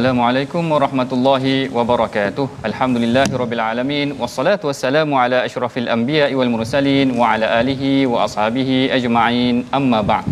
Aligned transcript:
Assalamualaikum 0.00 0.64
warahmatullahi 0.72 1.68
wabarakatuh. 1.76 2.44
Alhamdulillahirabbil 2.68 3.60
alamin 3.60 4.08
wassalatu 4.20 4.64
wassalamu 4.68 5.20
ala 5.22 5.38
asyrafil 5.46 5.88
anbiya'i 5.94 6.32
wal 6.38 6.48
mursalin 6.52 7.12
wa 7.20 7.26
ala 7.32 7.60
alihi 7.60 8.08
wa 8.12 8.24
ashabihi 8.24 8.78
ajma'in. 8.96 9.56
Amma 9.78 10.00
ba'd. 10.10 10.24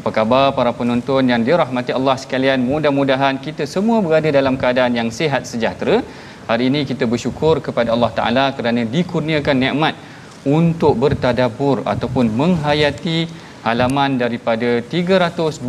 Apa 0.00 0.10
khabar 0.16 0.46
para 0.56 0.72
penonton 0.78 1.28
yang 1.32 1.44
dirahmati 1.48 1.92
Allah 1.98 2.16
sekalian? 2.24 2.64
Mudah-mudahan 2.70 3.36
kita 3.46 3.68
semua 3.74 4.00
berada 4.06 4.32
dalam 4.38 4.56
keadaan 4.62 4.96
yang 5.00 5.12
sihat 5.18 5.44
sejahtera. 5.44 6.00
Hari 6.48 6.72
ini 6.72 6.88
kita 6.88 7.04
bersyukur 7.04 7.60
kepada 7.60 7.92
Allah 7.92 8.12
Taala 8.16 8.46
kerana 8.56 8.88
dikurniakan 8.96 9.56
nikmat 9.64 9.94
untuk 10.58 10.96
bertadabur 11.04 11.84
ataupun 11.84 12.32
menghayati 12.40 13.18
halaman 13.62 14.18
daripada 14.18 14.82
326 14.82 15.62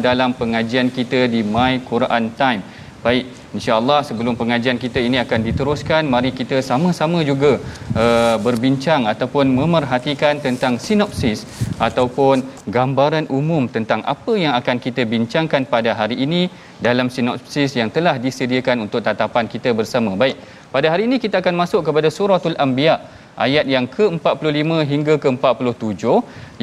dalam 0.00 0.30
pengajian 0.32 0.88
kita 0.88 1.28
di 1.28 1.44
My 1.44 1.84
Quran 1.84 2.32
Time. 2.32 2.62
Baik, 3.00 3.32
insya-Allah 3.56 4.04
sebelum 4.04 4.36
pengajian 4.36 4.76
kita 4.76 5.00
ini 5.00 5.16
akan 5.24 5.40
diteruskan, 5.40 6.04
mari 6.04 6.36
kita 6.36 6.60
sama-sama 6.60 7.24
juga 7.24 7.56
uh, 7.96 8.36
berbincang 8.44 9.08
ataupun 9.08 9.48
memerhatikan 9.48 10.36
tentang 10.36 10.76
sinopsis 10.76 11.48
ataupun 11.80 12.44
gambaran 12.68 13.32
umum 13.32 13.64
tentang 13.72 14.04
apa 14.04 14.36
yang 14.36 14.52
akan 14.52 14.76
kita 14.76 15.08
bincangkan 15.08 15.64
pada 15.64 15.96
hari 15.96 16.20
ini 16.20 16.52
dalam 16.76 17.08
sinopsis 17.08 17.72
yang 17.80 17.88
telah 17.88 18.20
disediakan 18.20 18.84
untuk 18.84 19.00
tatapan 19.00 19.48
kita 19.48 19.72
bersama. 19.72 20.12
Baik, 20.12 20.36
pada 20.68 20.92
hari 20.92 21.08
ini 21.08 21.16
kita 21.16 21.40
akan 21.40 21.56
masuk 21.56 21.80
kepada 21.80 22.12
suratul 22.12 22.60
Anbiya 22.60 23.00
ayat 23.46 23.66
yang 23.74 23.86
ke-45 23.96 24.70
hingga 24.92 25.14
ke-47 25.24 26.02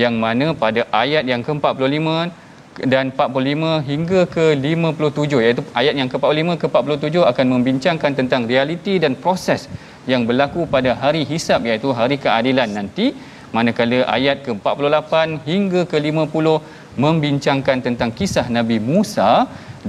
yang 0.04 0.16
mana 0.24 0.48
pada 0.64 0.82
ayat 1.04 1.24
yang 1.32 1.42
ke-45 1.48 2.08
dan 2.94 3.06
45 3.10 3.90
hingga 3.90 4.22
ke-57 4.36 5.32
iaitu 5.46 5.62
ayat 5.82 5.96
yang 6.00 6.10
ke-45 6.14 6.50
ke-47 6.62 7.16
akan 7.32 7.46
membincangkan 7.54 8.12
tentang 8.20 8.42
realiti 8.52 8.96
dan 9.04 9.14
proses 9.24 9.62
yang 10.12 10.24
berlaku 10.30 10.62
pada 10.76 10.92
hari 11.02 11.22
hisab 11.32 11.66
iaitu 11.70 11.90
hari 12.00 12.18
keadilan 12.26 12.70
nanti 12.78 13.08
manakala 13.56 14.00
ayat 14.18 14.38
ke-48 14.46 15.14
hingga 15.50 15.82
ke-50 15.92 16.48
membincangkan 17.06 17.78
tentang 17.88 18.12
kisah 18.20 18.46
Nabi 18.58 18.78
Musa 18.90 19.30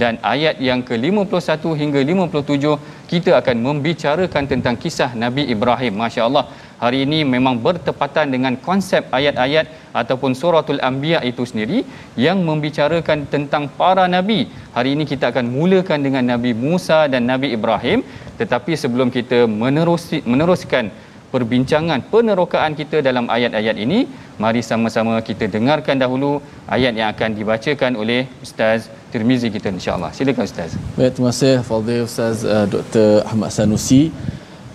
dan 0.03 0.15
ayat 0.34 0.56
yang 0.69 0.81
ke-51 0.88 1.65
hingga 1.81 2.00
57 2.12 3.10
kita 3.12 3.31
akan 3.41 3.56
membicarakan 3.66 4.44
tentang 4.53 4.76
kisah 4.82 5.10
Nabi 5.25 5.44
Ibrahim. 5.55 5.94
masya-Allah 6.03 6.44
hari 6.83 6.99
ini 7.06 7.19
memang 7.34 7.59
bertepatan 7.66 8.31
dengan 8.34 8.55
konsep 8.69 9.03
ayat-ayat 9.19 9.66
ataupun 10.00 10.33
suratul 10.41 10.81
anbiya 10.89 11.21
itu 11.31 11.43
sendiri 11.50 11.78
yang 12.27 12.39
membicarakan 12.49 13.27
tentang 13.34 13.66
para 13.81 14.06
nabi 14.16 14.41
hari 14.77 14.94
ini 14.94 15.05
kita 15.12 15.34
akan 15.34 15.47
mulakan 15.56 16.00
dengan 16.06 16.25
Nabi 16.33 16.53
Musa 16.67 17.00
dan 17.12 17.27
Nabi 17.33 17.50
Ibrahim 17.59 18.00
tetapi 18.41 18.72
sebelum 18.83 19.11
kita 19.11 19.50
menerusi, 19.62 20.22
meneruskan 20.22 20.94
perbincangan 21.34 22.00
penerokaan 22.12 22.72
kita 22.81 23.05
dalam 23.09 23.28
ayat-ayat 23.37 23.77
ini 23.84 23.99
mari 24.43 24.62
sama-sama 24.65 25.21
kita 25.28 25.44
dengarkan 25.55 26.00
dahulu 26.00 26.41
ayat 26.77 26.93
yang 26.97 27.09
akan 27.12 27.37
dibacakan 27.38 27.93
oleh 28.03 28.21
Ustaz 28.41 28.88
Tirmizi 29.12 29.49
kita 29.53 29.69
insya-Allah. 29.72 30.11
Silakan 30.17 30.44
Ustaz. 30.49 30.71
Baik, 30.97 31.12
terima 31.17 31.33
kasih 31.33 31.55
Fadil 31.69 32.05
Ustaz 32.09 32.44
uh, 32.44 32.67
Dr. 32.69 33.25
Ahmad 33.28 33.50
Sanusi. 33.56 34.12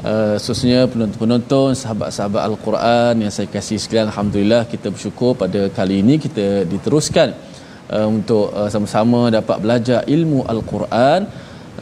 Uh, 0.03 0.35
khususnya 0.35 0.79
penonton-penonton, 0.91 1.69
sahabat-sahabat 1.81 2.41
Al-Quran 2.49 3.23
yang 3.23 3.31
saya 3.35 3.47
kasih 3.47 3.79
sekalian, 3.79 4.11
Alhamdulillah 4.11 4.67
kita 4.67 4.87
bersyukur 4.91 5.31
pada 5.41 5.61
kali 5.77 6.03
ini 6.03 6.15
kita 6.25 6.67
diteruskan 6.71 7.31
uh, 7.87 8.07
untuk 8.11 8.51
uh, 8.51 8.67
sama-sama 8.73 9.31
dapat 9.37 9.57
belajar 9.63 9.99
ilmu 10.15 10.43
Al-Quran. 10.53 11.21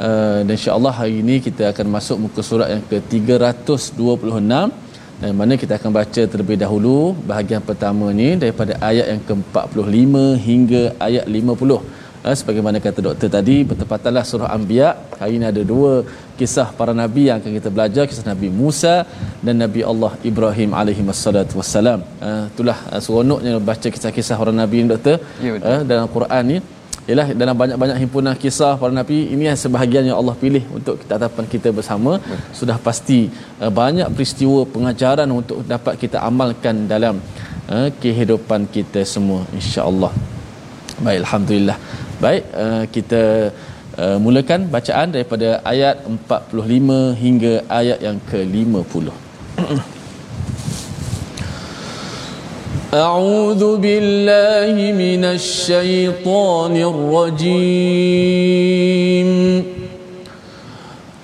Uh, 0.05 0.45
dan 0.45 0.53
insyaAllah 0.53 0.93
hari 1.01 1.15
ini 1.23 1.35
kita 1.47 1.73
akan 1.73 1.87
masuk 1.97 2.17
muka 2.25 2.41
surat 2.49 2.69
yang 2.73 2.83
ke-326 2.91 4.53
dan 5.21 5.31
mana 5.39 5.53
kita 5.61 5.73
akan 5.79 5.91
baca 5.97 6.21
terlebih 6.31 6.57
dahulu 6.61 6.97
bahagian 7.31 7.61
pertama 7.69 8.05
ni 8.19 8.29
daripada 8.43 8.73
ayat 8.89 9.07
yang 9.11 9.21
ke-45 9.29 10.13
hingga 10.47 10.83
ayat 11.07 11.25
50 11.25 12.00
Ha, 12.25 12.31
sebagaimana 12.39 12.77
kata 12.85 12.99
doktor 13.05 13.29
tadi 13.35 13.55
bertepatanlah 13.69 14.21
surah 14.29 14.49
Anbiya. 14.55 14.89
Hari 15.19 15.33
ini 15.37 15.45
ada 15.51 15.61
dua 15.71 15.91
kisah 16.39 16.67
para 16.79 16.93
nabi 16.99 17.21
yang 17.27 17.37
akan 17.41 17.51
kita 17.57 17.69
belajar. 17.75 18.03
Kisah 18.09 18.25
Nabi 18.31 18.47
Musa 18.59 18.93
dan 19.45 19.55
Nabi 19.63 19.81
Allah 19.91 20.11
Ibrahim 20.29 20.71
alaihi 20.79 21.01
wassalatu 21.07 21.57
wassalam. 21.59 21.99
Ha, 22.23 22.29
itulah 22.51 22.77
ha, 22.89 23.01
seronoknya 23.05 23.53
baca 23.69 23.87
kisah-kisah 23.95 24.37
para 24.41 24.53
nabi 24.61 24.75
ini 24.81 24.89
doktor. 24.93 25.17
Ya, 25.45 25.51
betul. 25.55 25.65
ha, 25.69 25.81
dalam 25.91 26.07
Quran 26.17 26.43
ni. 26.53 26.59
Ialah 27.09 27.27
dalam 27.41 27.55
banyak-banyak 27.61 27.97
himpunan 28.03 28.35
kisah 28.43 28.73
para 28.81 28.93
nabi 28.99 29.17
ini 29.33 29.49
yang 29.49 29.57
sebahagian 29.63 30.03
yang 30.09 30.17
Allah 30.21 30.35
pilih 30.43 30.61
untuk 30.77 31.01
kita 31.01 31.17
hadapan 31.17 31.45
kita 31.53 31.69
bersama. 31.77 32.21
Sudah 32.59 32.77
pasti 32.87 33.19
uh, 33.63 33.71
banyak 33.81 34.07
peristiwa 34.13 34.59
pengajaran 34.75 35.29
untuk 35.39 35.65
dapat 35.73 35.97
kita 36.03 36.21
amalkan 36.29 36.85
dalam 36.93 37.17
uh, 37.73 37.89
kehidupan 38.03 38.69
kita 38.77 39.01
semua 39.13 39.41
insya-Allah 39.57 40.13
baik 41.05 41.19
alhamdulillah 41.25 41.77
baik 42.24 42.42
uh, 42.64 42.84
kita 42.94 43.22
uh, 44.02 44.16
mulakan 44.24 44.60
bacaan 44.74 45.08
daripada 45.16 45.48
ayat 45.72 45.96
45 46.08 47.22
hingga 47.24 47.52
ayat 47.80 47.98
yang 48.08 48.18
ke-50 48.30 49.06
أعوذ 52.94 53.76
بالله 53.76 54.92
من 54.92 55.24
الشيطان 55.24 56.76
الرجيم 56.76 57.56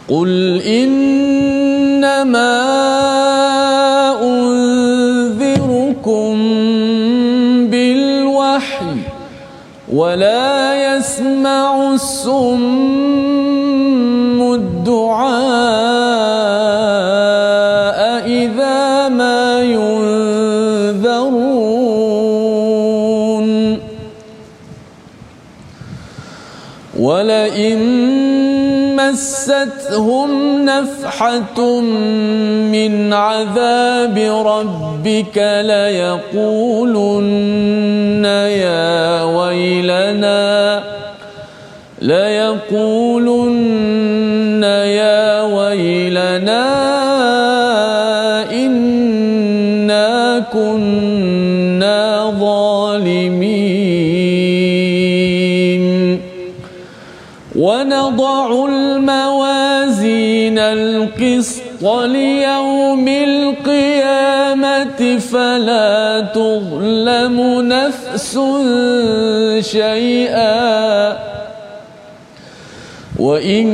قل 0.08 0.60
إنما 0.66 2.52
أنذركم 4.22 6.34
بالوحي 7.70 8.96
ولا 9.92 10.74
يسمع 11.17 11.93
الصم 11.93 12.57
الدعاء 14.53 15.37
إذا 18.25 19.09
ما 19.09 19.61
ينذرون. 19.61 19.87
ولئن 26.99 27.79
مستهم 28.95 30.31
نفحة 30.65 31.79
من 32.71 33.13
عذاب 33.13 34.17
ربك 34.45 35.37
ليقولن 35.65 37.17
يا 38.25 39.23
ويلنا 39.23 40.83
ليقولن 42.01 43.47
يا 44.63 45.41
ويلنا 45.41 46.65
إنا 48.51 50.39
كنا 50.53 52.33
ظالمين. 52.39 53.87
ونضع 57.55 58.65
الموازين 58.65 60.59
القسط 60.59 61.83
ليوم 61.83 63.07
القيامة 63.07 64.59
فلا 65.31 66.27
تظلم 66.35 67.61
نفس 67.61 68.39
شيئا. 69.59 71.26
وإن 73.19 73.67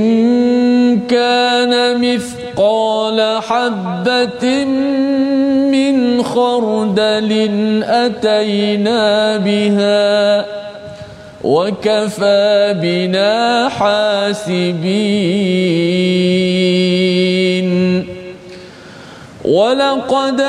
كان 1.08 2.02
مثقال 2.02 3.42
حبة 3.42 4.66
من 5.72 6.24
خردل 6.24 7.32
أتينا 7.84 9.38
بها 9.38 10.46
وكفى 11.44 12.76
بنا 12.82 13.70
حاسبين. 13.70 14.94
ولقد 19.46 20.42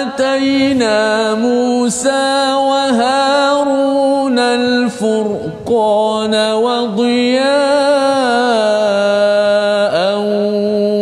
آتينا 0.00 1.34
موسى 1.34 2.52
وهارون 2.54 4.38
الفرقان 4.38 6.34
وضياء 6.52 7.44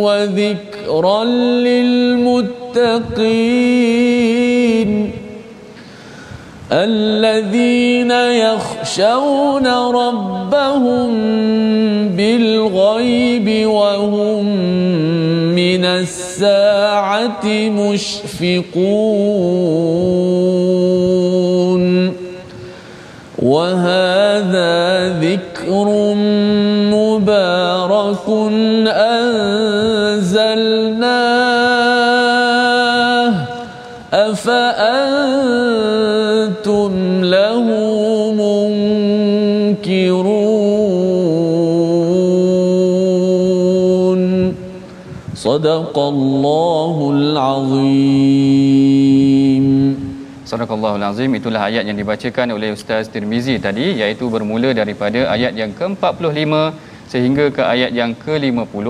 وذكرا 0.03 1.23
للمتقين 1.23 2.63
الذين 6.71 8.11
يخشون 8.11 9.67
ربهم 9.67 11.09
بالغيب 12.07 13.67
وهم 13.67 14.45
من 15.55 15.85
مشفقون. 17.69 18.83
وهذا 23.43 25.09
ذكر 25.19 25.87
صدق 45.43 45.95
Azim. 45.99 46.99
العظيم 47.15 47.93
Sadaqallahul 50.43 51.03
Azim 51.03 51.31
itulah 51.39 51.71
ayat 51.71 51.83
yang 51.87 51.97
dibacakan 51.99 52.47
oleh 52.55 52.75
Ustaz 52.77 53.07
Tirmizi 53.11 53.55
tadi 53.59 53.95
iaitu 53.99 54.27
bermula 54.31 54.69
daripada 54.75 55.19
ayat 55.35 55.55
yang 55.55 55.71
ke-45 55.79 56.51
sehingga 57.13 57.45
ke 57.57 57.63
ayat 57.73 57.91
yang 57.99 58.11
ke-50 58.23 58.87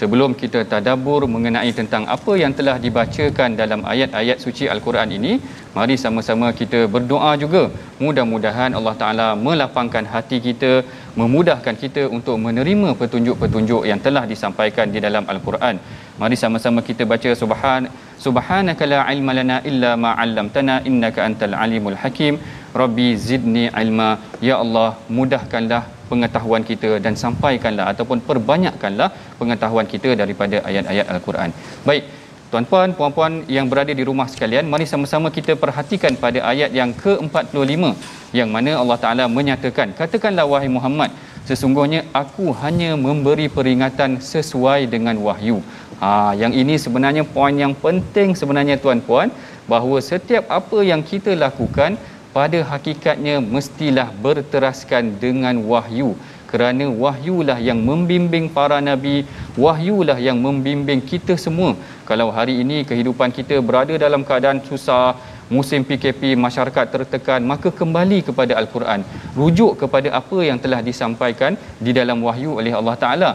sebelum 0.00 0.30
kita 0.42 0.60
tadabbur 0.72 1.20
mengenai 1.34 1.70
tentang 1.78 2.04
apa 2.16 2.32
yang 2.42 2.52
telah 2.58 2.76
dibacakan 2.84 3.50
dalam 3.60 3.80
ayat-ayat 3.92 4.38
suci 4.44 4.64
Al-Quran 4.74 5.10
ini 5.18 5.32
mari 5.76 5.96
sama-sama 6.04 6.48
kita 6.60 6.80
berdoa 6.94 7.32
juga. 7.42 7.62
Mudah-mudahan 8.04 8.72
Allah 8.78 8.94
Taala 9.02 9.28
melapangkan 9.46 10.04
hati 10.14 10.38
kita 10.48 10.72
memudahkan 11.20 11.76
kita 11.82 12.02
untuk 12.16 12.36
menerima 12.46 12.90
petunjuk-petunjuk 13.00 13.82
yang 13.90 14.00
telah 14.06 14.24
disampaikan 14.32 14.86
di 14.94 15.00
dalam 15.06 15.24
Al-Quran. 15.34 15.76
Mari 16.20 16.36
sama-sama 16.42 16.80
kita 16.88 17.04
baca 17.12 17.30
subhan 17.42 17.84
subhanaka 18.26 18.84
la 18.92 19.00
ilma 19.14 19.32
lana 19.38 19.58
illa 19.70 19.90
ma 20.04 20.12
'allamtana 20.22 20.76
innaka 20.90 21.20
antal 21.28 21.56
alimul 21.64 21.98
hakim. 22.04 22.36
Rabbi 22.82 23.08
zidni 23.28 23.66
ilma. 23.82 24.08
Ya 24.48 24.56
Allah 24.64 24.88
mudahkanlah 25.18 25.82
pengetahuan 26.10 26.62
kita 26.70 26.90
dan 27.04 27.14
sampaikanlah 27.24 27.86
ataupun 27.92 28.18
perbanyakkanlah 28.28 29.08
pengetahuan 29.40 29.88
kita 29.94 30.12
daripada 30.22 30.56
ayat-ayat 30.68 31.06
al-Quran. 31.14 31.50
Baik, 31.88 32.04
tuan-puan, 32.50 32.90
puan-puan 32.98 33.32
yang 33.56 33.66
berada 33.72 33.92
di 34.00 34.04
rumah 34.10 34.28
sekalian, 34.32 34.64
mari 34.72 34.86
sama-sama 34.92 35.30
kita 35.38 35.54
perhatikan 35.64 36.14
pada 36.24 36.40
ayat 36.52 36.70
yang 36.80 36.92
ke-45 37.02 37.82
yang 38.38 38.50
mana 38.56 38.72
Allah 38.82 38.98
Taala 39.04 39.24
menyatakan, 39.38 39.90
katakanlah 40.00 40.46
wahai 40.52 40.70
Muhammad, 40.76 41.10
sesungguhnya 41.48 42.00
aku 42.22 42.46
hanya 42.62 42.90
memberi 43.06 43.46
peringatan 43.56 44.18
sesuai 44.32 44.80
dengan 44.94 45.18
wahyu. 45.26 45.58
Ha, 46.02 46.08
yang 46.42 46.52
ini 46.52 46.74
sebenarnya 46.84 47.24
poin 47.36 47.54
yang 47.64 47.72
penting 47.84 48.36
sebenarnya 48.40 48.76
tuan-puan 48.76 49.32
bahawa 49.70 49.98
setiap 50.10 50.44
apa 50.58 50.78
yang 50.90 51.00
kita 51.00 51.32
lakukan 51.44 51.96
pada 52.36 52.58
hakikatnya 52.70 53.36
mestilah 53.54 54.08
berteraskan 54.24 55.04
dengan 55.24 55.56
wahyu. 55.70 56.10
Kerana 56.50 56.86
wahyulah 57.02 57.56
yang 57.68 57.78
membimbing 57.88 58.44
para 58.56 58.76
nabi 58.88 59.14
wahyulah 59.64 60.18
yang 60.26 60.38
membimbing 60.46 61.00
kita 61.10 61.34
semua. 61.44 61.70
Kalau 62.10 62.28
hari 62.36 62.54
ini 62.62 62.78
kehidupan 62.90 63.32
kita 63.38 63.56
berada 63.68 63.94
dalam 64.04 64.22
keadaan 64.28 64.60
susah 64.68 65.06
musim 65.56 65.80
PKP 65.88 66.22
masyarakat 66.44 66.86
tertekan 66.94 67.40
maka 67.52 67.68
kembali 67.80 68.18
kepada 68.28 68.52
al-Quran. 68.60 69.00
Rujuk 69.40 69.72
kepada 69.82 70.08
apa 70.20 70.38
yang 70.48 70.60
telah 70.64 70.80
disampaikan 70.88 71.54
di 71.86 71.92
dalam 71.98 72.20
wahyu 72.28 72.52
oleh 72.60 72.74
Allah 72.80 72.96
taala 73.04 73.30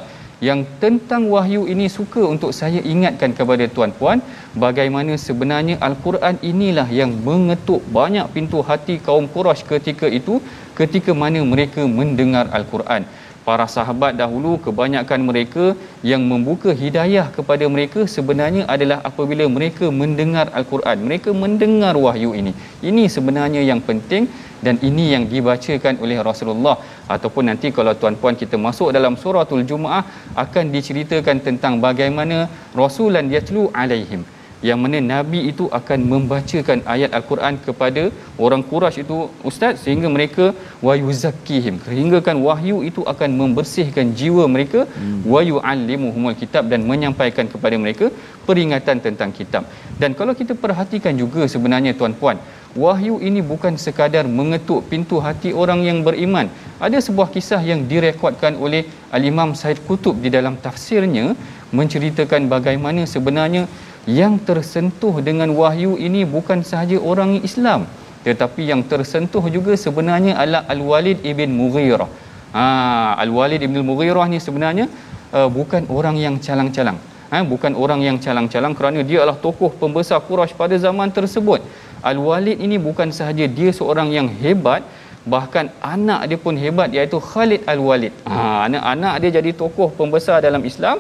yang 0.48 0.60
tentang 0.82 1.24
wahyu 1.34 1.62
ini 1.74 1.86
suka 1.98 2.22
untuk 2.34 2.52
saya 2.60 2.82
ingatkan 2.94 3.32
kepada 3.40 3.66
tuan-puan 3.76 4.20
bagaimana 4.64 5.14
sebenarnya 5.26 5.76
al-Quran 5.88 6.36
inilah 6.52 6.88
yang 7.00 7.12
mengetuk 7.28 7.82
banyak 7.98 8.26
pintu 8.36 8.62
hati 8.70 8.96
kaum 9.08 9.28
Quraisy 9.34 9.68
ketika 9.72 10.10
itu 10.20 10.36
ketika 10.80 11.14
mana 11.22 11.42
mereka 11.54 11.84
mendengar 12.00 12.46
al-Quran 12.60 13.06
para 13.48 13.66
sahabat 13.76 14.14
dahulu 14.22 14.52
kebanyakan 14.66 15.22
mereka 15.30 15.66
yang 16.12 16.22
membuka 16.32 16.72
hidayah 16.82 17.26
kepada 17.38 17.66
mereka 17.76 18.02
sebenarnya 18.16 18.64
adalah 18.74 19.00
apabila 19.10 19.46
mereka 19.56 19.88
mendengar 20.02 20.48
al-Quran. 20.60 20.98
Mereka 21.08 21.30
mendengar 21.44 21.94
wahyu 22.06 22.32
ini. 22.42 22.54
Ini 22.90 23.06
sebenarnya 23.16 23.62
yang 23.72 23.82
penting 23.90 24.26
dan 24.66 24.78
ini 24.90 25.06
yang 25.14 25.26
dibacakan 25.34 25.98
oleh 26.04 26.18
Rasulullah. 26.30 26.78
Ataupun 27.16 27.50
nanti 27.50 27.70
kalau 27.78 27.94
tuan-puan 28.02 28.38
kita 28.42 28.58
masuk 28.68 28.90
dalam 28.98 29.16
suratul 29.24 29.66
jumaah 29.72 30.04
akan 30.44 30.66
diceritakan 30.76 31.40
tentang 31.48 31.82
bagaimana 31.88 32.46
rasulan 32.82 33.28
yatlu 33.38 33.66
alaihim 33.74 34.24
yang 34.70 34.80
mana 34.84 34.98
nabi 35.12 35.40
itu 35.52 35.66
akan 35.80 36.00
membacakan 36.12 36.80
ayat 36.94 37.12
al-Quran 37.18 37.56
kepada 37.68 38.04
orang 38.46 38.64
Quraisy 38.70 39.04
itu 39.06 39.18
ustaz 39.50 39.82
sehingga 39.84 40.10
mereka 40.16 40.46
wa 40.86 40.94
yuzakkihim 41.02 41.78
sehingga 41.88 42.20
kan 42.28 42.38
wahyu 42.48 42.78
itu 42.90 43.02
akan 43.14 43.30
membersihkan 43.42 44.14
jiwa 44.22 44.46
mereka. 44.56 44.82
Hmm. 44.94 45.20
wa 45.32 45.42
yuallimuhumul 45.50 46.38
kitab 46.42 46.64
dan 46.72 46.82
menyampaikan 46.92 47.46
kepada 47.54 47.76
mereka 47.84 48.06
peringatan 48.48 48.98
tentang 49.06 49.32
kitab. 49.40 49.64
Dan 50.02 50.12
kalau 50.20 50.34
kita 50.40 50.54
perhatikan 50.64 51.14
juga 51.24 51.42
sebenarnya 51.54 51.94
tuan-puan 52.00 52.38
wahyu 52.84 53.16
ini 53.28 53.40
bukan 53.52 53.76
sekadar 53.86 54.26
mengetuk 54.40 54.88
pintu 54.92 55.20
hati 55.26 55.50
orang 55.62 55.82
yang 55.88 56.00
beriman. 56.08 56.48
Ada 56.86 57.00
sebuah 57.08 57.30
kisah 57.36 57.62
yang 57.72 57.86
direkodkan 57.92 58.56
oleh 58.66 58.82
al-Imam 59.16 59.52
Said 59.60 59.80
Kutub 59.88 60.18
di 60.24 60.32
dalam 60.38 60.56
tafsirnya 60.66 61.26
menceritakan 61.80 62.48
bagaimana 62.52 63.04
sebenarnya 63.14 63.64
yang 64.10 64.42
tersentuh 64.42 65.22
dengan 65.22 65.50
wahyu 65.54 65.98
ini 65.98 66.26
bukan 66.26 66.66
sahaja 66.66 66.98
orang 66.98 67.42
Islam 67.46 67.86
tetapi 68.22 68.70
yang 68.70 68.82
tersentuh 68.86 69.42
juga 69.50 69.74
sebenarnya 69.74 70.38
adalah 70.38 70.64
Al-Walid 70.70 71.26
ibn 71.26 71.50
Mughirah. 71.58 72.10
Ha, 72.54 72.64
Al-Walid 73.18 73.62
ibn 73.66 73.82
Mughirah 73.82 74.30
ni 74.30 74.38
sebenarnya 74.38 74.86
uh, 75.34 75.50
bukan 75.50 75.90
orang 75.90 76.22
yang 76.22 76.38
calang-calang. 76.38 77.02
Ha, 77.34 77.42
bukan 77.42 77.74
orang 77.74 78.06
yang 78.06 78.18
calang-calang 78.22 78.78
kerana 78.78 79.02
dia 79.02 79.26
adalah 79.26 79.40
tokoh 79.42 79.74
pembesar 79.74 80.22
Quraisy 80.22 80.54
pada 80.54 80.78
zaman 80.78 81.10
tersebut. 81.10 81.66
Al-Walid 82.06 82.62
ini 82.62 82.78
bukan 82.78 83.10
sahaja 83.10 83.46
dia 83.50 83.74
seorang 83.74 84.14
yang 84.14 84.30
hebat 84.30 84.86
bahkan 85.34 85.70
anak 85.94 86.22
dia 86.30 86.38
pun 86.46 86.56
hebat 86.64 86.90
iaitu 86.98 87.18
Khalid 87.32 87.62
Al-Walid. 87.74 88.14
Ha, 88.26 88.66
anak-anak 88.68 89.16
dia 89.22 89.32
jadi 89.38 89.52
tokoh 89.62 89.90
pembesar 90.00 90.38
dalam 90.46 90.64
Islam. 90.72 90.98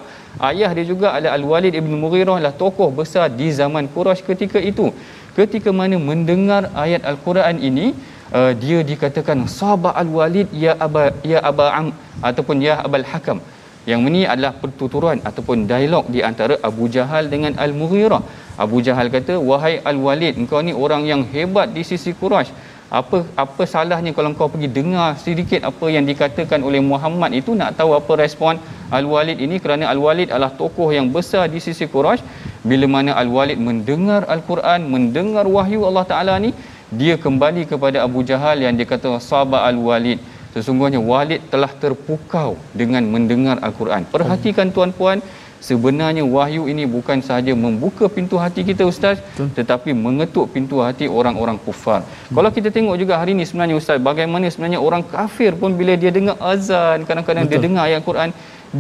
Ayah 0.50 0.70
dia 0.78 0.86
juga 0.92 1.08
adalah 1.16 1.34
Al-Walid 1.40 1.74
Ibn 1.82 1.94
Mughirah 2.04 2.38
lah 2.46 2.54
tokoh 2.64 2.90
besar 3.00 3.28
di 3.40 3.50
zaman 3.50 3.90
Quraisy 3.96 4.26
ketika 4.30 4.62
itu. 4.72 4.94
Ketika 5.38 5.72
mana 5.80 5.98
mendengar 6.10 6.70
ayat 6.86 7.02
Al-Quran 7.12 7.58
ini, 7.70 7.86
uh, 8.38 8.54
dia 8.64 8.80
dikatakan 8.92 9.48
Sabah 9.58 9.94
Al-Walid 10.04 10.54
ya 10.54 10.76
Aba 10.86 11.04
ya 11.32 11.42
Aba 11.52 11.68
Am 11.80 11.90
ataupun 12.30 12.62
ya 12.68 12.78
Abul 12.86 13.08
Hakam. 13.12 13.40
Yang 13.90 14.02
ini 14.10 14.22
adalah 14.30 14.54
pertuturan 14.62 15.18
ataupun 15.30 15.66
dialog 15.72 16.06
di 16.16 16.20
antara 16.30 16.56
Abu 16.70 16.86
Jahal 16.96 17.34
dengan 17.34 17.58
Al-Mughirah. 17.58 18.22
Abu 18.64 18.78
Jahal 18.86 19.08
kata, 19.16 19.42
"Wahai 19.50 19.82
Al-Walid, 19.92 20.38
engkau 20.42 20.62
ni 20.68 20.74
orang 20.84 21.04
yang 21.12 21.22
hebat 21.34 21.74
di 21.74 21.82
sisi 21.82 22.14
Quraisy 22.20 22.54
apa 23.00 23.18
apa 23.44 23.64
salahnya 23.74 24.12
kalau 24.16 24.36
kau 24.40 24.52
pergi 24.54 24.68
dengar 24.78 25.16
sedikit 25.26 25.64
apa 25.70 25.86
yang 25.96 26.04
dikatakan 26.10 26.60
oleh 26.70 26.82
Muhammad? 26.92 27.32
Itu 27.40 27.56
nak 27.60 27.80
tahu 27.80 27.92
apa 28.00 28.20
respon 28.24 28.60
Al-Walid 28.98 29.40
ini 29.46 29.58
kerana 29.64 29.88
Al-Walid 29.94 30.28
adalah 30.36 30.52
tokoh 30.62 30.90
yang 30.98 31.08
besar 31.16 31.48
di 31.54 31.64
sisi 31.64 31.88
Quraisy. 31.94 32.24
Bila 32.70 32.86
mana 32.96 33.12
Al-Walid 33.22 33.60
mendengar 33.68 34.28
Al-Quran 34.36 34.92
mendengar 34.96 35.46
wahyu 35.56 35.88
Allah 35.90 36.06
Taala 36.12 36.36
ni 36.46 36.52
dia 37.02 37.16
kembali 37.26 37.64
kepada 37.72 38.04
Abu 38.08 38.22
Jahal 38.30 38.60
yang 38.66 38.76
dia 38.76 38.88
kata 38.94 39.16
sabar 39.24 39.64
Al-Walid. 39.72 40.20
Sesungguhnya 40.54 41.00
Walid 41.12 41.42
telah 41.54 41.72
terpukau 41.84 42.52
dengan 42.76 43.04
mendengar 43.14 43.56
Al-Quran. 43.68 44.04
Perhatikan 44.16 44.68
tuan-puan 44.76 45.24
sebenarnya 45.68 46.24
wahyu 46.36 46.64
ini 46.72 46.84
bukan 46.96 47.18
sahaja 47.28 47.54
membuka 47.66 48.06
pintu 48.16 48.36
hati 48.44 48.62
kita 48.70 48.84
ustaz 48.92 49.18
Betul. 49.22 49.50
tetapi 49.58 49.92
mengetuk 50.06 50.46
pintu 50.56 50.78
hati 50.86 51.06
orang-orang 51.20 51.58
kufar. 51.66 52.02
Hmm. 52.02 52.36
Kalau 52.38 52.50
kita 52.58 52.70
tengok 52.78 52.98
juga 53.02 53.14
hari 53.22 53.34
ini 53.38 53.46
sebenarnya 53.50 53.78
ustaz 53.82 54.00
bagaimana 54.10 54.50
sebenarnya 54.54 54.82
orang 54.88 55.04
kafir 55.16 55.54
pun 55.62 55.78
bila 55.82 55.94
dia 56.04 56.12
dengar 56.18 56.36
azan 56.54 57.06
kadang-kadang 57.10 57.46
dia 57.52 57.60
dengar 57.66 57.84
ayat 57.90 58.02
Quran 58.10 58.32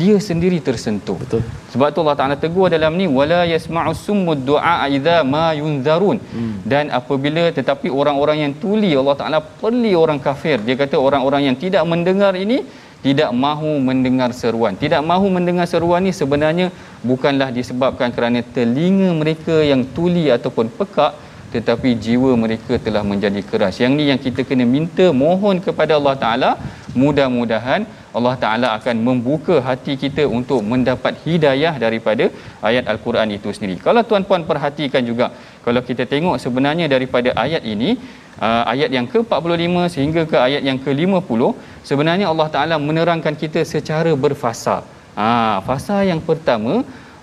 dia 0.01 0.17
sendiri 0.27 0.57
tersentuh. 0.67 1.15
Betul. 1.21 1.41
Sebab 1.71 1.87
tu 1.95 1.99
Allah 2.03 2.17
Taala 2.19 2.35
tegur 2.43 2.67
dalam 2.75 2.95
ni 2.99 3.05
wala 3.17 3.41
yasma'u 3.53 3.91
summud 4.05 4.39
du'a 4.49 4.75
idza 4.97 5.17
ma 5.33 5.47
yunzarun. 5.61 6.17
Hmm. 6.35 6.53
Dan 6.71 6.87
apabila 6.99 7.43
tetapi 7.57 7.87
orang-orang 8.01 8.37
yang 8.43 8.53
tuli 8.63 8.91
Allah 9.01 9.15
Taala 9.19 9.39
peli 9.61 9.91
orang 10.03 10.19
kafir. 10.27 10.57
Dia 10.67 10.75
kata 10.83 10.95
orang-orang 11.07 11.43
yang 11.47 11.57
tidak 11.63 11.83
mendengar 11.91 12.33
ini 12.45 12.59
tidak 13.05 13.29
mahu 13.43 13.71
mendengar 13.89 14.29
seruan. 14.41 14.73
Tidak 14.83 15.01
mahu 15.11 15.27
mendengar 15.35 15.65
seruan 15.71 16.05
ni 16.05 16.13
sebenarnya 16.21 16.67
bukanlah 17.09 17.49
disebabkan 17.57 18.09
kerana 18.15 18.39
telinga 18.55 19.09
mereka 19.21 19.57
yang 19.71 19.83
tuli 19.97 20.25
ataupun 20.37 20.69
pekak 20.79 21.13
tetapi 21.53 21.89
jiwa 22.03 22.31
mereka 22.43 22.73
telah 22.85 23.03
menjadi 23.11 23.41
keras. 23.49 23.75
Yang 23.83 23.93
ni 23.97 24.03
yang 24.09 24.19
kita 24.25 24.41
kena 24.49 24.65
minta 24.75 25.05
mohon 25.23 25.57
kepada 25.65 25.99
Allah 25.99 26.15
Taala 26.23 26.51
mudah-mudahan 27.01 27.81
Allah 28.17 28.35
Taala 28.43 28.67
akan 28.77 28.95
membuka 29.07 29.55
hati 29.67 29.93
kita 30.03 30.23
untuk 30.37 30.61
mendapat 30.71 31.13
hidayah 31.25 31.73
daripada 31.83 32.27
ayat 32.69 32.87
al-Quran 32.93 33.35
itu 33.37 33.49
sendiri. 33.55 33.77
Kalau 33.87 34.03
tuan-puan 34.09 34.43
perhatikan 34.49 35.03
juga 35.09 35.27
kalau 35.65 35.83
kita 35.89 36.03
tengok 36.13 36.35
sebenarnya 36.45 36.87
daripada 36.95 37.31
ayat 37.45 37.63
ini 37.73 37.91
uh, 38.45 38.63
ayat 38.73 38.89
yang 38.97 39.07
ke-45 39.11 39.75
sehingga 39.93 40.21
ke 40.31 40.37
ayat 40.47 40.61
yang 40.69 40.79
ke-50 40.85 41.41
sebenarnya 41.89 42.25
Allah 42.31 42.47
Taala 42.55 42.75
menerangkan 42.87 43.37
kita 43.43 43.61
secara 43.73 44.11
berfasa. 44.25 44.77
Ha, 45.19 45.59
fasa 45.67 45.97
yang 46.07 46.21
pertama 46.29 46.73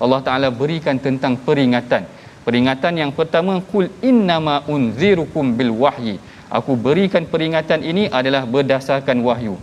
Allah 0.04 0.20
Taala 0.26 0.48
berikan 0.62 0.96
tentang 1.06 1.34
peringatan. 1.46 2.04
Peringatan 2.46 2.94
yang 3.02 3.12
pertama 3.18 3.60
kul 3.70 3.86
innama 4.10 4.56
unzirukum 4.74 5.52
bil 5.58 5.72
wahyi. 5.82 6.16
Aku 6.58 6.72
berikan 6.86 7.24
peringatan 7.32 7.80
ini 7.90 8.04
adalah 8.18 8.42
berdasarkan 8.54 9.20
wahyu. 9.26 9.54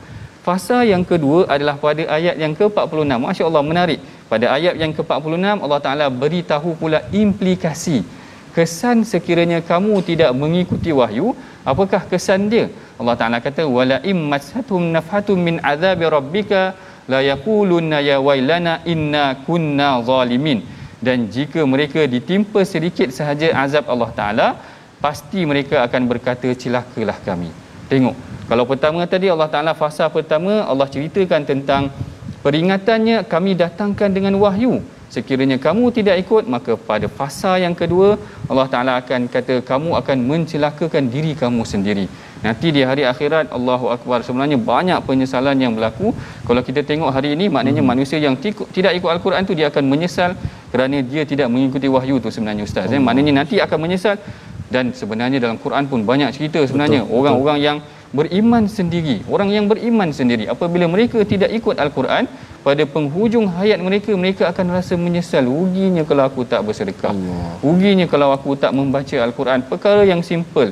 Fasa 0.45 0.85
yang 0.85 1.01
kedua 1.01 1.49
adalah 1.49 1.73
pada 1.85 2.03
ayat 2.17 2.35
yang 2.37 2.53
ke-46. 2.53 3.09
Masya-Allah 3.25 3.63
menarik. 3.65 3.99
Pada 4.29 4.45
ayat 4.57 4.77
yang 4.81 4.93
ke-46 4.97 5.65
Allah 5.65 5.79
Taala 5.85 6.07
beritahu 6.23 6.77
pula 6.81 6.99
implikasi 7.23 8.05
kesan 8.55 9.03
sekiranya 9.11 9.59
kamu 9.59 9.99
tidak 10.09 10.31
mengikuti 10.41 10.95
wahyu 10.95 11.35
apakah 11.67 12.01
kesan 12.11 12.47
dia? 12.47 12.71
Allah 12.95 13.15
Taala 13.19 13.37
kata 13.43 13.67
wala 13.77 13.97
immasatum 14.11 14.81
nafhatum 14.95 15.35
min 15.47 15.55
azabi 15.71 16.07
rabbika 16.07 16.61
la 17.11 17.19
yaquluna 17.19 17.99
ya 17.99 18.17
wailana 18.27 18.79
inna 18.93 19.25
kunna 19.47 19.99
zalimin. 20.09 20.63
Dan 21.05 21.27
jika 21.35 21.61
mereka 21.67 22.01
ditimpa 22.07 22.63
sedikit 22.63 23.11
sahaja 23.11 23.51
azab 23.63 23.91
Allah 23.93 24.09
Taala 24.19 24.47
pasti 25.03 25.43
mereka 25.43 25.83
akan 25.85 26.01
berkata 26.07 26.49
celakalah 26.55 27.19
kami. 27.27 27.51
Tengok 27.91 28.15
kalau 28.47 28.63
pertama 28.71 29.03
tadi 29.13 29.27
Allah 29.33 29.49
Taala 29.51 29.73
fasa 29.75 30.07
pertama 30.07 30.63
Allah 30.71 30.87
ceritakan 30.95 31.43
tentang 31.43 31.91
peringatannya 32.45 33.27
kami 33.33 33.51
datangkan 33.57 34.09
dengan 34.17 34.39
wahyu 34.39 34.79
sekiranya 35.15 35.57
kamu 35.65 35.85
tidak 35.97 36.15
ikut 36.23 36.43
maka 36.55 36.73
pada 36.89 37.07
fasa 37.17 37.51
yang 37.63 37.75
kedua 37.81 38.07
Allah 38.51 38.67
Taala 38.73 38.93
akan 39.01 39.21
kata 39.35 39.55
kamu 39.71 39.89
akan 40.01 40.17
mencelakakan 40.31 41.03
diri 41.13 41.33
kamu 41.41 41.61
sendiri. 41.73 42.05
Nanti 42.45 42.67
di 42.75 42.81
hari 42.89 43.03
akhirat 43.11 43.45
Allahu 43.57 43.85
akbar. 43.95 44.19
Sebenarnya 44.27 44.57
banyak 44.71 44.99
penyesalan 45.07 45.57
yang 45.63 45.73
berlaku. 45.77 46.07
Kalau 46.47 46.61
kita 46.67 46.81
tengok 46.89 47.09
hari 47.15 47.29
ini 47.35 47.45
maknanya 47.55 47.81
hmm. 47.81 47.91
manusia 47.91 48.17
yang 48.25 48.35
tidak 48.77 48.91
ikut 48.97 49.09
al-Quran 49.13 49.41
tu 49.49 49.53
dia 49.59 49.67
akan 49.71 49.83
menyesal 49.93 50.37
kerana 50.73 50.97
dia 51.13 51.23
tidak 51.31 51.47
mengikuti 51.53 51.89
wahyu 51.95 52.21
tu 52.25 52.29
sebenarnya 52.35 52.63
ustaz. 52.69 52.93
Eh 52.97 53.01
maknanya 53.07 53.33
nanti 53.41 53.57
akan 53.65 53.79
menyesal. 53.85 54.17
Dan 54.65 54.85
sebenarnya 54.99 55.37
dalam 55.45 55.57
Quran 55.63 55.85
pun 55.89 55.99
banyak 56.09 56.29
cerita 56.37 56.59
sebenarnya. 56.69 57.01
Orang-orang 57.17 57.57
yang 57.67 57.77
beriman 58.17 58.63
sendiri. 58.77 59.17
Orang 59.35 59.49
yang 59.55 59.65
beriman 59.71 60.09
sendiri 60.19 60.45
apabila 60.53 60.85
mereka 60.95 61.19
tidak 61.31 61.51
ikut 61.59 61.75
al-Quran 61.83 62.25
pada 62.65 62.83
penghujung 62.95 63.45
hayat 63.57 63.79
mereka 63.87 64.11
mereka 64.23 64.43
akan 64.51 64.67
rasa 64.77 64.93
menyesal. 65.05 65.45
Ruginya 65.57 66.03
kalau 66.09 66.23
aku 66.29 66.43
tak 66.51 66.61
bersedekah. 66.67 67.13
Allah. 67.13 67.45
ruginya 67.67 68.05
kalau 68.13 68.29
aku 68.37 68.57
tak 68.63 68.73
membaca 68.79 69.17
al-Quran. 69.27 69.59
Perkara 69.71 70.03
yang 70.11 70.23
simple. 70.31 70.71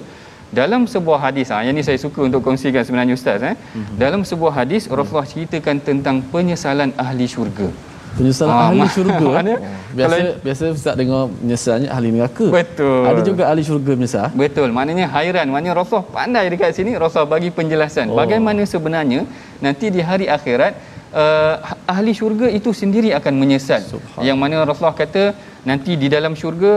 Dalam 0.59 0.81
sebuah 0.93 1.19
hadis 1.25 1.49
ha 1.53 1.59
yang 1.65 1.73
ni 1.77 1.83
saya 1.87 1.97
suka 2.05 2.19
untuk 2.29 2.41
kongsikan 2.47 2.85
sebenarnya 2.87 3.17
ustaz 3.19 3.41
eh. 3.41 3.55
Mm-hmm. 3.57 3.95
dalam 4.03 4.21
sebuah 4.31 4.53
hadis 4.59 4.85
Rasulullah 4.97 5.25
ceritakan 5.31 5.81
tentang 5.87 6.17
penyesalan 6.33 6.93
ahli 7.03 7.25
syurga 7.33 7.69
penyesalan 8.17 8.55
ha, 8.55 8.63
ahli 8.69 8.87
syurga 8.95 9.25
oh. 9.25 9.59
biasa 9.97 10.15
kalau, 10.15 10.33
biasa 10.45 10.63
ustaz 10.77 10.93
dengar 10.99 11.21
penyesalannya 11.41 11.89
ahli 11.95 12.07
neraka. 12.15 12.47
Betul. 12.59 13.03
Ada 13.09 13.21
juga 13.29 13.43
ahli 13.51 13.61
syurga 13.69 13.91
menyesal 13.99 14.27
betul. 14.43 14.69
Maknanya 14.77 15.05
hairan 15.15 15.47
maknanya 15.53 15.73
Rasulullah 15.79 16.07
pandai 16.17 16.45
dekat 16.53 16.71
sini 16.79 16.91
Rasulullah 17.03 17.31
bagi 17.35 17.49
penjelasan. 17.59 18.05
Oh. 18.09 18.17
bagaimana 18.21 18.61
sebenarnya 18.73 19.21
nanti 19.65 19.85
di 19.95 20.01
hari 20.09 20.25
akhirat 20.37 20.73
uh, 21.21 21.55
ahli 21.93 22.11
syurga 22.19 22.47
itu 22.59 22.69
sendiri 22.81 23.09
akan 23.19 23.33
menyesal. 23.41 23.81
Yang 24.27 24.37
mana 24.43 24.55
Rasulullah 24.69 24.97
kata 25.03 25.23
nanti 25.69 25.93
di 26.03 26.07
dalam 26.15 26.35
syurga 26.41 26.73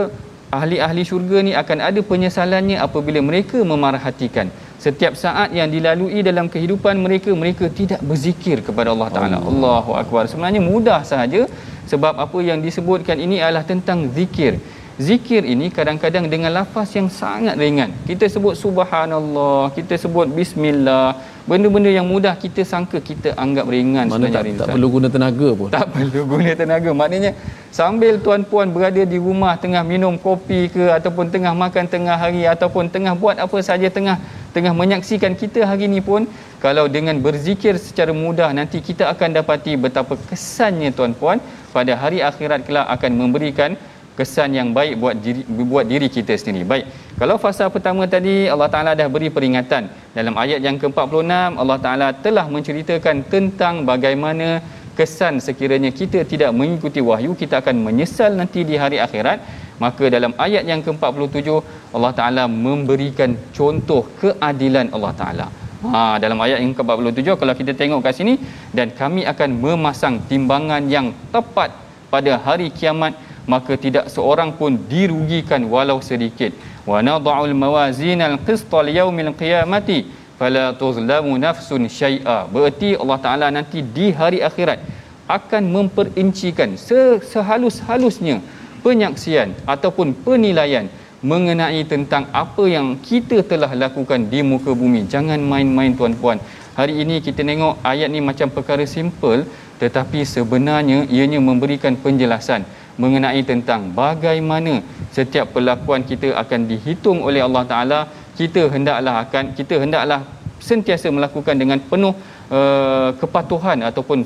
ahli-ahli 0.57 1.03
syurga 1.09 1.37
ni 1.47 1.51
akan 1.61 1.79
ada 1.89 1.99
penyesalannya 2.11 2.77
apabila 2.87 3.19
mereka 3.29 3.59
memarhatikan 3.71 4.47
setiap 4.77 5.13
saat 5.17 5.49
yang 5.57 5.69
dilalui 5.73 6.21
dalam 6.21 6.45
kehidupan 6.53 6.95
mereka 7.05 7.33
mereka 7.33 7.65
tidak 7.79 8.01
berzikir 8.09 8.61
kepada 8.61 8.93
Allah 8.93 9.09
Taala. 9.09 9.37
Allah. 9.41 9.49
Allahu 9.51 9.91
akbar. 10.01 10.23
Sebenarnya 10.31 10.61
mudah 10.61 11.01
sahaja 11.01 11.49
sebab 11.91 12.13
apa 12.25 12.39
yang 12.49 12.61
disebutkan 12.61 13.17
ini 13.17 13.41
adalah 13.41 13.65
tentang 13.65 14.05
zikir. 14.13 14.61
Zikir 14.97 15.45
ini 15.45 15.69
kadang-kadang 15.69 16.25
dengan 16.25 16.49
lafaz 16.57 16.89
yang 16.97 17.05
sangat 17.05 17.53
ringan. 17.53 17.93
Kita 18.09 18.25
sebut 18.25 18.57
subhanallah, 18.57 19.69
kita 19.77 19.93
sebut 19.93 20.25
bismillah, 20.25 21.13
benda-benda 21.45 21.93
yang 21.93 22.09
mudah 22.09 22.33
kita 22.43 22.65
sangka 22.65 22.97
kita 23.09 23.29
anggap 23.43 23.69
ringan 23.69 24.09
Mana 24.09 24.25
sebenarnya 24.25 24.53
tak, 24.57 24.65
tak 24.65 24.73
perlu 24.73 24.87
guna 24.95 25.07
tenaga 25.15 25.49
pun. 25.59 25.69
Tak 25.69 25.87
perlu 25.93 26.21
guna 26.31 26.51
tenaga. 26.61 26.89
Maknanya 27.01 27.31
sambil 27.69 28.17
tuan-puan 28.25 28.73
berada 28.75 29.03
di 29.13 29.17
rumah 29.21 29.53
tengah 29.63 29.83
minum 29.91 30.17
kopi 30.17 30.65
ke 30.75 30.89
ataupun 30.97 31.29
tengah 31.29 31.53
makan 31.53 31.85
tengah 31.93 32.17
hari 32.23 32.41
ataupun 32.49 32.89
tengah 32.89 33.13
buat 33.13 33.37
apa 33.45 33.57
saja 33.69 33.93
tengah 33.97 34.17
tengah 34.55 34.73
menyaksikan 34.73 35.37
kita 35.37 35.61
hari 35.69 35.85
ini 35.85 36.01
pun 36.01 36.25
kalau 36.57 36.89
dengan 36.89 37.21
berzikir 37.21 37.77
secara 37.77 38.09
mudah 38.23 38.49
nanti 38.49 38.81
kita 38.81 39.05
akan 39.13 39.29
dapati 39.37 39.77
betapa 39.77 40.17
kesannya 40.29 40.89
tuan-puan 40.89 41.37
pada 41.69 41.93
hari 42.01 42.25
akhirat 42.29 42.65
kelak 42.65 42.89
akan 42.95 43.11
memberikan 43.21 43.77
kesan 44.17 44.49
yang 44.59 44.69
baik 44.77 44.93
buat 45.01 45.15
diri 45.25 45.41
buat 45.71 45.85
diri 45.91 46.07
kita 46.15 46.33
sendiri. 46.43 46.65
Baik. 46.71 46.85
Kalau 47.21 47.35
fasa 47.43 47.65
pertama 47.75 48.03
tadi 48.15 48.33
Allah 48.53 48.69
Taala 48.73 48.91
dah 48.99 49.07
beri 49.15 49.29
peringatan. 49.35 49.83
Dalam 50.17 50.33
ayat 50.43 50.59
yang 50.67 50.77
ke-46 50.81 51.61
Allah 51.61 51.77
Taala 51.85 52.07
telah 52.25 52.45
menceritakan 52.55 53.15
tentang 53.33 53.85
bagaimana 53.91 54.47
kesan 54.97 55.37
sekiranya 55.45 55.91
kita 55.99 56.19
tidak 56.31 56.51
mengikuti 56.59 57.01
wahyu 57.09 57.37
kita 57.41 57.61
akan 57.61 57.77
menyesal 57.87 58.33
nanti 58.41 58.65
di 58.69 58.75
hari 58.83 58.97
akhirat. 59.05 59.39
Maka 59.83 60.05
dalam 60.15 60.33
ayat 60.45 60.63
yang 60.71 60.81
ke-47 60.85 61.47
Allah 61.95 62.11
Taala 62.19 62.43
memberikan 62.49 63.31
contoh 63.57 64.03
keadilan 64.21 64.89
Allah 64.97 65.13
Taala. 65.21 65.47
Ha, 65.93 66.17
dalam 66.23 66.41
ayat 66.41 66.57
yang 66.63 66.73
ke-47 66.77 67.37
kalau 67.37 67.53
kita 67.59 67.71
tengok 67.77 68.01
kat 68.05 68.17
sini 68.19 68.33
dan 68.77 68.89
kami 69.01 69.21
akan 69.31 69.49
memasang 69.63 70.15
timbangan 70.29 70.81
yang 70.89 71.13
tepat 71.33 71.69
pada 72.13 72.33
hari 72.45 72.67
kiamat 72.79 73.13
maka 73.51 73.73
tidak 73.85 74.05
seorang 74.15 74.51
pun 74.59 74.75
dirugikan 74.91 75.63
walau 75.73 75.99
sedikit 76.09 76.51
wa 76.89 76.99
nad'ul 77.07 77.55
mawazin 77.63 78.19
al-qist 78.29 78.71
li 78.87 78.93
yaumil 78.99 79.31
qiyamati 79.41 79.99
fala 80.39 80.65
tuzlamu 80.81 81.33
nafsun 81.45 81.87
syai'a 81.99 82.37
berarti 82.53 82.89
Allah 83.01 83.19
Taala 83.25 83.47
nanti 83.57 83.79
di 83.97 84.07
hari 84.19 84.39
akhirat 84.49 84.79
akan 85.37 85.63
memperincikan 85.75 86.69
sehalus-halusnya 87.31 88.37
penyaksian 88.85 89.51
ataupun 89.73 90.15
penilaian 90.25 90.87
mengenai 91.31 91.81
tentang 91.93 92.23
apa 92.43 92.63
yang 92.75 92.87
kita 93.07 93.41
telah 93.51 93.71
lakukan 93.83 94.29
di 94.31 94.39
muka 94.45 94.71
bumi. 94.81 95.09
Jangan 95.13 95.41
main-main 95.51 95.97
tuan-puan. 95.97 96.37
Hari 96.77 96.93
ini 97.03 97.15
kita 97.25 97.41
tengok 97.41 97.81
ayat 97.81 98.09
ni 98.13 98.21
macam 98.21 98.53
perkara 98.53 98.85
simple 98.85 99.49
tetapi 99.81 100.21
sebenarnya 100.35 101.09
ianya 101.09 101.39
memberikan 101.41 101.93
penjelasan 102.03 102.61
mengenai 103.03 103.41
tentang 103.51 103.81
bagaimana 104.01 104.73
setiap 105.17 105.53
perlakuan 105.55 106.01
kita 106.11 106.29
akan 106.41 106.61
dihitung 106.71 107.19
oleh 107.27 107.41
Allah 107.47 107.63
Taala. 107.71 107.99
Kita 108.39 108.63
hendaklah 108.73 109.15
akan 109.25 109.45
kita 109.57 109.75
hendaklah 109.83 110.21
sentiasa 110.69 111.07
melakukan 111.17 111.55
dengan 111.61 111.79
penuh 111.91 112.13
uh, 112.57 113.09
kepatuhan 113.21 113.81
ataupun 113.89 114.19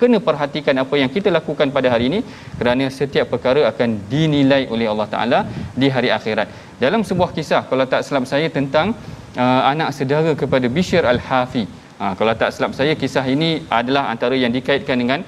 kena 0.00 0.18
perhatikan 0.28 0.76
apa 0.82 0.94
yang 1.00 1.10
kita 1.16 1.28
lakukan 1.38 1.68
pada 1.76 1.88
hari 1.92 2.04
ini 2.10 2.20
kerana 2.58 2.84
setiap 2.98 3.26
perkara 3.32 3.60
akan 3.70 3.90
dinilai 4.12 4.62
oleh 4.74 4.86
Allah 4.92 5.08
Taala 5.14 5.38
di 5.82 5.88
hari 5.94 6.10
akhirat. 6.18 6.48
Dalam 6.82 7.02
sebuah 7.08 7.30
kisah 7.36 7.62
kalau 7.70 7.86
tak 7.92 8.02
silap 8.06 8.24
saya 8.32 8.48
tentang 8.58 8.96
uh, 9.42 9.62
anak 9.72 9.94
saudara 9.96 10.32
kepada 10.42 10.66
Bishr 10.76 11.04
Al-Hafi. 11.14 11.64
Uh, 12.02 12.12
kalau 12.18 12.34
tak 12.40 12.50
silap 12.54 12.72
saya 12.78 12.92
kisah 13.02 13.22
ini 13.34 13.50
adalah 13.80 14.10
antara 14.12 14.34
yang 14.34 14.50
dikaitkan 14.50 14.98
dengan 14.98 15.22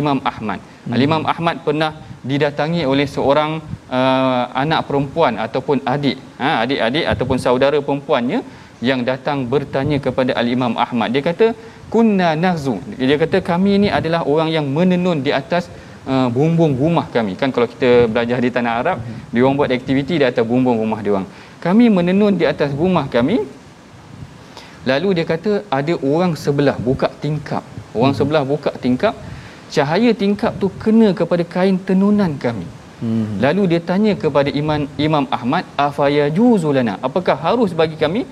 Imam 0.00 0.18
Ahmad. 0.30 0.58
Hmm. 0.86 0.96
Imam 1.06 1.22
Ahmad 1.32 1.56
pernah 1.66 1.92
didatangi 2.24 2.82
oleh 2.92 3.04
seorang 3.04 3.60
uh, 3.90 4.44
anak 4.62 4.88
perempuan 4.88 5.36
ataupun 5.36 5.84
adik, 5.94 6.16
ha, 6.40 6.64
adik-adik 6.64 7.04
ataupun 7.04 7.36
saudara 7.36 7.78
perempuannya 7.86 8.40
yang 8.88 9.00
datang 9.04 9.44
bertanya 9.52 9.98
kepada 10.06 10.32
Al-Imam 10.40 10.74
Ahmad. 10.84 11.08
Dia 11.14 11.22
kata, 11.24 11.46
kunna 11.94 12.28
nahzu 12.44 12.74
dia 12.98 13.16
kata 13.22 13.38
kami 13.50 13.70
ini 13.78 13.88
adalah 13.98 14.20
orang 14.32 14.48
yang 14.56 14.66
menenun 14.76 15.18
di 15.26 15.30
atas 15.40 15.70
uh, 16.10 16.28
bumbung 16.36 16.72
rumah 16.82 17.06
kami 17.16 17.38
kan 17.40 17.54
kalau 17.54 17.68
kita 17.72 17.90
belajar 18.12 18.38
di 18.44 18.50
tanah 18.56 18.72
Arab 18.80 18.98
hmm. 18.98 19.30
dia 19.32 19.40
orang 19.44 19.56
buat 19.60 19.70
aktiviti 19.70 20.14
di 20.22 20.26
atas 20.30 20.44
bumbung 20.52 20.78
rumah 20.82 21.00
dia 21.04 21.12
orang 21.14 21.28
kami 21.62 21.86
menenun 21.96 22.34
di 22.40 22.46
atas 22.52 22.70
rumah 22.80 23.06
kami 23.16 23.36
lalu 24.90 25.08
dia 25.16 25.26
kata 25.32 25.52
ada 25.78 25.94
orang 26.14 26.32
sebelah 26.44 26.76
buka 26.88 27.08
tingkap 27.22 27.62
orang 27.94 28.12
hmm. 28.12 28.20
sebelah 28.20 28.42
buka 28.42 28.70
tingkap 28.84 29.14
cahaya 29.74 30.10
tingkap 30.22 30.52
tu 30.62 30.68
kena 30.82 31.10
kepada 31.20 31.44
kain 31.54 31.76
tenunan 31.88 32.32
kami 32.44 32.66
hmm. 33.02 33.40
lalu 33.44 33.62
dia 33.74 33.80
tanya 33.90 34.12
kepada 34.24 34.50
imam 34.62 34.88
imam 35.08 35.24
Ahmad 35.36 35.64
afaya 35.86 36.26
juzulana 36.38 36.96
apakah 37.08 37.36
harus 37.46 37.72
bagi 37.80 37.98
kami 38.04 38.22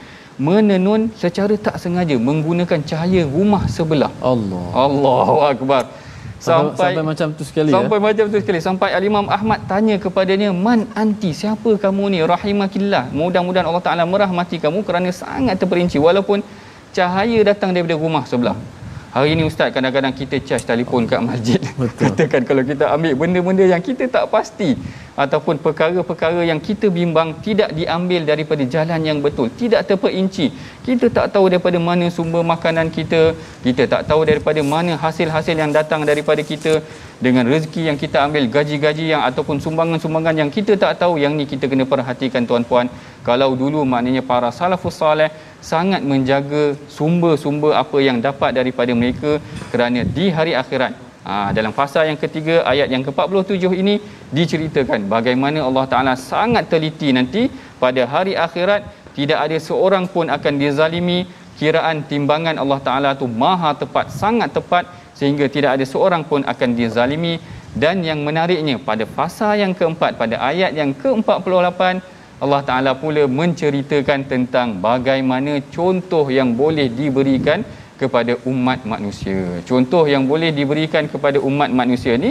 menenun 0.46 1.02
secara 1.22 1.54
tak 1.66 1.76
sengaja 1.82 2.16
menggunakan 2.28 2.80
cahaya 2.90 3.22
rumah 3.34 3.64
sebelah. 3.76 4.12
Allah. 4.32 4.66
Allahu 4.86 5.36
akbar. 5.52 5.84
Sampai, 6.42 6.74
sampai 6.98 7.04
macam 7.06 7.28
tu 7.38 7.44
sekali 7.46 7.70
sampai 7.70 7.98
ya. 7.98 8.04
macam 8.06 8.24
tu 8.32 8.36
sekali 8.42 8.58
sampai 8.66 8.88
Al 8.98 9.04
Imam 9.06 9.26
Ahmad 9.36 9.62
tanya 9.70 9.94
kepadanya 10.04 10.50
man 10.64 10.80
anti 11.02 11.30
siapa 11.40 11.70
kamu 11.78 12.04
ni 12.12 12.18
rahimakillah 12.32 13.14
mudah-mudahan 13.14 13.66
Allah 13.70 13.84
Taala 13.86 14.02
merahmati 14.14 14.58
kamu 14.58 14.82
kerana 14.82 15.14
sangat 15.14 15.62
terperinci 15.62 16.02
walaupun 16.06 16.42
cahaya 16.90 17.46
datang 17.46 17.70
daripada 17.70 17.94
rumah 17.94 18.26
sebelah 18.26 18.58
Hari 19.12 19.36
ini 19.36 19.44
ustaz 19.44 19.68
kadang-kadang 19.76 20.16
kita 20.16 20.40
charge 20.40 20.64
telefon 20.64 21.04
kat 21.04 21.20
masjid. 21.20 21.60
Betul. 21.76 22.16
Katakan 22.16 22.48
kalau 22.48 22.64
kita 22.64 22.88
ambil 22.96 23.12
benda-benda 23.12 23.64
yang 23.68 23.84
kita 23.84 24.08
tak 24.08 24.24
pasti 24.32 24.72
ataupun 25.12 25.60
perkara-perkara 25.64 26.40
yang 26.50 26.56
kita 26.56 26.88
bimbang 26.88 27.36
tidak 27.44 27.70
diambil 27.76 28.24
daripada 28.24 28.64
jalan 28.64 29.00
yang 29.04 29.18
betul, 29.20 29.52
tidak 29.60 29.84
terperinci. 29.88 30.48
Kita 30.86 31.06
tak 31.12 31.26
tahu 31.34 31.52
daripada 31.52 31.76
mana 31.76 32.08
sumber 32.08 32.40
makanan 32.40 32.88
kita, 32.88 33.36
kita 33.66 33.84
tak 33.92 34.02
tahu 34.08 34.24
daripada 34.24 34.60
mana 34.64 34.96
hasil-hasil 34.96 35.56
yang 35.62 35.72
datang 35.78 36.02
daripada 36.08 36.40
kita 36.40 36.80
dengan 37.20 37.44
rezeki 37.52 37.92
yang 37.92 37.98
kita 38.00 38.24
ambil, 38.24 38.48
gaji-gaji 38.56 39.12
yang 39.12 39.22
ataupun 39.28 39.60
sumbangan-sumbangan 39.60 40.34
yang 40.42 40.50
kita 40.50 40.74
tak 40.80 40.96
tahu 40.98 41.20
yang 41.20 41.36
ni 41.38 41.44
kita 41.44 41.68
kena 41.68 41.84
perhatikan 41.84 42.42
tuan-puan. 42.48 42.88
Kalau 43.22 43.54
dulu 43.54 43.84
maknanya 43.86 44.24
para 44.24 44.50
salafus 44.50 44.98
salih 44.98 45.30
sangat 45.62 46.02
menjaga 46.02 46.74
sumber-sumber 46.90 47.72
apa 47.76 47.98
yang 48.02 48.18
dapat 48.18 48.50
daripada 48.58 48.90
mereka 48.90 49.38
kerana 49.70 50.02
di 50.02 50.26
hari 50.34 50.58
akhirat 50.58 51.11
ha, 51.26 51.50
dalam 51.56 51.72
fasa 51.78 52.00
yang 52.08 52.18
ketiga 52.24 52.56
ayat 52.72 52.88
yang 52.94 53.02
ke-47 53.06 53.64
ini 53.82 53.94
diceritakan 54.38 55.06
bagaimana 55.14 55.60
Allah 55.68 55.84
Taala 55.92 56.14
sangat 56.18 56.66
teliti 56.72 57.10
nanti 57.16 57.42
pada 57.82 58.02
hari 58.14 58.34
akhirat 58.46 58.82
tidak 59.18 59.38
ada 59.44 59.56
seorang 59.68 60.04
pun 60.14 60.26
akan 60.36 60.54
dizalimi. 60.62 61.20
Kiraan 61.60 62.02
timbangan 62.10 62.56
Allah 62.62 62.80
Taala 62.86 63.10
tu 63.20 63.26
maha 63.42 63.70
tepat 63.82 64.08
sangat 64.20 64.50
tepat 64.56 64.84
sehingga 65.18 65.46
tidak 65.54 65.76
ada 65.76 65.84
seorang 65.92 66.22
pun 66.30 66.40
akan 66.52 66.70
dizalimi. 66.80 67.34
Dan 67.82 68.04
yang 68.04 68.20
menariknya 68.26 68.76
pada 68.88 69.04
fasa 69.16 69.56
yang 69.56 69.72
keempat 69.78 70.20
pada 70.20 70.36
ayat 70.50 70.76
yang 70.76 70.90
ke-48 71.02 71.80
Allah 72.44 72.60
Taala 72.68 72.92
pula 73.02 73.24
menceritakan 73.40 74.20
tentang 74.32 74.68
bagaimana 74.88 75.62
contoh 75.76 76.26
yang 76.38 76.52
boleh 76.58 76.88
diberikan 76.98 77.64
kepada 78.02 78.32
umat 78.52 78.80
manusia. 78.92 79.40
Contoh 79.70 80.04
yang 80.14 80.24
boleh 80.32 80.50
diberikan 80.58 81.04
kepada 81.12 81.38
umat 81.48 81.70
manusia 81.80 82.14
ni 82.24 82.30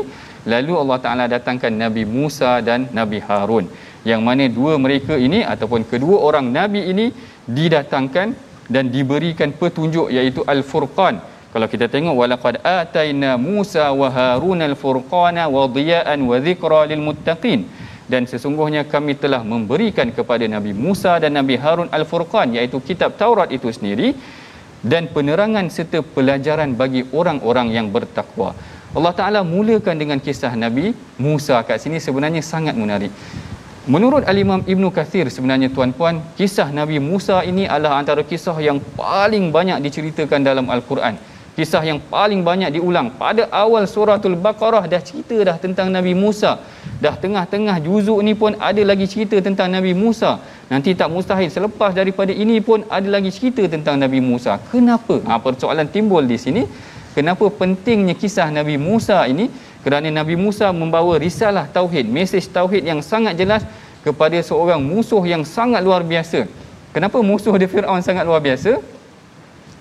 lalu 0.53 0.73
Allah 0.81 0.97
Taala 1.03 1.25
datangkan 1.35 1.73
Nabi 1.83 2.03
Musa 2.17 2.51
dan 2.69 2.89
Nabi 2.99 3.19
Harun. 3.27 3.65
Yang 4.11 4.21
mana 4.27 4.45
dua 4.57 4.73
mereka 4.85 5.15
ini 5.27 5.39
ataupun 5.53 5.81
kedua 5.91 6.17
orang 6.27 6.45
nabi 6.59 6.81
ini 6.93 7.05
didatangkan 7.57 8.27
dan 8.73 8.85
diberikan 8.95 9.49
petunjuk 9.59 10.07
iaitu 10.15 10.41
Al-Furqan. 10.53 11.15
Kalau 11.53 11.67
kita 11.73 11.85
tengok 11.93 12.15
walaqad 12.21 12.55
ataina 12.79 13.31
Musa 13.35 13.85
wa 14.01 14.07
Harun 14.17 14.59
al-furqana 14.69 15.43
wa 15.55 15.67
diya'an 15.77 16.19
wa 16.29 16.37
dhikra 16.45 16.81
lil 16.91 17.03
muttaqin 17.07 17.61
dan 18.11 18.23
sesungguhnya 18.31 18.81
kami 18.93 19.13
telah 19.23 19.41
memberikan 19.53 20.07
kepada 20.17 20.45
Nabi 20.55 20.71
Musa 20.83 21.13
dan 21.23 21.31
Nabi 21.39 21.55
Harun 21.63 21.91
Al-Furqan 21.97 22.55
iaitu 22.57 22.79
kitab 22.89 23.15
Taurat 23.21 23.51
itu 23.57 23.67
sendiri 23.77 24.15
dan 24.81 25.09
penerangan 25.15 25.69
serta 25.69 26.01
pelajaran 26.01 26.73
bagi 26.73 27.05
orang-orang 27.13 27.69
yang 27.73 27.87
bertakwa. 27.93 28.57
Allah 28.91 29.13
Taala 29.15 29.39
mulakan 29.45 29.95
dengan 29.95 30.19
kisah 30.19 30.51
Nabi 30.57 30.91
Musa 31.15 31.61
kat 31.63 31.79
sini 31.79 31.97
sebenarnya 32.01 32.43
sangat 32.43 32.75
menarik. 32.75 33.13
Menurut 33.89 34.21
Al-Imam 34.29 34.61
Ibn 34.61 34.83
Kathir 34.93 35.25
sebenarnya 35.33 35.73
tuan-puan, 35.73 36.21
kisah 36.37 36.69
Nabi 36.69 37.01
Musa 37.01 37.41
ini 37.41 37.65
adalah 37.65 37.97
antara 37.97 38.21
kisah 38.21 38.53
yang 38.61 38.77
paling 38.99 39.49
banyak 39.49 39.81
diceritakan 39.81 40.45
dalam 40.45 40.69
Al-Quran 40.69 41.17
kisah 41.55 41.83
yang 41.83 41.99
paling 42.13 42.41
banyak 42.47 42.69
diulang 42.75 43.07
pada 43.21 43.43
awal 43.51 43.83
suratul 43.93 44.39
baqarah 44.45 44.87
dah 44.87 45.01
cerita 45.03 45.35
dah 45.47 45.57
tentang 45.59 45.91
Nabi 45.91 46.13
Musa 46.15 46.51
dah 47.01 47.17
tengah-tengah 47.17 47.81
juzuk 47.81 48.21
ni 48.21 48.37
pun 48.37 48.53
ada 48.61 48.81
lagi 48.85 49.09
cerita 49.09 49.33
tentang 49.41 49.73
Nabi 49.73 49.97
Musa. 49.97 50.37
Nanti 50.69 50.93
tak 50.93 51.09
mustahil 51.09 51.49
selepas 51.49 51.91
daripada 51.97 52.29
ini 52.29 52.61
pun 52.61 52.85
ada 52.85 53.09
lagi 53.09 53.33
cerita 53.33 53.65
tentang 53.65 53.97
Nabi 53.97 54.21
Musa. 54.21 54.61
Kenapa? 54.69 55.17
Ha, 55.25 55.41
persoalan 55.41 55.89
timbul 55.89 56.21
di 56.29 56.37
sini. 56.37 56.63
Kenapa 57.17 57.49
pentingnya 57.49 58.13
kisah 58.13 58.53
Nabi 58.53 58.77
Musa 58.77 59.25
ini? 59.25 59.49
Kerana 59.81 60.13
Nabi 60.13 60.37
Musa 60.37 60.69
membawa 60.69 61.17
risalah 61.17 61.65
tauhid 61.65 62.05
mesej 62.05 62.45
tauhid 62.53 62.85
yang 62.85 63.01
sangat 63.01 63.33
jelas 63.33 63.65
kepada 64.05 64.37
seorang 64.45 64.77
musuh 64.77 65.25
yang 65.25 65.41
sangat 65.41 65.81
luar 65.81 66.05
biasa. 66.05 66.45
Kenapa 66.93 67.17
musuh 67.25 67.57
dia 67.57 67.65
Firaun 67.65 68.05
sangat 68.05 68.29
luar 68.29 68.45
biasa? 68.45 68.77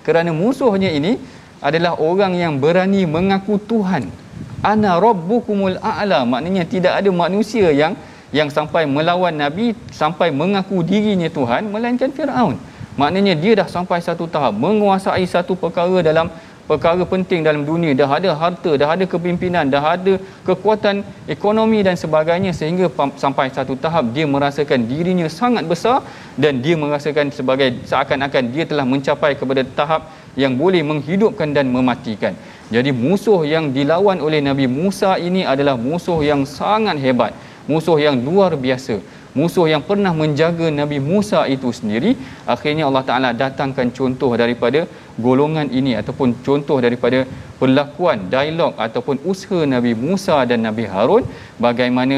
Kerana 0.01 0.33
musuhnya 0.33 0.89
ini 0.89 1.21
adalah 1.61 1.93
orang 2.01 2.33
yang 2.33 2.57
berani 2.57 3.05
mengaku 3.05 3.61
Tuhan. 3.61 4.09
Ana 4.61 5.01
rabbukumul 5.01 5.77
a'la. 5.81 6.21
Maknanya 6.21 6.63
tidak 6.69 6.93
ada 7.01 7.09
manusia 7.09 7.73
yang 7.73 7.97
yang 8.31 8.47
sampai 8.47 8.83
melawan 8.87 9.35
Nabi 9.35 9.73
sampai 9.91 10.29
mengaku 10.31 10.85
dirinya 10.85 11.27
Tuhan 11.27 11.67
melainkan 11.73 12.13
Firaun. 12.13 12.55
Maknanya 13.01 13.33
dia 13.41 13.53
dah 13.59 13.67
sampai 13.67 13.99
satu 13.99 14.29
tahap 14.33 14.53
menguasai 14.55 15.25
satu 15.25 15.57
perkara 15.57 15.99
dalam 16.05 16.29
perkara 16.69 17.03
penting 17.13 17.39
dalam 17.47 17.63
dunia 17.69 17.91
dah 17.99 18.07
ada 18.17 18.31
harta 18.41 18.71
dah 18.81 18.89
ada 18.95 19.05
kepimpinan 19.11 19.65
dah 19.73 19.83
ada 19.93 20.13
kekuatan 20.47 21.03
ekonomi 21.35 21.79
dan 21.87 21.95
sebagainya 22.03 22.51
sehingga 22.59 22.87
sampai 23.23 23.47
satu 23.57 23.75
tahap 23.83 24.05
dia 24.15 24.25
merasakan 24.35 24.87
dirinya 24.91 25.27
sangat 25.39 25.65
besar 25.71 25.97
dan 26.43 26.63
dia 26.63 26.75
merasakan 26.83 27.33
sebagai 27.37 27.69
seakan-akan 27.89 28.43
dia 28.53 28.63
telah 28.71 28.85
mencapai 28.93 29.31
kepada 29.41 29.63
tahap 29.79 30.01
yang 30.43 30.55
boleh 30.55 30.79
menghidupkan 30.91 31.51
dan 31.57 31.67
mematikan 31.75 32.33
jadi 32.73 32.91
musuh 32.95 33.43
yang 33.53 33.75
dilawan 33.75 34.17
oleh 34.23 34.39
Nabi 34.39 34.65
Musa 34.79 35.19
ini 35.19 35.43
adalah 35.53 35.75
musuh 35.75 36.19
yang 36.23 36.47
sangat 36.47 36.97
hebat 37.05 37.33
musuh 37.71 37.97
yang 38.05 38.17
luar 38.27 38.51
biasa. 38.65 38.95
Musuh 39.39 39.63
yang 39.71 39.79
pernah 39.89 40.11
menjaga 40.21 40.67
Nabi 40.79 40.97
Musa 40.99 41.41
itu 41.55 41.69
sendiri 41.77 42.11
akhirnya 42.53 42.83
Allah 42.87 43.03
Taala 43.09 43.29
datangkan 43.41 43.87
contoh 43.97 44.31
daripada 44.41 44.79
golongan 45.25 45.71
ini 45.79 45.95
ataupun 45.99 46.29
contoh 46.45 46.77
daripada 46.85 47.19
perlakuan 47.55 48.27
dialog 48.33 48.75
ataupun 48.85 49.23
usaha 49.31 49.61
Nabi 49.75 49.93
Musa 49.95 50.35
dan 50.49 50.59
Nabi 50.67 50.83
Harun. 50.93 51.23
Bagaimana 51.65 52.17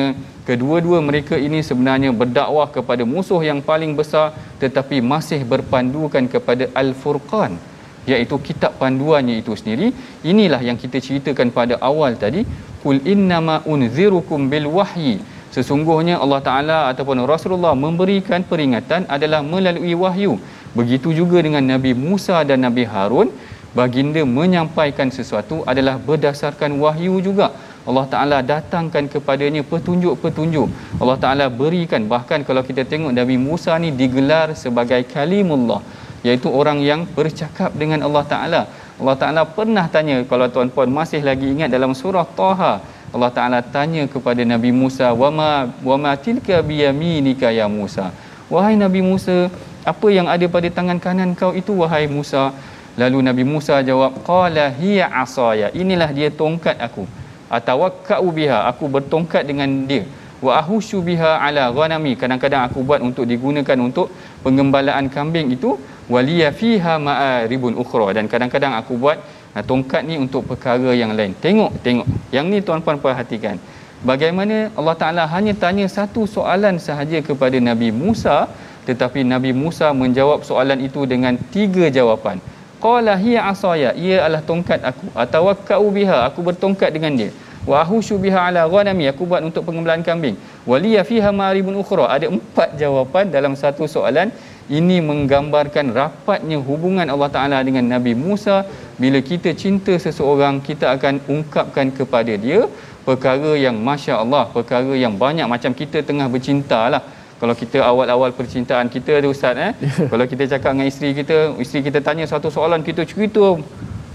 kedua-dua 0.50 1.06
mereka 1.10 1.38
ini 1.38 1.62
sebenarnya 1.70 2.10
berdakwah 2.22 2.66
kepada 2.78 3.06
musuh 3.14 3.42
yang 3.50 3.62
paling 3.62 3.94
besar 3.94 4.34
tetapi 4.64 4.98
masih 5.14 5.46
berpandukan 5.54 6.26
kepada 6.34 6.66
Al-Furqan 6.82 7.73
iaitu 8.12 8.36
kitab 8.48 8.72
panduannya 8.82 9.36
itu 9.42 9.54
sendiri. 9.60 9.88
Inilah 10.32 10.62
yang 10.68 10.78
kita 10.84 11.00
ceritakan 11.06 11.50
pada 11.58 11.76
awal 11.90 12.20
tadi. 12.24 12.44
Kul 12.84 13.00
innama 13.14 13.56
unzirukum 13.74 14.52
bil 14.52 14.68
wahyi. 14.78 15.16
Sesungguhnya 15.56 16.16
Allah 16.24 16.42
Taala 16.48 16.78
ataupun 16.92 17.22
Rasulullah 17.34 17.74
memberikan 17.86 18.42
peringatan 18.52 19.06
adalah 19.16 19.42
melalui 19.54 19.94
wahyu. 20.04 20.34
Begitu 20.78 21.10
juga 21.20 21.38
dengan 21.46 21.64
Nabi 21.74 21.92
Musa 22.06 22.42
dan 22.50 22.66
Nabi 22.68 22.84
Harun. 22.94 23.30
Baginda 23.78 24.22
menyampaikan 24.38 25.10
sesuatu 25.10 25.66
adalah 25.72 25.96
berdasarkan 26.08 26.78
wahyu 26.84 27.16
juga. 27.28 27.48
Allah 27.90 28.06
Taala 28.12 28.38
datangkan 28.52 29.06
kepadanya 29.14 29.62
petunjuk-petunjuk. 29.72 30.68
Allah 31.02 31.18
Taala 31.24 31.46
berikan. 31.62 32.02
Bahkan 32.14 32.46
kalau 32.50 32.62
kita 32.70 32.84
tengok 32.92 33.12
Nabi 33.20 33.36
Musa 33.48 33.74
ni 33.84 33.90
digelar 34.02 34.48
sebagai 34.64 35.02
kalimullah 35.14 35.82
iaitu 36.24 36.48
orang 36.60 36.80
yang 36.90 37.04
bercakap 37.18 37.76
dengan 37.76 38.00
Allah 38.08 38.24
Taala. 38.32 38.62
Allah 39.00 39.16
Taala 39.22 39.42
pernah 39.58 39.86
tanya 39.92 40.24
kalau 40.32 40.48
tuan-puan 40.48 40.90
masih 41.00 41.22
lagi 41.30 41.48
ingat 41.54 41.70
dalam 41.76 41.92
surah 41.92 42.26
Taha 42.40 42.74
Allah 43.14 43.30
Taala 43.30 43.60
tanya 43.76 44.04
kepada 44.10 44.42
Nabi 44.42 44.74
Musa 44.74 45.14
wama 45.14 45.70
wama 45.86 46.12
tilka 46.18 46.58
biyaminika 46.66 47.54
ya 47.54 47.70
Musa. 47.70 48.10
Wahai 48.50 48.74
Nabi 48.74 49.06
Musa, 49.06 49.54
apa 49.86 50.08
yang 50.10 50.26
ada 50.26 50.46
pada 50.50 50.68
tangan 50.78 50.98
kanan 50.98 51.38
kau 51.38 51.54
itu 51.54 51.78
wahai 51.78 52.10
Musa? 52.10 52.50
Lalu 52.98 53.20
Nabi 53.28 53.44
Musa 53.46 53.76
jawab 53.86 54.18
qala 54.26 54.66
hiya 54.80 55.14
asaya. 55.22 55.70
Inilah 55.78 56.10
dia 56.10 56.30
tongkat 56.34 56.78
aku. 56.88 57.06
Atawakkau 57.54 58.26
biha, 58.34 58.66
aku 58.66 58.90
bertongkat 58.90 59.46
dengan 59.46 59.70
dia 59.86 60.10
wa 60.44 60.60
ahushu 60.60 61.00
biha 61.08 61.40
ala 61.40 61.72
ghanami 61.78 62.20
kadang-kadang 62.20 62.68
aku 62.68 62.84
buat 62.84 63.00
untuk 63.00 63.24
digunakan 63.32 63.78
untuk 63.80 64.12
pengembalaan 64.44 65.08
kambing 65.16 65.48
itu 65.56 65.80
waliya 66.10 66.50
fiha 66.52 67.00
ma'aribun 67.00 67.78
ukhra. 67.80 68.12
Dan 68.18 68.32
kadang-kadang 68.32 68.74
aku 68.80 68.98
buat 69.00 69.18
uh, 69.56 69.64
tongkat 69.64 70.02
ni 70.08 70.16
untuk 70.20 70.48
perkara 70.50 70.92
yang 70.92 71.12
lain. 71.16 71.32
Tengok 71.38 71.72
tengok. 71.86 72.08
Yang 72.36 72.46
ni 72.52 72.58
tuan-puan 72.64 73.00
perhatikan. 73.00 73.60
Bagaimana 74.04 74.68
Allah 74.76 74.96
Taala 75.00 75.24
hanya 75.32 75.56
tanya 75.56 75.88
satu 75.88 76.28
soalan 76.28 76.76
sahaja 76.76 77.24
kepada 77.24 77.56
Nabi 77.56 77.88
Musa 77.88 78.52
tetapi 78.84 79.24
Nabi 79.24 79.56
Musa 79.56 79.96
menjawab 79.96 80.44
soalan 80.44 80.80
itu 80.84 81.08
dengan 81.08 81.40
tiga 81.56 81.88
jawapan. 81.88 82.44
Qala 82.84 83.16
hiya 83.16 83.48
asaya 83.48 83.96
ia 83.96 84.28
adalah 84.28 84.44
tongkat 84.44 84.84
aku. 84.84 85.08
Atawakkau 85.16 85.88
biha 85.88 86.28
aku 86.28 86.44
bertongkat 86.44 86.92
dengan 86.92 87.16
dia. 87.16 87.32
Wa 87.64 87.80
ahushu 87.80 88.20
biha 88.20 88.52
ala 88.52 88.68
ghanami 88.68 89.08
aku 89.08 89.24
buat 89.24 89.40
untuk 89.40 89.64
pengembalaan 89.64 90.04
kambing. 90.04 90.36
Waliya 90.68 91.08
fiha 91.08 91.32
ma'ribun 91.32 91.80
ukhra. 91.80 92.12
Ada 92.12 92.28
empat 92.28 92.76
jawapan 92.76 93.32
dalam 93.32 93.56
satu 93.56 93.88
soalan 93.88 94.36
ini 94.70 95.04
menggambarkan 95.04 95.92
rapatnya 95.92 96.58
hubungan 96.68 97.08
Allah 97.14 97.30
Taala 97.36 97.58
dengan 97.68 97.84
Nabi 97.84 98.14
Musa. 98.16 98.64
Bila 98.96 99.20
kita 99.20 99.52
cinta 99.52 99.94
seseorang 100.06 100.64
kita 100.64 100.96
akan 100.96 101.20
ungkapkan 101.28 101.92
kepada 101.92 102.34
dia 102.38 102.70
perkara 103.04 103.52
yang 103.60 103.76
masya-Allah 103.88 104.48
perkara 104.56 104.94
yang 104.96 105.20
banyak 105.20 105.48
macam 105.54 105.72
kita 105.76 106.00
tengah 106.08 106.28
bercinta 106.32 106.88
lah. 106.94 107.04
Kalau 107.42 107.56
kita 107.60 107.84
awal-awal 107.84 108.32
percintaan 108.32 108.88
kita 108.88 109.20
tu 109.20 109.36
ustaz 109.36 109.60
eh? 109.60 109.72
Kalau 110.12 110.26
kita 110.32 110.48
cakap 110.48 110.72
dengan 110.72 110.88
isteri 110.88 111.12
kita 111.12 111.60
isteri 111.60 111.84
kita 111.84 112.00
tanya 112.00 112.24
satu 112.24 112.48
soalan 112.48 112.80
kita 112.88 113.04
cerita 113.04 113.60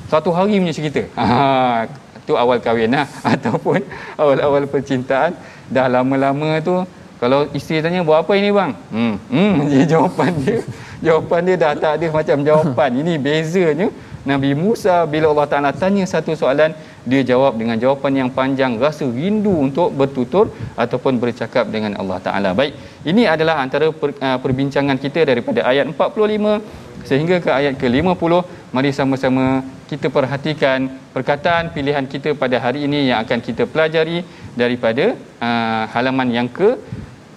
satu 0.08 0.32
hari 0.32 0.56
punya 0.56 0.72
cerita. 0.72 1.02
Ha 1.20 2.08
tu 2.28 2.36
awal 2.36 2.60
kahwin 2.60 2.92
lah. 2.92 3.08
Ataupun 3.32 3.80
awal-awal 4.20 4.68
percintaan. 4.68 5.32
Dah 5.72 5.88
lama-lama 5.88 6.60
tu 6.60 6.76
kalau 7.18 7.50
isteri 7.58 7.82
tanya 7.82 8.06
buat 8.06 8.22
apa 8.22 8.32
ini 8.38 8.50
bang? 8.54 8.70
Hmm. 8.94 9.14
Hmm. 9.30 9.54
Je 9.70 9.82
jawapan 9.94 10.30
dia 10.38 10.58
jawapan 11.06 11.40
dia 11.46 11.56
dah 11.62 11.72
tak 11.74 11.92
ada 11.98 12.06
macam 12.18 12.36
jawapan. 12.48 12.90
Ini 13.02 13.12
bezanya 13.18 13.88
Nabi 14.30 14.50
Musa 14.62 14.96
bila 15.12 15.26
Allah 15.32 15.46
Taala 15.50 15.70
tanya 15.82 16.04
satu 16.06 16.32
soalan 16.40 16.70
dia 17.10 17.22
jawab 17.30 17.52
dengan 17.60 17.76
jawapan 17.82 18.12
yang 18.20 18.30
panjang 18.38 18.72
rasa 18.82 19.04
rindu 19.18 19.54
untuk 19.66 19.88
bertutur 19.98 20.52
ataupun 20.82 21.16
bercakap 21.22 21.66
dengan 21.74 21.94
Allah 22.00 22.18
Taala. 22.26 22.50
Baik 22.60 22.74
ini 23.10 23.24
adalah 23.34 23.56
antara 23.64 23.88
per, 24.00 24.10
uh, 24.26 24.38
perbincangan 24.44 24.98
kita 25.04 25.26
daripada 25.30 25.62
ayat 25.70 25.86
45 25.90 27.08
sehingga 27.08 27.36
ke 27.44 27.50
ayat 27.58 27.74
ke-50 27.80 28.32
mari 28.74 28.90
sama-sama 28.92 29.64
kita 29.90 30.06
perhatikan 30.12 30.92
perkataan 31.14 31.72
pilihan 31.72 32.04
kita 32.04 32.36
pada 32.42 32.56
hari 32.64 32.84
ini 32.84 33.08
yang 33.08 33.24
akan 33.24 33.40
kita 33.40 33.64
pelajari 33.64 34.20
daripada 34.52 35.16
uh, 35.40 35.84
halaman 35.94 36.28
yang 36.28 36.48
ke 36.58 36.76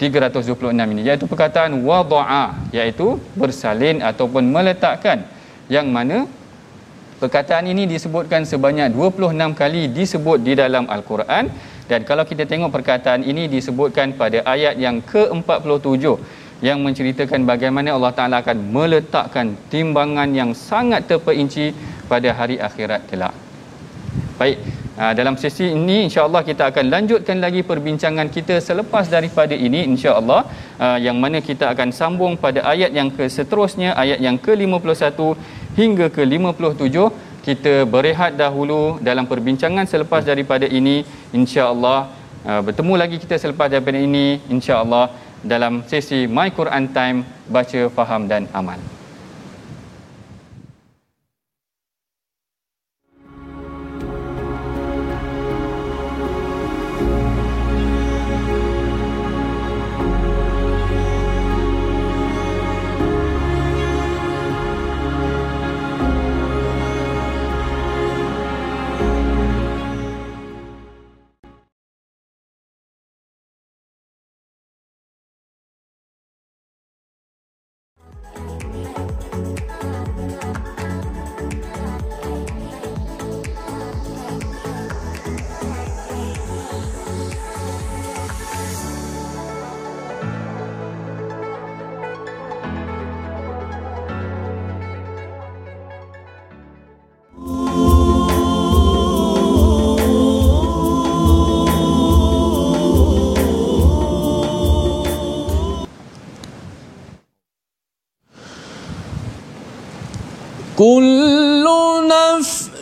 326 0.02 0.74
ini 0.94 1.02
iaitu 1.06 1.30
perkataan 1.30 1.78
wada'a 1.86 2.74
iaitu 2.74 3.22
bersalin 3.38 4.02
ataupun 4.10 4.50
meletakkan 4.56 5.22
yang 5.70 5.86
mana 5.94 6.26
perkataan 7.22 7.70
ini 7.70 7.86
disebutkan 7.86 8.42
sebanyak 8.52 8.90
26 8.98 9.54
kali 9.62 9.82
disebut 9.94 10.42
di 10.42 10.58
dalam 10.58 10.90
al-Quran 10.90 11.54
dan 11.86 12.02
kalau 12.10 12.26
kita 12.26 12.50
tengok 12.50 12.74
perkataan 12.74 13.22
ini 13.22 13.46
disebutkan 13.46 14.18
pada 14.18 14.42
ayat 14.54 14.74
yang 14.86 14.98
ke-47 15.06 16.06
yang 16.66 16.82
menceritakan 16.86 17.46
bagaimana 17.46 17.94
Allah 17.98 18.14
Taala 18.18 18.36
akan 18.42 18.58
meletakkan 18.74 19.54
timbangan 19.74 20.30
yang 20.34 20.52
sangat 20.58 21.10
terperinci 21.10 21.74
pada 22.06 22.30
hari 22.38 22.58
akhirat 22.62 23.06
kelak. 23.10 23.34
Baik, 24.38 24.62
dalam 25.20 25.36
sesi 25.42 25.66
ini 25.78 25.96
insya-Allah 26.06 26.42
kita 26.50 26.64
akan 26.70 26.86
lanjutkan 26.94 27.38
lagi 27.46 27.62
perbincangan 27.70 28.28
kita 28.36 28.56
selepas 28.68 29.06
daripada 29.16 29.56
ini 29.68 29.80
insya-Allah. 29.92 30.42
Ah, 30.86 30.98
yang 31.06 31.18
mana 31.24 31.42
kita 31.48 31.66
akan 31.74 31.90
sambung 32.00 32.34
pada 32.44 32.62
ayat 32.74 32.94
yang 33.00 33.10
ke 33.18 33.26
seterusnya 33.38 33.90
ayat 34.04 34.22
yang 34.26 34.38
ke-51 34.46 35.20
hingga 35.80 36.06
ke-57 36.18 36.98
kita 37.48 37.74
berehat 37.94 38.38
dahulu 38.44 38.82
dalam 39.10 39.26
perbincangan 39.26 39.90
selepas 39.94 40.22
daripada 40.32 40.70
ini 40.80 40.96
insya-Allah. 41.40 42.00
Ah, 42.46 42.62
bertemu 42.70 42.94
lagi 43.02 43.18
kita 43.26 43.42
selepas 43.42 43.74
daripada 43.74 43.98
ini 43.98 44.26
insya-Allah 44.56 45.06
dalam 45.42 45.82
sesi 45.90 46.22
My 46.38 46.50
Quran 46.54 46.94
Time 46.94 47.26
baca 47.50 47.82
faham 47.98 48.30
dan 48.30 48.46
amal. 48.54 48.91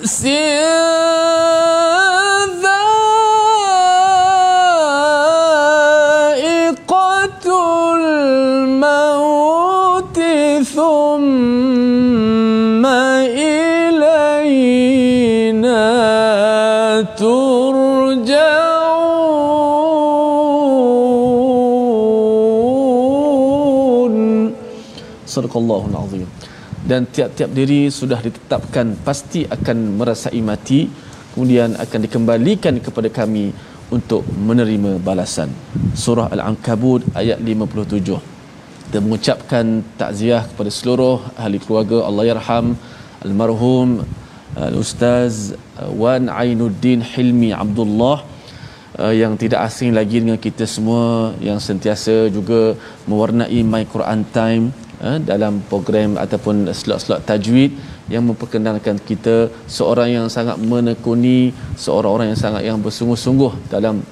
بأس 0.10 0.26
ذائقة 6.66 7.46
الموت 7.96 9.00
ثم 10.76 11.66
إلينا 13.46 14.26
ترجعون. 17.18 18.50
صدق 25.28 25.58
الله 25.58 25.88
العظيم. 25.92 26.30
Dan 26.90 27.06
tiap-tiap 27.16 27.54
diri 27.54 27.82
sudah 27.94 28.18
ditetapkan 28.18 28.98
pasti 29.06 29.46
akan 29.46 29.78
merasai 30.02 30.42
mati 30.42 30.90
kemudian 31.38 31.78
akan 31.78 32.00
dikembalikan 32.06 32.82
kepada 32.82 33.14
kami 33.14 33.54
untuk 33.94 34.26
menerima 34.26 34.98
balasan. 35.08 35.54
Surah 35.94 36.28
al-ankabut 36.34 37.06
ayat 37.14 37.38
57 37.38 38.40
kita 38.90 39.06
mengucapkan 39.06 39.86
takziah 40.02 40.50
kepada 40.50 40.74
seluruh 40.74 41.22
ahli 41.38 41.62
keluarga 41.62 42.10
Allah 42.10 42.24
yarham 42.34 42.74
almarhum 43.22 44.02
al-ustaz 44.58 45.54
Wan 46.02 46.26
Ainuddin 46.26 47.06
Hilmi 47.06 47.54
Abdullah 47.54 48.26
uh, 48.98 49.14
yang 49.14 49.38
tidak 49.38 49.62
asing 49.70 49.94
lagi 49.94 50.18
dengan 50.26 50.42
kita 50.42 50.66
semua 50.66 51.38
yang 51.38 51.62
sentiasa 51.62 52.34
juga 52.34 52.74
mewarnai 53.06 53.62
My 53.62 53.86
Quran 53.86 54.26
Time 54.34 54.89
uh, 55.06 55.18
dalam 55.32 55.64
program 55.72 56.20
ataupun 56.24 56.68
slot-slot 56.80 57.24
tajwid 57.30 57.72
yang 58.14 58.24
memperkenalkan 58.30 58.98
kita 59.10 59.50
seorang 59.78 60.10
yang 60.18 60.28
sangat 60.38 60.58
menekuni 60.72 61.56
seorang 61.86 62.12
orang 62.16 62.28
yang 62.32 62.42
sangat 62.46 62.62
yang 62.70 62.78
bersungguh-sungguh 62.86 63.72
dalam 63.74 64.04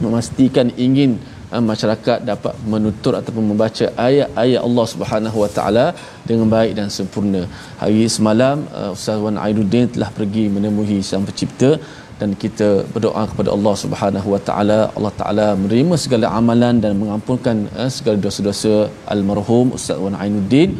memastikan 0.00 0.72
ingin 0.86 1.20
uh, 1.52 1.62
masyarakat 1.70 2.18
dapat 2.32 2.54
menutur 2.72 3.12
ataupun 3.20 3.44
membaca 3.52 3.86
ayat-ayat 4.08 4.60
Allah 4.66 4.86
Subhanahu 4.94 5.38
Wa 5.44 5.50
Taala 5.56 5.86
dengan 6.28 6.46
baik 6.56 6.72
dan 6.78 6.88
sempurna. 6.88 7.44
Hari 7.82 8.04
semalam 8.16 8.64
uh, 8.72 8.96
Ustaz 8.96 9.20
Wan 9.24 9.40
Ainuddin 9.44 9.88
telah 9.94 10.10
pergi 10.18 10.46
menemui 10.56 11.00
Sang 11.04 11.26
Pencipta 11.28 11.76
dan 12.20 12.30
kita 12.42 12.68
berdoa 12.94 13.22
kepada 13.30 13.50
Allah 13.56 13.74
Subhanahu 13.82 14.28
Wa 14.34 14.40
Taala. 14.48 14.80
Allah 14.96 15.12
Taala 15.20 15.46
menerima 15.62 15.94
segala 16.04 16.26
amalan 16.38 16.76
dan 16.84 16.92
mengampunkan 17.02 17.56
uh, 17.80 17.90
segala 17.96 18.16
dosa-dosa 18.26 18.74
almarhum 19.14 19.72
Ustaz 19.78 19.96
Wan 20.04 20.16
Ainuddin. 20.22 20.76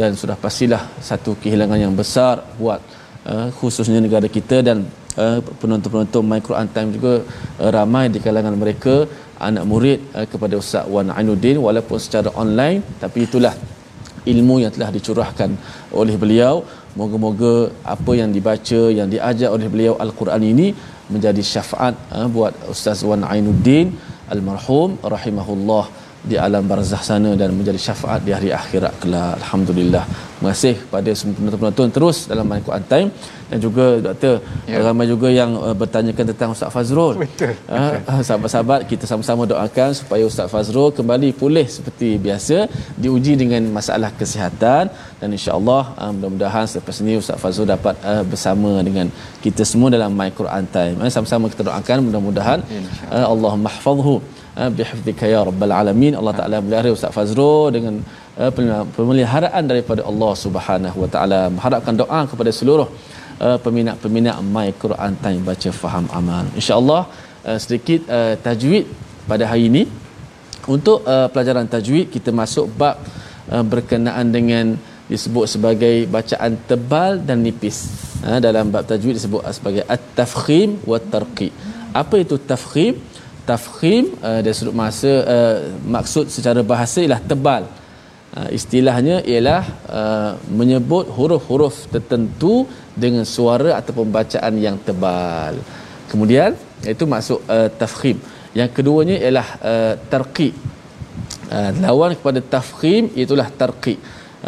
Dan 0.00 0.16
sudah 0.20 0.36
pastilah 0.44 0.82
satu 1.08 1.36
kehilangan 1.42 1.78
yang 1.84 1.94
besar 2.00 2.34
buat 2.60 2.80
uh, 3.32 3.48
khususnya 3.58 4.00
negara 4.06 4.28
kita 4.36 4.58
dan 4.68 4.78
uh, 5.22 5.38
penonton-penonton 5.60 6.24
My 6.30 6.40
Quran 6.48 6.68
Time 6.74 6.90
juga 6.96 7.14
uh, 7.60 7.70
ramai 7.76 8.04
di 8.14 8.18
kalangan 8.26 8.56
mereka 8.62 8.94
anak 9.48 9.64
murid 9.72 10.00
uh, 10.16 10.24
kepada 10.32 10.56
Ustaz 10.62 10.88
Wan 10.94 11.12
Ainuddin. 11.18 11.60
Walaupun 11.66 12.00
secara 12.06 12.32
online 12.42 12.80
tapi 13.04 13.28
itulah 13.28 13.52
ilmu 14.32 14.56
yang 14.64 14.72
telah 14.72 14.90
dicurahkan 14.96 15.50
oleh 16.00 16.16
beliau 16.22 16.54
moga-moga 16.98 17.70
apa 17.94 18.12
yang 18.20 18.30
dibaca 18.36 18.82
yang 18.98 19.08
diajar 19.14 19.50
oleh 19.56 19.68
beliau 19.72 19.94
al-Quran 20.04 20.42
ini 20.52 20.68
menjadi 21.12 21.42
syafaat 21.52 21.94
uh, 22.16 22.28
buat 22.36 22.54
Ustaz 22.72 23.02
Wan 23.06 23.22
Ainuddin 23.26 23.94
almarhum 24.34 24.98
rahimahullah 25.14 25.84
di 26.28 26.36
alam 26.46 26.64
barzah 26.70 27.02
sana 27.08 27.30
dan 27.40 27.50
menjadi 27.58 27.80
syafaat 27.86 28.20
di 28.26 28.32
hari 28.36 28.50
akhirat 28.60 28.92
kelak. 29.02 29.40
Alhamdulillah. 29.40 30.04
Terima 30.40 30.50
kasih 30.52 30.76
pada 30.92 31.10
semua 31.18 31.34
penonton-penonton 31.36 31.88
terus 31.96 32.18
dalam 32.30 32.44
My 32.50 32.60
Quran 32.66 32.84
Time 32.92 33.08
dan 33.50 33.58
juga 33.64 33.84
doktor 34.06 34.34
ya. 34.70 34.80
ramai 34.86 35.06
juga 35.12 35.28
yang 35.40 35.50
uh, 35.66 35.74
bertanyakan 35.80 36.24
tentang 36.30 36.50
Ustaz 36.54 36.70
Fazrul. 36.74 37.14
Betul, 37.24 37.52
uh, 37.68 38.22
sahabat-sahabat 38.28 38.80
kita 38.90 39.04
sama-sama 39.10 39.42
doakan 39.52 39.90
supaya 40.00 40.22
Ustaz 40.30 40.48
Fazrul 40.52 40.90
kembali 40.98 41.28
pulih 41.40 41.66
seperti 41.76 42.08
biasa 42.26 42.56
diuji 43.02 43.32
dengan 43.42 43.62
masalah 43.78 44.10
kesihatan 44.20 44.84
dan 45.20 45.28
insya-Allah 45.36 45.82
uh, 46.00 46.10
mudah-mudahan 46.16 46.64
selepas 46.72 46.96
ini 47.04 47.14
Ustaz 47.22 47.36
Fazrul 47.42 47.68
dapat 47.76 47.96
uh, 48.10 48.24
bersama 48.32 48.72
dengan 48.88 49.08
kita 49.44 49.64
semua 49.72 49.88
dalam 49.96 50.12
My 50.20 50.30
Quran 50.40 50.64
Time. 50.76 50.96
Uh, 51.00 51.12
sama-sama 51.16 51.52
kita 51.52 51.64
doakan 51.68 51.98
mudah-mudahan 52.08 52.60
uh, 53.12 53.26
Allah 53.32 53.52
mahfazhu 53.66 54.16
bihifdika 54.56 55.24
ya 55.30 55.40
rabbal 55.46 55.72
alamin. 55.72 56.12
Allah 56.20 56.34
Taala 56.38 56.56
melihara 56.64 56.90
Ustaz 56.96 57.14
Fazrul 57.14 57.70
dengan 57.76 57.94
uh, 58.42 58.50
pemeliharaan 58.96 59.64
daripada 59.70 60.02
Allah 60.10 60.32
Subhanahu 60.44 60.96
wa 61.02 61.08
taala. 61.14 61.40
Mengharapkan 61.54 61.94
doa 62.02 62.20
kepada 62.30 62.50
seluruh 62.58 62.88
uh, 63.46 63.58
peminat-peminat 63.64 64.36
My 64.54 64.68
Quran 64.82 65.12
Time 65.24 65.42
baca 65.50 65.70
faham 65.82 66.06
amal 66.18 66.44
insyaallah 66.60 67.02
uh, 67.48 67.58
sedikit 67.64 68.00
uh, 68.18 68.34
tajwid 68.46 68.86
pada 69.30 69.46
hari 69.50 69.66
ini. 69.72 69.84
Untuk 70.68 71.02
uh, 71.08 71.26
pelajaran 71.32 71.66
tajwid 71.74 72.12
kita 72.14 72.30
masuk 72.40 72.68
bab 72.80 72.96
uh, 73.48 73.64
berkenaan 73.64 74.28
dengan 74.28 74.66
disebut 75.10 75.46
sebagai 75.50 75.96
bacaan 76.06 76.52
tebal 76.70 77.18
dan 77.28 77.42
nipis. 77.46 77.78
Uh, 78.20 78.38
dalam 78.44 78.68
bab 78.74 78.84
tajwid 78.90 79.16
disebut 79.18 79.42
sebagai 79.56 79.82
at-tafkhim 79.94 80.78
wa 80.90 80.98
tarqi. 81.12 81.48
Apa 81.90 82.22
itu 82.22 82.36
tafkhim 82.50 82.94
tafkhim 83.50 84.04
uh, 84.28 84.40
dari 84.44 84.54
sudut 84.58 84.76
masa 84.82 85.12
uh, 85.34 85.58
maksud 85.96 86.24
secara 86.36 86.60
bahasa 86.72 86.98
ialah 87.04 87.22
tebal. 87.30 87.62
Uh, 88.38 88.48
istilahnya 88.58 89.16
ialah 89.32 89.62
uh, 90.00 90.32
menyebut 90.58 91.06
huruf-huruf 91.16 91.76
tertentu 91.94 92.54
dengan 93.02 93.24
suara 93.34 93.70
ataupun 93.80 94.06
bacaan 94.16 94.54
yang 94.66 94.76
tebal. 94.88 95.54
Kemudian 96.10 96.54
itu 96.94 97.04
maksud 97.14 97.38
uh, 97.56 97.68
tafkhim. 97.80 98.18
Yang 98.58 98.70
keduanya 98.76 99.16
ialah 99.24 99.48
uh, 99.72 99.94
tarqi. 100.12 100.50
Uh, 101.56 101.70
lawan 101.84 102.14
kepada 102.18 102.40
tafkhim 102.54 103.10
itulah 103.22 103.48
tarqi. 103.60 103.94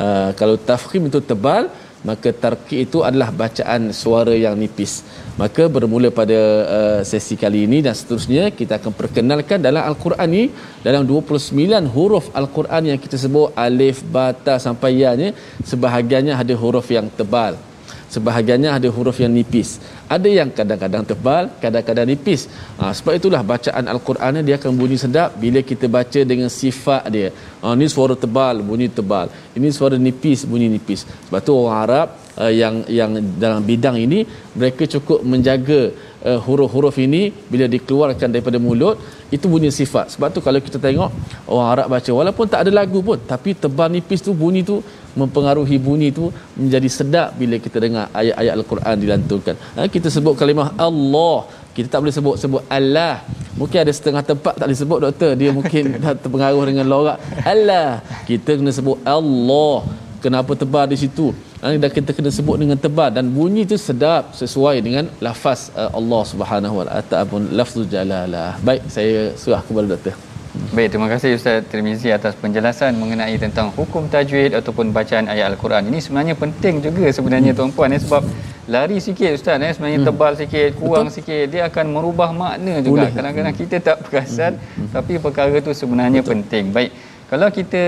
Uh, 0.03 0.31
kalau 0.39 0.57
tafkhim 0.71 1.03
itu 1.11 1.21
tebal 1.33 1.67
maka 2.09 2.29
tarqi 2.43 2.77
itu 2.85 3.01
adalah 3.09 3.31
bacaan 3.43 3.95
suara 3.95 4.35
yang 4.45 4.55
nipis. 4.59 5.07
Maka 5.41 5.67
bermula 5.75 6.09
pada 6.21 6.41
uh, 6.77 7.01
sesi 7.11 7.35
kali 7.43 7.65
ini 7.67 7.79
dan 7.87 7.95
seterusnya 7.97 8.53
kita 8.53 8.79
akan 8.83 8.93
perkenalkan 9.01 9.59
dalam 9.67 9.83
al-Quran 9.91 10.29
ni 10.37 10.45
dalam 10.87 11.03
29 11.09 11.95
huruf 11.95 12.29
al-Quran 12.41 12.93
yang 12.93 12.99
kita 13.05 13.17
sebut 13.25 13.55
alif 13.67 14.05
ba 14.15 14.27
ta 14.47 14.55
sampai 14.67 14.93
ya 15.03 15.13
sebahagiannya 15.71 16.35
ada 16.43 16.55
huruf 16.63 16.87
yang 16.97 17.09
tebal 17.19 17.55
sebahagiannya 18.15 18.71
ada 18.79 18.89
huruf 18.97 19.17
yang 19.25 19.33
nipis. 19.39 19.71
Ada 20.15 20.29
yang 20.39 20.49
kadang-kadang 20.59 21.05
tebal 21.11 21.45
kadang-kadang 21.63 22.07
nipis. 22.13 22.43
Ha, 22.79 22.93
sebab 22.97 23.13
itulah 23.19 23.43
bacaan 23.53 23.85
al-Quran 23.95 24.41
dia 24.49 24.57
akan 24.61 24.73
bunyi 24.81 24.99
sedap 25.05 25.37
bila 25.45 25.61
kita 25.71 25.87
baca 25.97 26.21
dengan 26.33 26.51
sifat 26.61 27.03
dia. 27.15 27.29
Ha, 27.63 27.75
ni 27.81 27.87
suara 27.95 28.15
tebal 28.25 28.65
bunyi 28.71 28.89
tebal. 28.99 29.29
Ini 29.59 29.69
suara 29.79 29.97
nipis 30.07 30.43
bunyi 30.53 30.69
nipis. 30.75 31.03
Sebab 31.29 31.41
tu 31.47 31.53
orang 31.61 31.79
Arab 31.85 32.09
uh, 32.43 32.53
yang 32.61 32.75
yang 32.99 33.11
dalam 33.43 33.61
bidang 33.71 33.97
ini 34.07 34.21
mereka 34.59 34.89
cukup 34.95 35.21
menjaga 35.33 35.81
uh, 36.29 36.39
huruf-huruf 36.47 36.97
ini 37.07 37.23
bila 37.53 37.67
dikeluarkan 37.75 38.29
daripada 38.35 38.59
mulut 38.67 38.97
itu 39.33 39.49
bunyi 39.49 39.73
sifat. 39.73 40.13
Sebab 40.15 40.29
tu 40.29 40.45
kalau 40.45 40.61
kita 40.61 40.77
tengok 40.77 41.09
orang 41.49 41.69
Arab 41.73 41.87
baca 41.89 42.11
walaupun 42.13 42.45
tak 42.53 42.69
ada 42.69 42.71
lagu 42.71 43.01
pun 43.01 43.17
tapi 43.17 43.57
tebal 43.57 43.89
nipis 43.89 44.21
tu 44.21 44.37
bunyi 44.37 44.61
tu 44.61 44.85
mempengaruhi 45.17 45.77
bunyi 45.81 46.13
tu 46.13 46.29
menjadi 46.61 46.89
sedap 46.93 47.29
bila 47.41 47.57
kita 47.57 47.81
dengar 47.81 48.13
ayat-ayat 48.13 48.55
al-Quran 48.61 48.95
dilantunkan. 49.01 49.55
Ha, 49.77 49.89
kita 49.89 50.13
sebut 50.13 50.37
kalimah 50.37 50.77
Allah. 50.77 51.49
Kita 51.73 51.89
tak 51.89 52.05
boleh 52.05 52.13
sebut 52.13 52.37
sebut 52.37 52.63
Allah. 52.69 53.25
Mungkin 53.57 53.79
ada 53.81 53.93
setengah 53.97 54.21
tempat 54.21 54.61
tak 54.61 54.69
boleh 54.69 54.81
sebut 54.85 54.99
doktor. 55.01 55.33
Dia 55.41 55.51
mungkin 55.57 55.83
dah 56.05 56.13
terpengaruh 56.13 56.65
dengan 56.69 56.85
lorak. 56.85 57.17
Allah. 57.49 58.05
Kita 58.29 58.61
kena 58.61 58.69
sebut 58.69 59.01
Allah. 59.09 59.89
Kenapa 60.21 60.53
tebal 60.55 60.87
di 60.93 61.01
situ 61.01 61.33
ha, 61.63 61.69
dan 61.83 61.91
kita 61.99 62.11
kena 62.17 62.31
sebut 62.39 62.57
dengan 62.63 62.79
tebal 62.85 63.09
dan 63.17 63.31
bunyi 63.37 63.63
itu 63.69 63.79
sedap 63.89 64.35
sesuai 64.41 64.77
dengan 64.87 65.05
lafaz 65.27 65.71
uh, 65.79 65.91
Allah 66.01 66.23
Subhanahu 66.33 66.75
wa 66.83 66.85
taala 67.11 67.25
pun 67.33 67.43
lafzul 67.59 67.87
jalalah 67.95 68.53
baik 68.67 68.83
saya 68.97 69.31
serah 69.39 69.63
kepada 69.63 69.89
doktor 69.95 70.17
Baik, 70.53 70.93
terima 70.93 71.09
kasih 71.09 71.41
Ustaz 71.41 71.65
Tirmizi 71.73 72.13
atas 72.13 72.37
penjelasan 72.37 72.93
mengenai 73.01 73.41
tentang 73.41 73.73
hukum 73.73 74.05
tajwid 74.13 74.53
ataupun 74.53 74.93
bacaan 74.93 75.25
ayat 75.25 75.49
Al-Quran. 75.57 75.89
Ini 75.89 75.97
sebenarnya 76.05 76.37
penting 76.37 76.85
juga 76.85 77.09
sebenarnya 77.09 77.57
hmm. 77.57 77.59
tuan-puan 77.59 77.89
ya 77.89 78.01
sebab 78.05 78.21
lari 78.69 79.01
sikit 79.01 79.33
Ustaz 79.33 79.57
eh 79.65 79.73
sebenarnya 79.73 80.05
hmm. 80.05 80.09
tebal 80.13 80.33
sikit, 80.37 80.71
kurang 80.77 81.09
Betul. 81.09 81.17
sikit 81.25 81.45
dia 81.49 81.73
akan 81.73 81.87
merubah 81.97 82.37
makna 82.37 82.85
juga. 82.85 83.09
Kadang-kadang 83.09 83.57
kita 83.57 83.77
tak 83.81 83.97
perasan 84.05 84.61
hmm. 84.61 84.77
Hmm. 84.77 84.89
tapi 84.93 85.13
perkara 85.17 85.57
itu 85.57 85.73
sebenarnya 85.73 86.21
Betul. 86.21 86.33
penting. 86.37 86.65
Baik. 86.69 86.91
Kalau 87.33 87.49
kita 87.49 87.85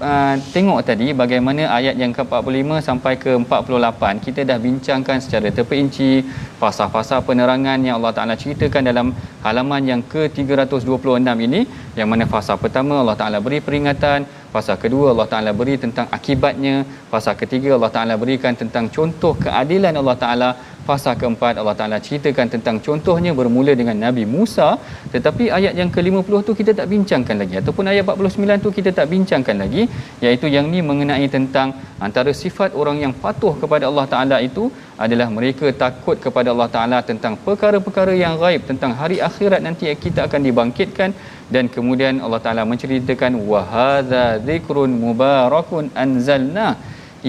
uh, 0.00 0.34
tengok 0.48 0.80
tadi 0.80 1.12
bagaimana 1.12 1.68
ayat 1.76 1.92
yang 2.00 2.08
ke-45 2.16 2.68
sampai 2.80 3.20
ke-48 3.20 4.00
kita 4.24 4.40
dah 4.48 4.56
bincangkan 4.56 5.20
secara 5.20 5.52
terperinci 5.52 6.24
pasal-pasal 6.56 7.20
penerangan 7.20 7.84
yang 7.84 8.00
Allah 8.00 8.16
Taala 8.16 8.32
ceritakan 8.32 8.88
dalam 8.88 9.12
halaman 9.44 9.84
yang 9.84 10.00
ke-326 10.00 11.20
ini 11.20 11.68
yang 12.00 12.08
mana 12.08 12.24
fasa 12.32 12.56
pertama 12.56 13.04
Allah 13.04 13.12
Taala 13.20 13.44
beri 13.44 13.60
peringatan, 13.60 14.24
fasa 14.56 14.80
kedua 14.80 15.12
Allah 15.12 15.28
Taala 15.28 15.52
beri 15.52 15.76
tentang 15.76 16.08
akibatnya, 16.08 16.88
fasa 17.12 17.36
ketiga 17.36 17.76
Allah 17.76 17.92
Taala 17.92 18.16
berikan 18.16 18.56
tentang 18.56 18.88
contoh 18.88 19.36
keadilan 19.36 20.00
Allah 20.00 20.16
Taala 20.16 20.50
fasa 20.88 21.12
keempat 21.20 21.54
Allah 21.60 21.74
Taala 21.78 21.96
ceritakan 22.06 22.46
tentang 22.54 22.76
contohnya 22.86 23.32
bermula 23.38 23.72
dengan 23.80 23.96
Nabi 24.04 24.24
Musa. 24.34 24.68
Tetapi 25.14 25.44
ayat 25.58 25.72
yang 25.80 25.90
ke-50 25.96 26.34
tu 26.48 26.52
kita 26.60 26.72
tak 26.80 26.86
bincangkan 26.92 27.36
lagi. 27.42 27.54
Ataupun 27.60 27.84
ayat 27.92 28.04
49 28.08 28.64
tu 28.64 28.70
kita 28.78 28.90
tak 28.98 29.06
bincangkan 29.12 29.56
lagi. 29.62 29.82
Iaitu 30.24 30.48
yang 30.56 30.66
ni 30.72 30.80
mengenai 30.90 31.26
tentang 31.36 31.70
antara 32.06 32.32
sifat 32.42 32.72
orang 32.80 32.98
yang 33.04 33.12
patuh 33.24 33.54
kepada 33.62 33.84
Allah 33.90 34.06
Taala 34.12 34.36
itu 34.48 34.66
adalah 35.04 35.28
mereka 35.38 35.66
takut 35.84 36.16
kepada 36.26 36.48
Allah 36.54 36.68
Taala 36.76 36.98
tentang 37.10 37.34
perkara-perkara 37.46 38.14
yang 38.24 38.36
gaib 38.44 38.62
tentang 38.70 38.92
hari 39.00 39.18
akhirat 39.30 39.60
nanti 39.66 39.92
kita 40.06 40.22
akan 40.28 40.40
dibangkitkan. 40.48 41.12
Dan 41.54 41.66
kemudian 41.74 42.14
Allah 42.24 42.40
Taala 42.44 42.62
menceritakan 42.72 43.34
wa 43.50 43.60
hadza 43.74 44.26
dzikrun 44.48 44.92
mubarakun 45.04 45.84
anzalna 46.04 46.68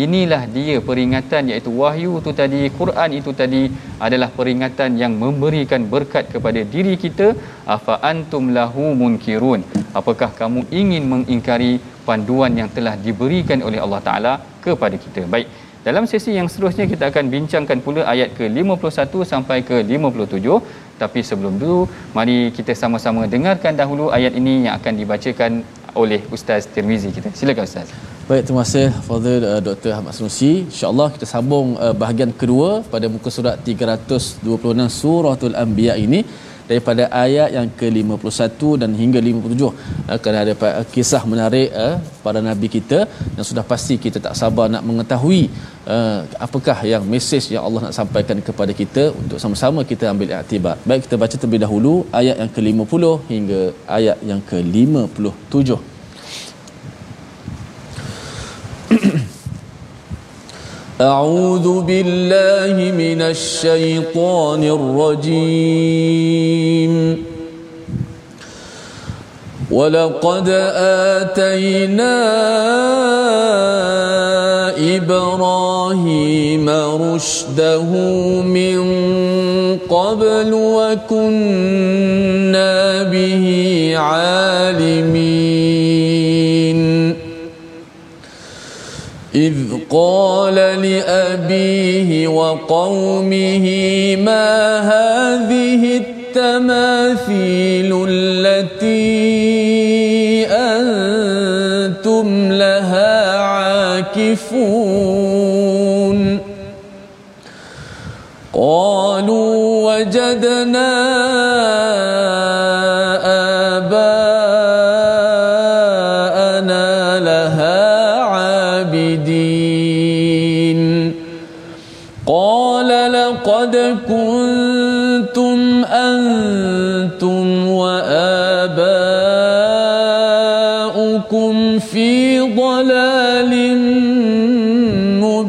inilah 0.04 0.44
dia 0.56 0.78
peringatan 0.90 1.50
iaitu 1.52 1.72
wahyu 1.82 2.12
itu 2.22 2.32
tadi 2.40 2.62
Quran 2.80 3.10
itu 3.20 3.32
tadi 3.42 3.62
adalah 4.08 4.30
peringatan 4.38 5.00
yang 5.02 5.14
memberikan 5.24 5.84
berkat 5.94 6.28
kepada 6.34 6.62
diri 6.74 6.96
kita. 7.04 7.34
Afa 7.76 7.98
antum 8.12 8.54
lahu 8.58 8.94
munkirun? 9.02 9.64
Apakah 10.00 10.30
kamu 10.42 10.62
ingin 10.82 11.06
mengingkari 11.14 11.74
panduan 12.08 12.54
yang 12.60 12.70
telah 12.78 12.96
diberikan 13.08 13.62
oleh 13.70 13.82
Allah 13.86 14.02
taala 14.10 14.34
kepada 14.66 14.98
kita? 15.06 15.24
Baik 15.34 15.50
dalam 15.88 16.04
sesi 16.12 16.32
yang 16.38 16.48
seterusnya 16.52 16.86
kita 16.92 17.08
akan 17.12 17.26
bincangkan 17.34 17.80
pula 17.86 18.02
ayat 18.14 18.36
ke-51 18.38 19.14
sampai 19.32 19.58
ke-57 19.70 20.48
tapi 21.04 21.20
sebelum 21.30 21.54
itu 21.60 21.76
mari 22.18 22.38
kita 22.58 22.74
sama-sama 22.84 23.22
dengarkan 23.36 23.74
dahulu 23.82 24.06
ayat 24.18 24.34
ini 24.40 24.54
yang 24.68 24.76
akan 24.80 24.94
dibacakan 25.02 25.52
oleh 26.02 26.22
Ustaz 26.36 26.70
Tirmizi 26.74 27.10
kita. 27.18 27.30
Silakan 27.40 27.66
Ustaz. 27.70 27.90
Baik, 28.30 28.44
terima 28.46 28.62
kasih 28.66 28.88
Fadil 29.08 29.42
uh, 29.52 29.62
Dr. 29.68 29.92
Ahmad 29.98 30.14
Sanusi. 30.18 30.52
Insya-Allah 30.70 31.08
kita 31.16 31.26
sambung 31.26 31.68
uh, 31.86 31.96
bahagian 32.02 32.32
kedua 32.42 32.86
pada 32.94 33.10
muka 33.10 33.30
surat 33.34 33.58
326 33.66 34.46
Suratul 35.02 35.56
Anbiya 35.64 35.96
ini 36.06 36.22
daripada 36.70 37.04
ayat 37.24 37.50
yang 37.58 37.68
ke-51 37.80 38.62
dan 38.82 38.90
hingga 39.02 39.20
57 39.32 39.68
uh, 39.70 40.18
kerana 40.22 40.40
ada 40.46 40.54
kisah 40.94 41.24
menarik 41.32 41.70
uh, 41.84 41.96
para 42.26 42.40
nabi 42.50 42.68
kita 42.78 43.00
yang 43.38 43.46
sudah 43.50 43.66
pasti 43.72 43.98
kita 44.06 44.18
tak 44.28 44.38
sabar 44.42 44.68
nak 44.74 44.86
mengetahui 44.90 45.42
uh, 45.96 46.20
apakah 46.46 46.78
yang 46.94 47.04
mesej 47.14 47.44
yang 47.54 47.64
Allah 47.68 47.82
nak 47.86 47.96
sampaikan 48.00 48.40
kepada 48.50 48.74
kita 48.82 49.04
untuk 49.22 49.38
sama-sama 49.44 49.82
kita 49.92 50.06
ambil 50.14 50.34
iktibar. 50.40 50.76
Baik 50.90 51.02
kita 51.06 51.16
baca 51.24 51.36
terlebih 51.42 51.62
dahulu 51.66 51.94
ayat 52.22 52.36
yang 52.42 52.52
ke-50 52.56 53.04
hingga 53.34 53.62
ayat 54.00 54.18
yang 54.32 54.42
ke-57. 54.50 55.99
أعوذ 61.02 61.82
بالله 61.82 62.92
من 62.92 63.22
الشيطان 63.22 64.64
الرجيم. 65.40 66.94
ولقد 69.72 70.50
آتينا 71.20 72.20
إبراهيم 74.98 76.70
رشده 76.70 77.90
من 78.44 78.80
قبل 79.78 80.54
وكنا 80.54 81.94
به 83.04 83.46
عالمين. 83.98 85.89
إذ 89.36 89.54
قال 89.90 90.56
لأبيه 90.56 92.28
وقومه 92.28 93.66
ما 94.16 94.80
هذه 94.80 96.02
التماثيل 96.36 98.06
التي 98.10 99.20
أنتم 100.48 102.28
لها 102.52 103.38
عاكفون؟ 103.38 104.70
قالوا 108.54 109.96
وجدنا 109.96 110.99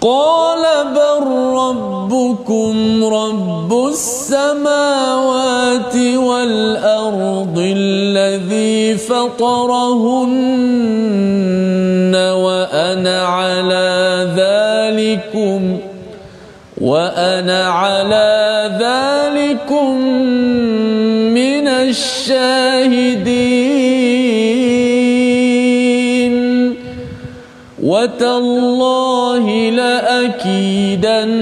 قال 0.00 0.44
ربكم 2.14 3.04
رب 3.04 3.86
السماوات 3.88 4.74
والأرض 6.16 7.58
الذي 7.58 8.94
فطرهن 8.94 10.34
ذلكم 15.14 15.78
وأنا 16.80 17.70
على 17.70 18.70
ذلكم 18.80 20.00
من 21.34 21.68
الشاهدين. 21.68 23.14
وتالله 27.82 29.70
لأكيدن 29.70 31.32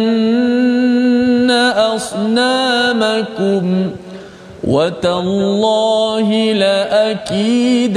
أصنامكم. 1.94 3.90
وتالله 4.63 6.27
لأكيدن 6.53 7.93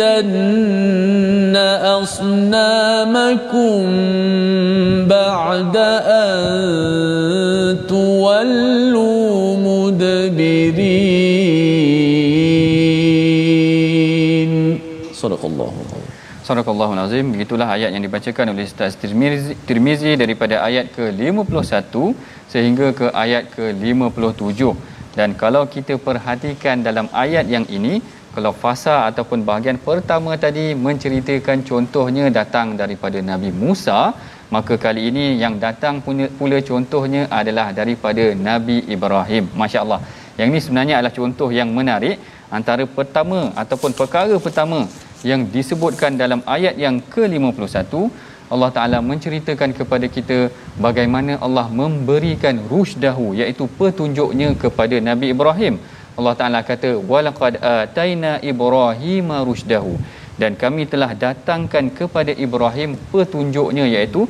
أصنامكم 2.02 3.80
بعد 5.08 5.76
أن 6.22 6.40
تولوا 7.88 9.56
مدبرين 9.56 10.90
صدق 15.12 15.44
الله 15.44 15.72
Sadaqallahul 16.50 16.98
Azim. 16.98 17.30
Begitulah 17.30 17.78
ayat 17.78 17.94
yang 17.94 18.02
dibacakan 18.02 18.50
oleh 18.50 18.66
Ustaz 18.66 18.98
Tirmizi, 18.98 19.54
Tirmizi 19.68 20.18
daripada 20.18 20.66
ayat 20.66 20.90
ke-51 20.98 21.94
sehingga 22.50 22.90
ke 22.90 23.06
ayat 23.14 23.54
ke-57. 23.54 24.74
dan 25.17 25.31
kalau 25.41 25.63
kita 25.73 25.95
perhatikan 26.07 26.83
dalam 26.87 27.07
ayat 27.23 27.45
yang 27.55 27.65
ini, 27.77 27.93
kalau 28.35 28.51
fasa 28.61 28.95
ataupun 29.09 29.47
bahagian 29.47 29.77
pertama 29.87 30.31
tadi 30.45 30.65
menceritakan 30.85 31.63
contohnya 31.69 32.25
datang 32.39 32.75
daripada 32.81 33.19
Nabi 33.31 33.49
Musa, 33.61 33.99
maka 34.55 34.73
kali 34.85 35.01
ini 35.09 35.25
yang 35.43 35.55
datang 35.65 35.95
pula 36.39 36.59
contohnya 36.71 37.21
adalah 37.39 37.67
daripada 37.79 38.25
Nabi 38.49 38.77
Ibrahim. 38.95 39.45
Masya-Allah. 39.61 39.99
Yang 40.39 40.47
ini 40.51 40.59
sebenarnya 40.65 40.95
adalah 40.99 41.15
contoh 41.19 41.49
yang 41.59 41.69
menarik 41.77 42.19
antara 42.57 42.83
pertama 42.97 43.39
ataupun 43.61 43.91
perkara 43.99 44.35
pertama 44.45 44.79
yang 45.29 45.41
disebutkan 45.55 46.19
dalam 46.23 46.43
ayat 46.55 46.75
yang 46.85 46.95
ke-51 47.13 47.93
Allah 48.53 48.69
Taala 48.75 48.97
menceritakan 49.11 49.71
kepada 49.79 50.07
kita 50.15 50.37
bagaimana 50.85 51.33
Allah 51.45 51.67
memberikan 51.81 52.57
rusydahu 52.73 53.27
iaitu 53.41 53.65
petunjuknya 53.79 54.49
kepada 54.63 54.97
Nabi 55.09 55.29
Ibrahim. 55.35 55.75
Allah 56.17 56.35
Taala 56.39 56.59
kata 56.69 56.91
walaqad 57.11 57.55
ataina 57.75 58.33
Ibrahim 58.51 59.29
rusydahu 59.49 59.93
dan 60.41 60.51
kami 60.63 60.83
telah 60.93 61.11
datangkan 61.25 61.85
kepada 61.99 62.31
Ibrahim 62.45 62.91
petunjuknya 63.11 63.85
iaitu 63.95 64.21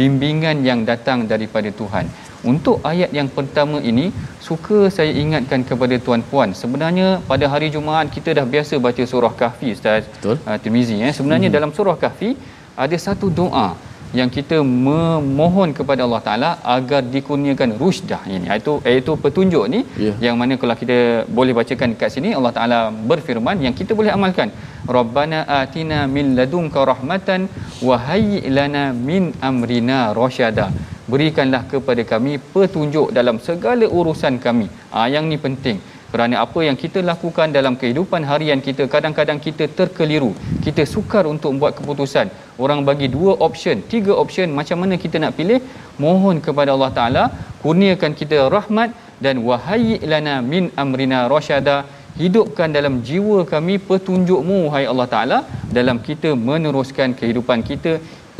bimbingan 0.00 0.58
yang 0.68 0.80
datang 0.90 1.18
daripada 1.32 1.70
Tuhan. 1.80 2.06
Untuk 2.50 2.76
ayat 2.90 3.10
yang 3.18 3.28
pertama 3.36 3.78
ini 3.90 4.06
suka 4.46 4.78
saya 4.96 5.12
ingatkan 5.24 5.60
kepada 5.68 5.96
tuan-puan 6.06 6.50
sebenarnya 6.62 7.08
pada 7.30 7.46
hari 7.52 7.68
Jumaat 7.74 8.10
kita 8.16 8.30
dah 8.38 8.46
biasa 8.54 8.82
baca 8.86 9.04
surah 9.12 9.34
Kahfi 9.42 9.68
Ustaz 9.76 10.02
Betul. 10.14 10.36
Uh, 10.48 10.58
Tirmizi 10.62 10.96
ya. 11.02 11.10
Sebenarnya 11.18 11.48
hmm. 11.50 11.56
dalam 11.58 11.70
surah 11.76 11.96
Kahfi 12.04 12.30
ada 12.76 12.96
satu 12.96 13.28
doa 13.40 13.68
yang 14.12 14.28
kita 14.28 14.60
memohon 14.60 15.72
kepada 15.72 16.04
Allah 16.04 16.20
Taala 16.20 16.50
agar 16.76 17.00
dikurniakan 17.14 17.80
rusdah 17.80 18.20
ini. 18.28 18.44
Iaitu 18.44 18.72
iaitu 18.84 19.12
petunjuk 19.16 19.64
ni 19.72 19.80
Ya. 20.06 20.12
yang 20.26 20.36
mana 20.40 20.60
kalau 20.60 20.76
kita 20.76 21.24
boleh 21.38 21.56
bacakan 21.56 21.96
dekat 21.96 22.12
sini 22.12 22.36
Allah 22.38 22.52
Taala 22.52 22.78
berfirman 22.92 23.56
yang 23.64 23.72
kita 23.72 23.96
boleh 23.96 24.12
amalkan. 24.12 24.52
Rabbana 24.96 25.48
atina 25.60 26.04
min 26.16 26.36
ladunka 26.38 26.84
rahmatan 26.92 27.48
wa 27.88 27.96
hayyi 28.08 28.40
lana 28.52 28.84
min 28.92 29.32
amrina 29.40 30.12
rasyada 30.12 30.68
berikanlah 31.12 31.62
kepada 31.72 32.02
kami 32.12 32.36
petunjuk 32.52 33.08
dalam 33.16 33.40
segala 33.40 33.88
urusan 33.88 34.36
kami. 34.46 34.68
Ah 34.92 35.08
yang 35.08 35.24
ni 35.32 35.40
penting 35.40 35.80
kerana 36.12 36.34
apa 36.44 36.60
yang 36.68 36.76
kita 36.82 37.00
lakukan 37.10 37.48
dalam 37.56 37.74
kehidupan 37.80 38.22
harian 38.30 38.60
kita 38.66 38.84
kadang-kadang 38.94 39.38
kita 39.46 39.64
terkeliru 39.78 40.32
kita 40.66 40.82
sukar 40.94 41.24
untuk 41.34 41.52
buat 41.60 41.72
keputusan. 41.78 42.28
Orang 42.64 42.80
bagi 42.88 43.08
dua 43.16 43.32
option 43.46 43.76
tiga 43.92 44.12
option 44.22 44.48
macam 44.58 44.76
mana 44.82 44.94
kita 45.04 45.16
nak 45.22 45.32
pilih? 45.38 45.60
Mohon 46.04 46.36
kepada 46.46 46.70
Allah 46.76 46.92
Taala 46.98 47.24
kurniakan 47.62 48.12
kita 48.20 48.38
rahmat 48.56 48.90
dan 49.24 49.36
wahai 49.48 49.96
lana 50.12 50.36
min 50.52 50.64
amrina 50.82 51.20
rasyada 51.34 51.76
hidupkan 52.22 52.70
dalam 52.76 52.94
jiwa 53.08 53.38
kami 53.52 53.74
petunjukmu 53.88 54.58
wahai 54.68 54.84
Allah 54.92 55.08
Taala 55.14 55.38
dalam 55.78 55.98
kita 56.08 56.32
meneruskan 56.48 57.16
kehidupan 57.20 57.60
kita. 57.70 57.94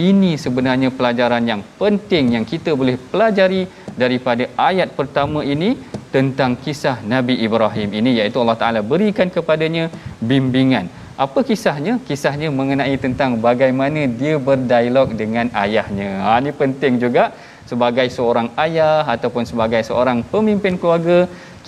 Ini 0.09 0.31
sebenarnya 0.45 0.89
pelajaran 0.99 1.45
yang 1.53 1.63
penting 1.81 2.27
yang 2.35 2.45
kita 2.53 2.71
boleh 2.81 2.97
pelajari 3.11 3.63
daripada 4.03 4.45
ayat 4.69 4.89
pertama 4.99 5.41
ini 5.55 5.71
tentang 6.15 6.53
kisah 6.65 6.97
Nabi 7.13 7.35
Ibrahim 7.47 7.89
ini 7.99 8.11
iaitu 8.19 8.39
Allah 8.43 8.59
Taala 8.63 8.81
berikan 8.93 9.29
kepadanya 9.37 9.85
bimbingan. 10.31 10.87
Apa 11.25 11.41
kisahnya? 11.49 11.95
Kisahnya 12.09 12.49
mengenai 12.59 12.95
tentang 13.05 13.31
bagaimana 13.47 14.03
dia 14.21 14.35
berdialog 14.49 15.09
dengan 15.23 15.47
ayahnya. 15.63 16.11
Ha 16.25 16.37
ini 16.43 16.53
penting 16.63 16.95
juga 17.05 17.25
sebagai 17.71 18.07
seorang 18.17 18.49
ayah 18.65 19.05
ataupun 19.15 19.45
sebagai 19.51 19.83
seorang 19.89 20.21
pemimpin 20.33 20.77
keluarga 20.81 21.19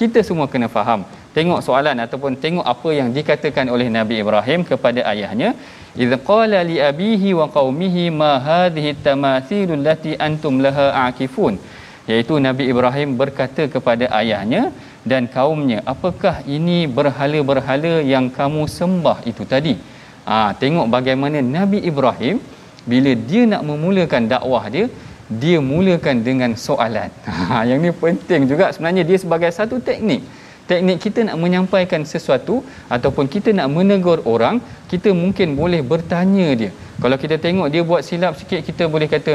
kita 0.01 0.21
semua 0.29 0.47
kena 0.53 0.69
faham. 0.77 1.03
Tengok 1.37 1.61
soalan 1.67 1.99
ataupun 2.05 2.33
tengok 2.43 2.67
apa 2.75 2.91
yang 2.99 3.09
dikatakan 3.17 3.67
oleh 3.75 3.89
Nabi 3.99 4.17
Ibrahim 4.23 4.61
kepada 4.71 5.01
ayahnya. 5.13 5.51
Idza 6.03 6.17
qala 6.31 6.61
li 6.71 6.77
abihi 6.91 7.31
wa 7.39 7.47
qaumihi 7.57 8.05
ma 8.21 8.33
hadhihi 8.49 8.97
tamathilul 9.07 9.85
lati 9.89 10.13
antum 10.27 10.55
laha 10.65 10.87
akifun 11.07 11.55
iaitu 12.11 12.35
Nabi 12.47 12.65
Ibrahim 12.73 13.17
berkata 13.21 13.63
kepada 13.75 14.05
ayahnya 14.21 14.63
dan 15.11 15.23
kaumnya 15.37 15.79
apakah 15.93 16.37
ini 16.57 16.79
berhala-berhala 16.99 17.95
yang 18.15 18.27
kamu 18.39 18.63
sembah 18.79 19.19
itu 19.31 19.45
tadi? 19.55 19.75
Ha, 20.29 20.37
tengok 20.63 20.87
bagaimana 20.97 21.39
Nabi 21.57 21.81
Ibrahim 21.91 22.37
bila 22.93 23.13
dia 23.31 23.43
nak 23.53 23.63
memulakan 23.69 24.25
dakwah 24.35 24.65
dia 24.75 24.87
dia 25.43 25.59
mulakan 25.73 26.17
dengan 26.29 26.53
soalan. 26.67 27.11
Ha, 27.29 27.65
yang 27.69 27.81
ni 27.85 27.93
penting 28.05 28.49
juga 28.53 28.73
sebenarnya 28.73 29.05
dia 29.09 29.19
sebagai 29.25 29.51
satu 29.59 29.81
teknik. 29.89 30.23
Teknik 30.65 30.99
kita 31.05 31.21
nak 31.29 31.37
menyampaikan 31.45 32.09
sesuatu 32.09 32.65
ataupun 32.89 33.29
kita 33.35 33.53
nak 33.53 33.69
menegur 33.69 34.25
orang 34.25 34.65
kita 34.89 35.13
mungkin 35.13 35.53
boleh 35.61 35.81
bertanya 35.85 36.49
dia 36.61 36.73
kalau 37.03 37.17
kita 37.23 37.37
tengok 37.45 37.69
dia 37.75 37.83
buat 37.91 38.03
silap 38.09 38.35
sikit 38.41 38.61
kita 38.69 38.85
boleh 38.95 39.09
kata 39.15 39.33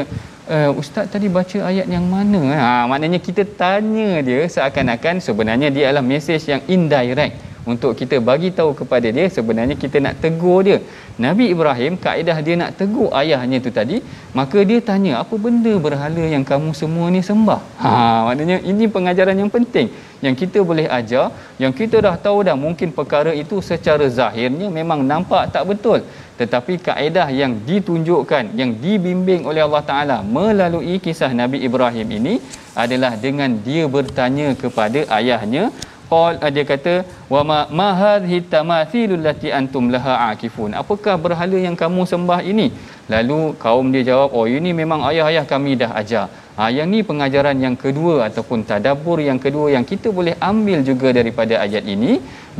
uh, 0.54 0.70
ustaz 0.80 1.06
tadi 1.12 1.28
baca 1.36 1.58
ayat 1.70 1.86
yang 1.94 2.06
mana 2.14 2.42
ha 2.60 2.70
maknanya 2.90 3.20
kita 3.28 3.44
tanya 3.60 4.24
dia 4.28 4.40
seakan-akan 4.54 5.20
sebenarnya 5.26 5.68
dia 5.76 5.84
adalah 5.90 6.04
mesej 6.12 6.42
yang 6.52 6.62
indirect 6.74 7.49
untuk 7.72 7.92
kita 8.00 8.16
bagi 8.28 8.50
tahu 8.58 8.70
kepada 8.80 9.08
dia 9.16 9.26
sebenarnya 9.36 9.76
kita 9.82 9.96
nak 10.04 10.14
tegur 10.22 10.58
dia. 10.66 10.78
Nabi 11.24 11.46
Ibrahim 11.54 11.94
kaedah 12.04 12.38
dia 12.46 12.54
nak 12.62 12.70
tegur 12.80 13.08
ayahnya 13.20 13.58
tu 13.64 13.70
tadi, 13.78 13.96
maka 14.38 14.58
dia 14.68 14.78
tanya 14.90 15.12
apa 15.22 15.34
benda 15.44 15.72
berhala 15.86 16.24
yang 16.34 16.44
kamu 16.50 16.70
semua 16.82 17.08
ni 17.16 17.22
sembah. 17.30 17.60
Ha 17.82 17.90
maknanya 18.26 18.56
ini 18.70 18.84
pengajaran 18.94 19.36
yang 19.42 19.52
penting 19.56 19.88
yang 20.24 20.34
kita 20.40 20.58
boleh 20.70 20.86
ajar, 20.98 21.26
yang 21.62 21.72
kita 21.80 21.96
dah 22.06 22.14
tahu 22.26 22.38
dah 22.48 22.56
mungkin 22.64 22.88
perkara 22.98 23.32
itu 23.42 23.56
secara 23.70 24.06
zahirnya 24.18 24.68
memang 24.78 25.00
nampak 25.10 25.44
tak 25.54 25.64
betul. 25.70 26.00
Tetapi 26.40 26.74
kaedah 26.88 27.28
yang 27.40 27.52
ditunjukkan, 27.68 28.44
yang 28.60 28.70
dibimbing 28.84 29.42
oleh 29.50 29.62
Allah 29.66 29.84
Taala 29.90 30.16
melalui 30.36 30.96
kisah 31.06 31.32
Nabi 31.40 31.60
Ibrahim 31.68 32.08
ini 32.18 32.34
adalah 32.82 33.12
dengan 33.24 33.50
dia 33.66 33.84
bertanya 33.96 34.48
kepada 34.62 35.00
ayahnya 35.18 35.64
qal 36.12 36.34
dia 36.56 36.64
kata 36.70 36.94
wa 37.32 37.40
ma 37.48 37.58
ma 37.78 37.88
hadhihi 38.02 38.38
tamathilul 38.52 39.22
lati 39.26 39.48
antum 39.58 39.84
laha 39.94 40.14
akifun 40.30 40.72
apakah 40.82 41.14
berhala 41.24 41.58
yang 41.66 41.76
kamu 41.82 42.02
sembah 42.12 42.40
ini? 42.52 42.68
Lalu 43.14 43.38
kaum 43.64 43.86
dia 43.94 44.02
jawab 44.10 44.30
oh 44.38 44.46
ini 44.58 44.70
memang 44.80 45.00
ayah-ayah 45.10 45.44
kami 45.52 45.72
dah 45.82 45.90
ajar. 46.00 46.26
Ha 46.58 46.68
yang 46.76 46.88
ni 46.92 47.00
pengajaran 47.08 47.56
yang 47.64 47.76
kedua 47.84 48.14
ataupun 48.28 48.62
tadabbur 48.70 49.18
yang 49.28 49.38
kedua 49.44 49.66
yang 49.74 49.84
kita 49.92 50.08
boleh 50.18 50.34
ambil 50.50 50.78
juga 50.90 51.08
daripada 51.18 51.54
ayat 51.64 51.84
ini. 51.94 52.12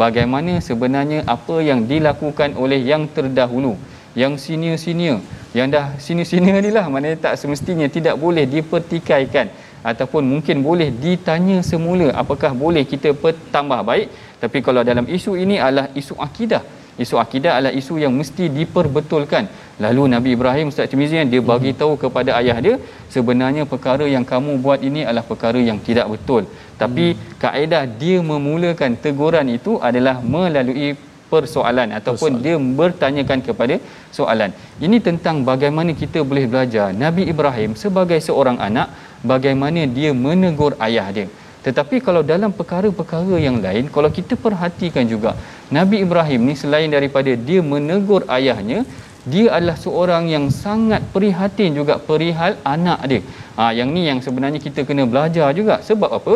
Bagaimana 0.03 0.53
sebenarnya 0.69 1.21
apa 1.35 1.57
yang 1.69 1.81
dilakukan 1.91 2.51
oleh 2.63 2.81
yang 2.91 3.05
terdahulu? 3.17 3.75
Yang 4.23 4.33
senior-senior 4.47 5.19
yang 5.59 5.67
dah 5.75 5.87
senior-senior 6.05 6.63
ni 6.63 6.71
lah 6.77 6.87
maknanya 6.93 7.19
tak 7.27 7.35
semestinya 7.41 7.87
tidak 7.97 8.15
boleh 8.25 8.45
dipertikaikan 8.55 9.51
ataupun 9.91 10.23
mungkin 10.33 10.61
boleh 10.69 10.89
ditanya 11.05 11.59
semula 11.71 12.09
apakah 12.23 12.53
boleh 12.65 12.85
kita 12.93 13.11
bertambah 13.23 13.81
baik. 13.91 14.09
Tapi 14.43 14.59
kalau 14.67 14.83
dalam 14.91 15.07
isu 15.17 15.33
ini 15.45 15.57
adalah 15.61 15.87
isu 16.01 16.15
akidah. 16.27 16.63
Isu 17.03 17.17
akidah 17.25 17.53
adalah 17.57 17.73
isu 17.81 17.95
yang 18.05 18.13
mesti 18.21 18.45
diperbetulkan. 18.59 19.45
Lalu 19.85 20.03
Nabi 20.15 20.31
Ibrahim 20.37 20.69
Ustaz 20.73 20.89
Timizi 20.93 21.17
dia 21.33 21.43
bagi 21.51 21.73
tahu 21.81 21.93
kepada 22.03 22.37
ayah 22.41 22.57
dia 22.65 22.75
sebenarnya 23.15 23.65
perkara 23.73 24.05
yang 24.15 24.25
kamu 24.33 24.61
buat 24.65 24.81
ini 24.89 25.01
adalah 25.09 25.25
perkara 25.31 25.61
yang 25.71 25.79
tidak 25.89 26.07
betul. 26.13 26.45
Tapi 26.83 27.07
kaedah 27.45 27.85
dia 28.03 28.19
memulakan 28.33 29.01
teguran 29.05 29.49
itu 29.57 29.81
adalah 29.89 30.17
melalui 30.35 30.89
persoalan 31.33 31.89
ataupun 31.99 32.33
Persoalan. 32.37 32.45
dia 32.45 32.57
bertanyakan 32.79 33.39
kepada 33.49 33.75
soalan. 34.19 34.51
Ini 34.87 34.99
tentang 35.09 35.37
bagaimana 35.51 35.95
kita 36.03 36.21
boleh 36.31 36.45
belajar. 36.53 36.89
Nabi 37.05 37.25
Ibrahim 37.33 37.79
sebagai 37.83 38.19
seorang 38.29 38.59
anak 38.69 38.89
bagaimana 39.23 39.85
dia 39.99 40.11
menegur 40.15 40.73
ayah 40.87 41.09
dia. 41.17 41.27
Tetapi 41.67 42.01
kalau 42.01 42.23
dalam 42.25 42.51
perkara-perkara 42.59 43.37
yang 43.37 43.61
lain 43.65 43.93
kalau 43.95 44.09
kita 44.09 44.33
perhatikan 44.45 45.05
juga 45.05 45.37
Nabi 45.69 46.01
Ibrahim 46.05 46.49
ni 46.49 46.55
selain 46.57 46.89
daripada 46.89 47.33
dia 47.49 47.61
menegur 47.61 48.25
ayahnya 48.37 48.89
dia 49.33 49.53
adalah 49.53 49.77
seorang 49.77 50.25
yang 50.33 50.49
sangat 50.49 51.05
prihatin 51.15 51.77
juga 51.77 52.01
perihal 52.01 52.57
anak 52.65 53.01
dia. 53.11 53.21
Ha 53.61 53.77
yang 53.77 53.93
ni 53.93 54.09
yang 54.09 54.25
sebenarnya 54.25 54.61
kita 54.67 54.89
kena 54.89 55.05
belajar 55.05 55.53
juga. 55.53 55.85
Sebab 55.89 56.11
apa? 56.19 56.35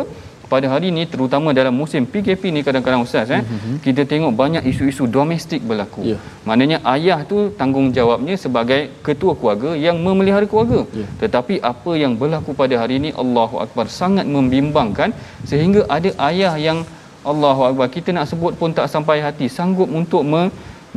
Pada 0.53 0.67
hari 0.73 0.87
ini 0.93 1.03
terutama 1.13 1.49
dalam 1.59 1.75
musim 1.83 2.03
PKP 2.13 2.43
ni 2.57 2.61
kadang-kadang 2.67 3.03
ustaz 3.07 3.31
eh 3.37 3.43
mm-hmm. 3.43 3.77
kita 3.87 4.03
tengok 4.11 4.33
banyak 4.41 4.63
isu-isu 4.71 5.05
domestik 5.17 5.61
berlaku. 5.71 6.03
Ya. 6.11 6.19
Maknanya 6.49 6.79
ayah 6.95 7.19
tu 7.31 7.39
tanggungjawabnya 7.61 8.37
sebagai 8.45 8.81
ketua 9.07 9.33
keluarga 9.39 9.73
yang 9.87 9.97
memelihara 10.07 10.47
keluarga. 10.51 10.81
Ya. 11.01 11.07
Tetapi 11.23 11.57
apa 11.73 11.93
yang 12.03 12.15
berlaku 12.23 12.53
pada 12.63 12.75
hari 12.83 12.97
ini 13.03 13.13
Allahu 13.25 13.59
akbar 13.65 13.87
sangat 14.01 14.29
membimbangkan 14.37 15.13
sehingga 15.53 15.83
ada 15.97 16.13
ayah 16.29 16.55
yang 16.69 16.81
Allahu 17.33 17.63
akbar 17.69 17.87
kita 17.97 18.13
nak 18.17 18.29
sebut 18.31 18.53
pun 18.61 18.71
tak 18.79 18.89
sampai 18.95 19.17
hati 19.27 19.47
sanggup 19.59 19.89
untuk 20.01 20.23
me, 20.33 20.43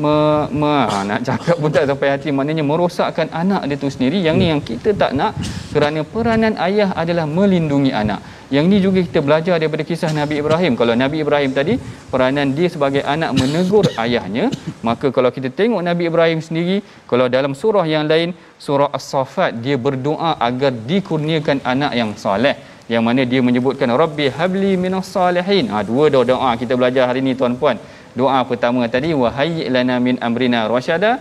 me, 0.04 0.16
me 0.62 0.74
ha, 0.92 1.02
nak 1.10 1.22
cakap 1.28 1.56
pun 1.62 1.70
tak 1.76 1.86
sampai 1.90 2.10
hati 2.14 2.30
maknanya 2.38 2.64
merosakkan 2.72 3.28
anak 3.42 3.62
dia 3.70 3.78
tu 3.82 3.90
sendiri 3.96 4.22
yang 4.28 4.38
ni 4.42 4.48
yang 4.54 4.62
kita 4.62 4.94
tak 5.02 5.12
nak 5.20 5.34
kerana 5.74 6.02
peranan 6.14 6.54
ayah 6.68 6.90
adalah 6.94 7.26
melindungi 7.38 7.92
anak 7.92 8.22
yang 8.56 8.66
ni 8.72 8.78
juga 8.80 9.00
kita 9.04 9.20
belajar 9.28 9.56
daripada 9.60 9.84
kisah 9.84 10.12
Nabi 10.16 10.40
Ibrahim. 10.42 10.74
Kalau 10.80 10.96
Nabi 10.96 11.18
Ibrahim 11.24 11.52
tadi 11.58 11.74
peranan 12.12 12.56
dia 12.58 12.68
sebagai 12.72 13.04
anak 13.04 13.36
menegur 13.40 13.84
ayahnya, 14.04 14.48
maka 14.88 15.12
kalau 15.12 15.28
kita 15.36 15.52
tengok 15.52 15.84
Nabi 15.84 16.08
Ibrahim 16.08 16.40
sendiri, 16.40 16.80
kalau 17.12 17.28
dalam 17.28 17.52
surah 17.62 17.84
yang 17.84 18.08
lain, 18.12 18.32
surah 18.56 18.88
As-Saffat 18.98 19.60
dia 19.60 19.76
berdoa 19.76 20.40
agar 20.40 20.72
dikurniakan 20.72 21.60
anak 21.74 21.92
yang 22.00 22.12
soleh. 22.16 22.56
Yang 22.88 23.04
mana 23.04 23.22
dia 23.32 23.44
menyebutkan 23.44 23.92
Rabbi 24.02 24.32
habli 24.32 24.80
minas 24.80 25.12
salihin. 25.12 25.68
Ha, 25.68 25.84
dua 25.84 26.08
doa, 26.08 26.52
kita 26.56 26.74
belajar 26.80 27.04
hari 27.12 27.20
ini 27.20 27.36
tuan-puan. 27.36 27.76
Doa 28.20 28.40
pertama 28.50 28.88
tadi 28.96 29.12
wahai 29.24 29.68
lana 29.76 29.98
min 30.08 30.16
amrina 30.28 30.62
rasyada 30.72 31.12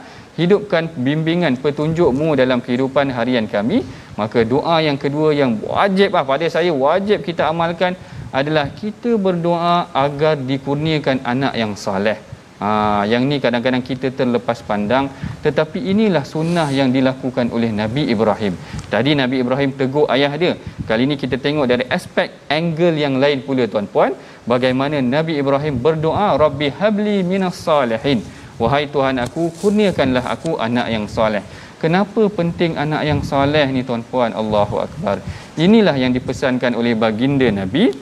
hidupkan 0.40 0.92
bimbingan 1.06 1.56
petunjukmu 1.64 2.28
dalam 2.40 2.60
kehidupan 2.64 3.08
harian 3.16 3.48
kami 3.54 3.80
maka 4.20 4.44
doa 4.52 4.76
yang 4.88 4.98
kedua 5.04 5.28
yang 5.40 5.56
wajib 5.64 6.12
lah 6.16 6.24
pada 6.32 6.46
saya 6.56 6.72
wajib 6.86 7.24
kita 7.28 7.48
amalkan 7.52 7.96
adalah 8.38 8.66
kita 8.80 9.16
berdoa 9.26 9.76
agar 10.04 10.34
dikurniakan 10.50 11.24
anak 11.34 11.54
yang 11.62 11.72
soleh 11.84 12.18
Ha, 12.56 13.04
yang 13.12 13.28
ni 13.28 13.36
kadang-kadang 13.44 13.84
kita 13.84 14.08
terlepas 14.18 14.64
pandang 14.68 15.12
tetapi 15.44 15.78
inilah 15.92 16.24
sunnah 16.24 16.68
yang 16.72 16.88
dilakukan 16.88 17.52
oleh 17.52 17.68
Nabi 17.80 18.08
Ibrahim. 18.14 18.56
Tadi 18.88 19.12
Nabi 19.12 19.44
Ibrahim 19.44 19.70
tegur 19.76 20.08
ayah 20.14 20.32
dia. 20.40 20.56
Kali 20.88 21.04
ini 21.04 21.20
kita 21.20 21.36
tengok 21.36 21.68
dari 21.72 21.84
aspek 21.96 22.48
angle 22.48 22.96
yang 22.96 23.20
lain 23.20 23.44
pula 23.44 23.68
tuan-puan, 23.68 24.16
bagaimana 24.46 25.02
Nabi 25.02 25.36
Ibrahim 25.42 25.76
berdoa, 25.82 26.38
"Rabbi 26.38 26.72
habli 26.72 27.20
minas 27.20 27.58
salihin." 27.60 28.24
Wahai 28.56 28.88
Tuhan 28.88 29.20
aku, 29.20 29.52
kurniakanlah 29.60 30.24
aku 30.32 30.56
anak 30.56 30.88
yang 30.88 31.04
soleh. 31.04 31.44
kenapa 31.76 32.22
penting 32.32 32.74
anak 32.74 33.02
yang 33.04 33.20
soleh 33.20 33.68
ni 33.68 33.84
tuan-puan 33.84 34.32
Allahu 34.32 34.80
akbar 34.80 35.20
inilah 35.60 35.96
yang 35.96 36.12
dipesankan 36.12 36.72
oleh 36.72 36.96
baginda 36.96 37.48
nabi 37.52 37.92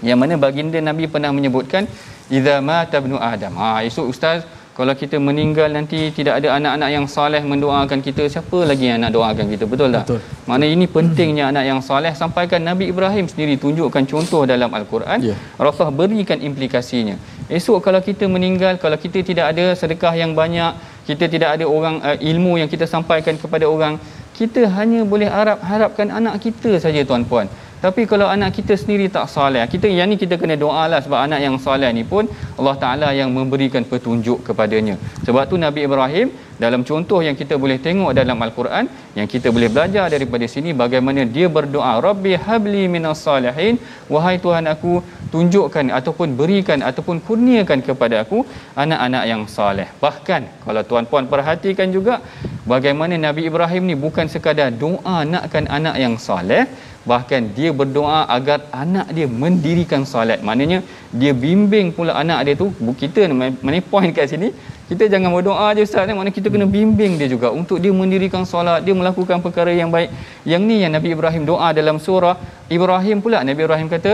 yang 0.00 0.16
mana 0.20 0.40
baginda 0.40 0.80
nabi 0.80 1.08
pernah 1.08 1.32
menyebutkan 1.32 1.84
idza 2.32 2.60
mata 2.64 2.98
ibnu 3.00 3.20
adam 3.20 3.52
ha 3.60 3.84
esok 3.84 4.06
ustaz 4.08 4.48
kalau 4.76 4.92
kita 5.02 5.16
meninggal 5.16 5.68
nanti 5.72 6.12
tidak 6.12 6.34
ada 6.38 6.48
anak-anak 6.60 6.90
yang 6.92 7.06
soleh 7.08 7.40
mendoakan 7.40 7.98
kita 8.06 8.28
siapa 8.28 8.58
lagi 8.70 8.84
yang 8.92 9.00
nak 9.00 9.12
doakan 9.16 9.46
kita? 9.52 9.64
Betul 9.72 9.88
tak? 9.96 10.04
Betul. 10.04 10.20
mana 10.50 10.64
ini 10.74 10.84
pentingnya 10.96 11.44
anak 11.52 11.64
yang 11.70 11.80
soleh 11.88 12.12
sampaikan 12.22 12.60
Nabi 12.60 12.92
Ibrahim 12.92 13.24
sendiri 13.32 13.56
tunjukkan 13.56 14.04
contoh 14.12 14.42
dalam 14.44 14.68
al-Quran. 14.78 15.18
Yeah. 15.24 15.38
Rasulullah 15.56 15.96
berikan 15.96 16.44
implikasinya. 16.48 17.16
Esok 17.48 17.80
kalau 17.88 18.04
kita 18.08 18.28
meninggal 18.28 18.76
kalau 18.76 19.00
kita 19.04 19.24
tidak 19.24 19.56
ada 19.56 19.72
sedekah 19.80 20.12
yang 20.12 20.36
banyak 20.36 20.76
kita 21.08 21.24
tidak 21.34 21.50
ada 21.56 21.64
orang 21.76 21.96
uh, 22.04 22.16
ilmu 22.30 22.52
yang 22.60 22.68
kita 22.68 22.84
sampaikan 22.94 23.40
kepada 23.42 23.64
orang 23.74 23.96
kita 24.38 24.68
hanya 24.76 25.00
boleh 25.12 25.28
harap 25.36 25.58
harapkan 25.64 26.08
anak 26.18 26.34
kita 26.44 26.76
saja 26.84 27.00
tuan-puan 27.08 27.48
tapi 27.84 28.02
kalau 28.10 28.26
anak 28.34 28.50
kita 28.56 28.74
sendiri 28.80 29.06
tak 29.16 29.28
soleh, 29.28 29.60
kita 29.72 29.86
yang 29.98 30.08
ni 30.08 30.16
kita 30.22 30.34
kena 30.40 30.56
doa 30.64 30.84
lah 30.92 31.00
sebab 31.04 31.18
anak 31.26 31.40
yang 31.44 31.56
soleh 31.60 31.90
ni 31.92 32.04
pun 32.12 32.24
Allah 32.58 32.76
Ta'ala 32.82 33.08
yang 33.18 33.28
memberikan 33.36 33.84
petunjuk 33.90 34.38
kepadanya. 34.48 34.96
Sebab 35.26 35.44
tu 35.50 35.56
Nabi 35.60 35.84
Ibrahim 35.88 36.32
dalam 36.64 36.80
contoh 36.88 37.20
yang 37.26 37.36
kita 37.40 37.54
boleh 37.62 37.76
tengok 37.86 38.16
dalam 38.16 38.40
Al-Quran, 38.46 38.88
yang 39.18 39.28
kita 39.28 39.52
boleh 39.56 39.68
belajar 39.74 40.08
daripada 40.14 40.48
sini 40.54 40.72
bagaimana 40.72 41.28
dia 41.36 41.52
berdoa, 41.56 41.92
Rabbi 42.00 42.32
habli 42.46 42.88
minas 42.94 43.20
salihin, 43.26 43.76
wahai 44.14 44.36
Tuhan 44.40 44.64
aku 44.72 44.92
tunjukkan 45.34 45.92
ataupun 45.98 46.32
berikan 46.40 46.80
ataupun 46.80 47.20
kurniakan 47.28 47.84
kepada 47.88 48.24
aku 48.24 48.40
anak-anak 48.72 49.24
yang 49.32 49.42
soleh. 49.56 49.88
Bahkan 50.04 50.42
kalau 50.64 50.82
tuan-puan 50.88 51.28
perhatikan 51.28 51.92
juga 51.96 52.24
bagaimana 52.64 53.20
Nabi 53.20 53.44
Ibrahim 53.52 53.84
ni 53.90 53.96
bukan 54.06 54.26
sekadar 54.32 54.72
doa 54.84 55.18
nakkan 55.34 55.68
anak 55.78 55.96
yang 56.04 56.16
soleh, 56.28 56.64
bahkan 57.10 57.42
dia 57.56 57.70
berdoa 57.80 58.20
agar 58.36 58.58
anak 58.82 59.06
dia 59.16 59.26
mendirikan 59.42 60.02
solat. 60.12 60.40
Maknanya 60.48 60.78
dia 61.20 61.32
bimbing 61.44 61.88
pula 61.96 62.12
anak 62.22 62.40
dia 62.46 62.54
tu. 62.62 62.68
Kita 63.02 63.20
mana 63.66 63.78
point 63.92 64.12
kat 64.16 64.26
sini. 64.32 64.50
Kita 64.90 65.04
jangan 65.12 65.30
berdoa 65.36 65.68
je 65.76 65.82
ustaz 65.86 66.06
maknanya 66.06 66.34
kita 66.38 66.48
kena 66.54 66.66
bimbing 66.76 67.12
dia 67.20 67.28
juga 67.34 67.48
untuk 67.60 67.78
dia 67.84 67.90
mendirikan 68.00 68.42
solat 68.52 68.86
dia 68.86 68.94
melakukan 69.00 69.38
perkara 69.46 69.72
yang 69.80 69.90
baik. 69.94 70.10
Yang 70.52 70.62
ni 70.68 70.76
yang 70.82 70.92
Nabi 70.96 71.08
Ibrahim 71.16 71.42
doa 71.52 71.68
dalam 71.78 71.98
surah 72.06 72.36
Ibrahim 72.76 73.18
pula. 73.24 73.40
Nabi 73.48 73.60
Ibrahim 73.66 73.88
kata 73.94 74.12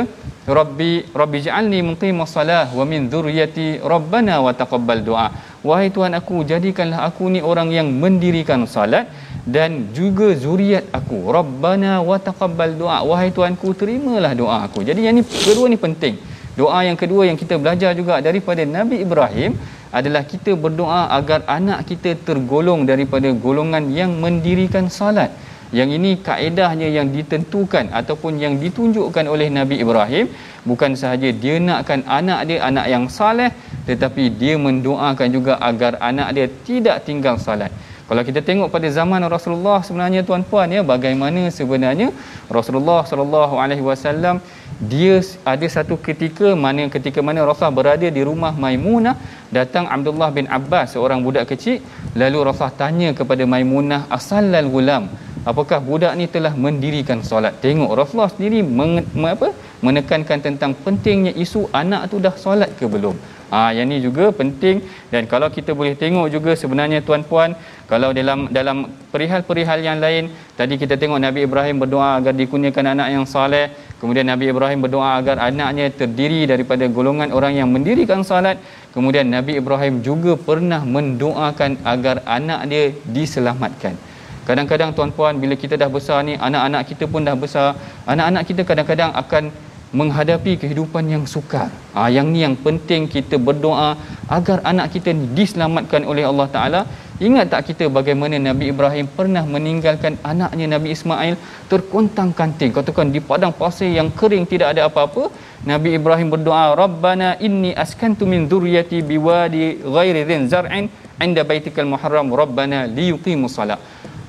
Rabbi 0.58 0.92
Rabbi 1.20 1.38
ja'alni 1.46 1.80
muqimas 1.88 2.32
salah 2.36 2.66
wa 2.78 2.84
min 2.92 3.06
dhurriyyati 3.12 3.66
rabbana 3.92 4.42
wa 4.44 4.50
taqabbal 4.60 5.02
doa 5.08 5.26
wahai 5.68 5.88
tuhan 5.96 6.18
aku 6.18 6.42
jadikanlah 6.50 7.00
aku 7.08 7.30
ni 7.34 7.40
orang 7.50 7.68
yang 7.70 7.86
mendirikan 8.02 8.66
solat 8.66 9.06
dan 9.42 9.90
juga 9.90 10.30
zuriat 10.38 10.86
aku 10.94 11.18
rabbana 11.34 11.98
wa 12.08 12.14
taqabbal 12.26 12.78
doa 12.78 12.98
wahai 13.02 13.34
tuanku 13.34 13.74
terimalah 13.74 14.32
doa 14.38 14.56
aku. 14.66 14.86
Jadi 14.86 15.02
yang 15.06 15.18
ni 15.18 15.22
kedua 15.26 15.66
ni 15.66 15.78
penting. 15.78 16.14
Doa 16.54 16.84
yang 16.86 16.98
kedua 17.00 17.26
yang 17.26 17.38
kita 17.42 17.56
belajar 17.56 17.90
juga 17.96 18.20
daripada 18.20 18.62
Nabi 18.62 19.02
Ibrahim 19.02 19.56
adalah 19.98 20.22
kita 20.32 20.52
berdoa 20.54 21.02
agar 21.18 21.40
anak 21.58 21.88
kita 21.90 22.10
tergolong 22.26 22.84
daripada 22.90 23.28
golongan 23.44 23.90
yang 23.90 24.12
mendirikan 24.24 24.86
salat. 24.98 25.32
Yang 25.72 25.90
ini 25.96 26.10
kaedahnya 26.20 26.88
yang 26.92 27.08
ditentukan 27.16 27.88
ataupun 28.00 28.36
yang 28.36 28.60
ditunjukkan 28.60 29.24
oleh 29.24 29.48
Nabi 29.48 29.80
Ibrahim 29.80 30.28
bukan 30.68 30.92
sahaja 31.00 31.32
dia 31.42 31.56
nakkan 31.68 32.04
anak 32.18 32.40
dia 32.48 32.58
anak 32.68 32.86
yang 32.92 33.04
saleh 33.08 33.50
tetapi 33.88 34.24
dia 34.40 34.54
mendoakan 34.66 35.28
juga 35.36 35.56
agar 35.70 35.96
anak 36.10 36.28
dia 36.36 36.46
tidak 36.68 36.96
tinggal 37.08 37.40
salat 37.46 37.72
kalau 38.12 38.28
kita 38.28 38.40
tengok 38.44 38.68
pada 38.68 38.88
zaman 38.96 39.24
Rasulullah 39.34 39.80
sebenarnya 39.86 40.20
tuan-puan 40.28 40.68
ya 40.76 40.80
bagaimana 40.90 41.42
sebenarnya 41.58 42.08
Rasulullah 42.56 43.08
sallallahu 43.10 43.56
alaihi 43.62 43.80
wasallam 43.80 44.36
dia 44.92 45.16
ada 45.52 45.66
satu 45.74 45.96
ketika 46.06 46.52
mana 46.64 46.92
ketika 46.92 47.24
mana 47.24 47.40
Rasulullah 47.48 47.72
berada 47.78 48.08
di 48.16 48.22
rumah 48.28 48.52
Maimunah 48.64 49.16
datang 49.56 49.88
Abdullah 49.96 50.28
bin 50.28 50.44
Abbas 50.58 50.92
seorang 50.92 51.24
budak 51.24 51.56
kecil. 51.56 51.80
Lalu 52.12 52.38
Rasulullah 52.44 52.76
tanya 52.84 53.08
kepada 53.16 53.48
Maimunah 53.48 54.04
asallal 54.18 54.68
gulam 54.68 55.08
apakah 55.48 55.80
budak 55.80 56.12
ni 56.20 56.28
telah 56.36 56.52
mendirikan 56.52 57.24
solat? 57.24 57.64
Tengok 57.64 57.96
Rasulullah 57.96 58.28
sendiri 58.36 58.60
meng, 58.60 59.08
apa 59.24 59.56
menekankan 59.80 60.38
tentang 60.52 60.76
pentingnya 60.84 61.32
isu 61.44 61.72
anak 61.82 62.12
tu 62.12 62.20
dah 62.20 62.36
solat 62.44 62.76
ke 62.76 62.84
belum 62.84 63.16
Ha, 63.52 63.68
yang 63.76 63.84
ni 63.92 64.00
juga 64.00 64.32
penting 64.32 64.80
dan 65.12 65.28
kalau 65.32 65.48
kita 65.56 65.76
boleh 65.76 65.92
tengok 66.02 66.26
juga 66.34 66.52
sebenarnya 66.56 67.04
tuan-puan 67.04 67.52
kalau 67.84 68.08
dalam 68.18 68.48
dalam 68.48 68.76
perihal-perihal 69.12 69.80
yang 69.88 69.98
lain 70.04 70.32
tadi 70.56 70.80
kita 70.80 70.96
tengok 70.96 71.20
Nabi 71.20 71.44
Ibrahim 71.44 71.76
berdoa 71.82 72.16
agar 72.16 72.32
dikurniakan 72.32 72.86
anak 72.96 73.08
yang 73.12 73.24
soleh 73.28 73.68
kemudian 74.00 74.24
Nabi 74.32 74.48
Ibrahim 74.52 74.80
berdoa 74.84 75.10
agar 75.20 75.36
anaknya 75.48 75.92
terdiri 76.00 76.48
daripada 76.52 76.88
golongan 76.88 77.28
orang 77.36 77.52
yang 77.60 77.68
mendirikan 77.68 78.24
salat 78.24 78.56
kemudian 78.96 79.28
Nabi 79.36 79.60
Ibrahim 79.60 80.00
juga 80.08 80.32
pernah 80.48 80.80
mendoakan 80.96 81.84
agar 81.92 82.16
anak 82.38 82.60
dia 82.72 82.84
diselamatkan. 83.16 83.94
Kadang-kadang 84.48 84.90
tuan-puan 84.96 85.38
bila 85.42 85.54
kita 85.54 85.78
dah 85.82 85.86
besar 85.96 86.18
ni 86.28 86.34
anak-anak 86.34 86.82
kita 86.90 87.04
pun 87.12 87.22
dah 87.28 87.36
besar 87.38 87.78
anak-anak 88.12 88.42
kita 88.48 88.62
kadang-kadang 88.66 89.10
akan 89.22 89.44
menghadapi 89.98 90.52
kehidupan 90.62 91.04
yang 91.14 91.24
sukar. 91.32 91.68
Ah 92.00 92.08
yang 92.16 92.28
ni 92.32 92.40
yang 92.44 92.56
penting 92.66 93.04
kita 93.14 93.36
berdoa 93.48 93.90
agar 94.36 94.58
anak 94.70 94.86
kita 94.94 95.12
diselamatkan 95.38 96.02
oleh 96.10 96.24
Allah 96.30 96.48
Taala. 96.54 96.80
Ingat 97.26 97.46
tak 97.52 97.62
kita 97.68 97.84
bagaimana 97.96 98.36
Nabi 98.48 98.64
Ibrahim 98.72 99.06
pernah 99.16 99.44
meninggalkan 99.54 100.14
anaknya 100.30 100.66
Nabi 100.74 100.88
Ismail 100.96 101.34
terkontang-kanting 101.70 102.70
katakan 102.76 103.14
di 103.14 103.20
padang 103.28 103.54
pasir 103.60 103.90
yang 103.98 104.08
kering 104.20 104.44
tidak 104.52 104.74
ada 104.74 104.88
apa-apa. 104.88 105.24
Nabi 105.70 105.94
Ibrahim 105.98 106.28
berdoa, 106.34 106.64
"Rabbana 106.82 107.28
inni 107.46 107.70
askantu 107.84 108.26
min 108.32 108.50
dhurriyyati 108.50 108.98
biwadi 109.10 109.66
ghairi 109.96 110.22
dhin 110.30 110.50
zar'in 110.52 110.86
'inda 111.22 111.44
baitikal 111.50 111.86
muharram. 111.92 112.32
Rabbana 112.42 112.80
liyuqimus 112.96 113.54
salat." 113.60 113.78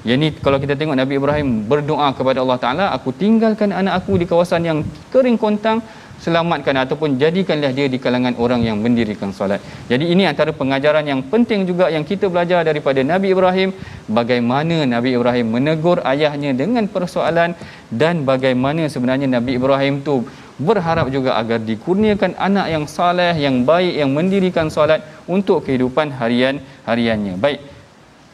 Ni 0.04 0.36
kalau 0.46 0.60
kita 0.60 0.76
tengok 0.76 1.00
Nabi 1.00 1.16
Ibrahim 1.16 1.64
berdoa 1.64 2.12
kepada 2.12 2.44
Allah 2.44 2.60
Taala, 2.60 2.86
aku 2.92 3.16
tinggalkan 3.16 3.72
anak 3.72 4.04
aku 4.04 4.20
di 4.20 4.28
kawasan 4.28 4.68
yang 4.68 4.80
kering 5.16 5.40
kontang, 5.40 5.80
selamatkan 6.20 6.76
ataupun 6.84 7.16
jadikanlah 7.16 7.72
dia 7.72 7.88
di 7.88 8.00
kalangan 8.04 8.36
orang 8.36 8.68
yang 8.68 8.84
mendirikan 8.84 9.32
solat. 9.32 9.64
Jadi 9.88 10.12
ini 10.12 10.28
antara 10.28 10.52
pengajaran 10.52 11.08
yang 11.08 11.24
penting 11.32 11.64
juga 11.64 11.88
yang 11.88 12.04
kita 12.04 12.28
belajar 12.28 12.68
daripada 12.68 13.00
Nabi 13.00 13.32
Ibrahim, 13.32 13.72
bagaimana 14.12 14.84
Nabi 14.84 15.16
Ibrahim 15.16 15.48
menegur 15.56 16.04
ayahnya 16.04 16.52
dengan 16.52 16.88
persoalan 16.92 17.56
dan 17.88 18.28
bagaimana 18.28 18.92
sebenarnya 18.92 19.28
Nabi 19.32 19.56
Ibrahim 19.56 20.04
tu 20.08 20.28
berharap 20.60 21.08
juga 21.16 21.40
agar 21.40 21.60
dikurniakan 21.64 22.36
anak 22.38 22.68
yang 22.76 22.86
saleh, 22.92 23.34
yang 23.40 23.64
baik, 23.64 23.94
yang 24.04 24.12
mendirikan 24.12 24.68
solat 24.68 25.00
untuk 25.28 25.64
kehidupan 25.64 26.12
harian 26.20 26.60
hariannya. 26.88 27.40
Baik. 27.40 27.73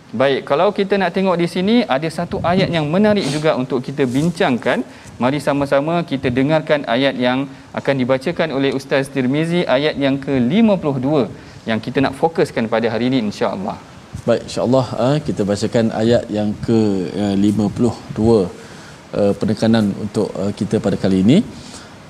Baik, 0.10 0.42
kalau 0.50 0.74
kita 0.74 0.98
nak 0.98 1.14
tengok 1.14 1.38
di 1.38 1.46
sini 1.46 1.76
ada 1.86 2.10
satu 2.10 2.42
ayat 2.42 2.74
yang 2.74 2.90
menarik 2.90 3.30
juga 3.30 3.54
untuk 3.54 3.78
kita 3.86 4.10
bincangkan. 4.10 4.82
Mari 5.22 5.38
sama-sama 5.38 6.02
kita 6.02 6.34
dengarkan 6.34 6.82
ayat 6.90 7.14
yang 7.14 7.46
akan 7.78 7.94
dibacakan 8.02 8.50
oleh 8.58 8.74
Ustaz 8.74 9.14
Tirmizi 9.14 9.62
ayat 9.70 9.94
yang 10.02 10.18
ke-52 10.18 11.30
yang 11.70 11.78
kita 11.78 12.02
nak 12.02 12.18
fokuskan 12.18 12.66
pada 12.74 12.90
hari 12.90 13.14
ini 13.14 13.22
insya-Allah. 13.30 13.78
Baik, 14.26 14.50
insya-Allah 14.50 14.86
eh, 15.14 15.18
kita 15.30 15.46
bacakan 15.46 15.86
ayat 15.94 16.26
yang 16.26 16.58
ke-52 16.66 18.20
uh, 18.26 19.34
penekanan 19.38 19.94
untuk 19.94 20.34
uh, 20.34 20.50
kita 20.58 20.82
pada 20.82 20.98
kali 20.98 21.22
ini. 21.22 21.38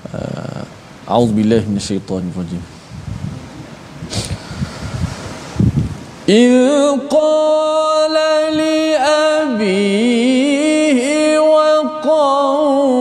Uh, 0.08 0.64
A'udzubillahi 1.04 1.68
minasyaitonirrajim. 1.68 2.64
إذ 6.29 6.91
قال 7.09 8.13
لأبيه 9.95 10.99
وقومه 11.39 12.95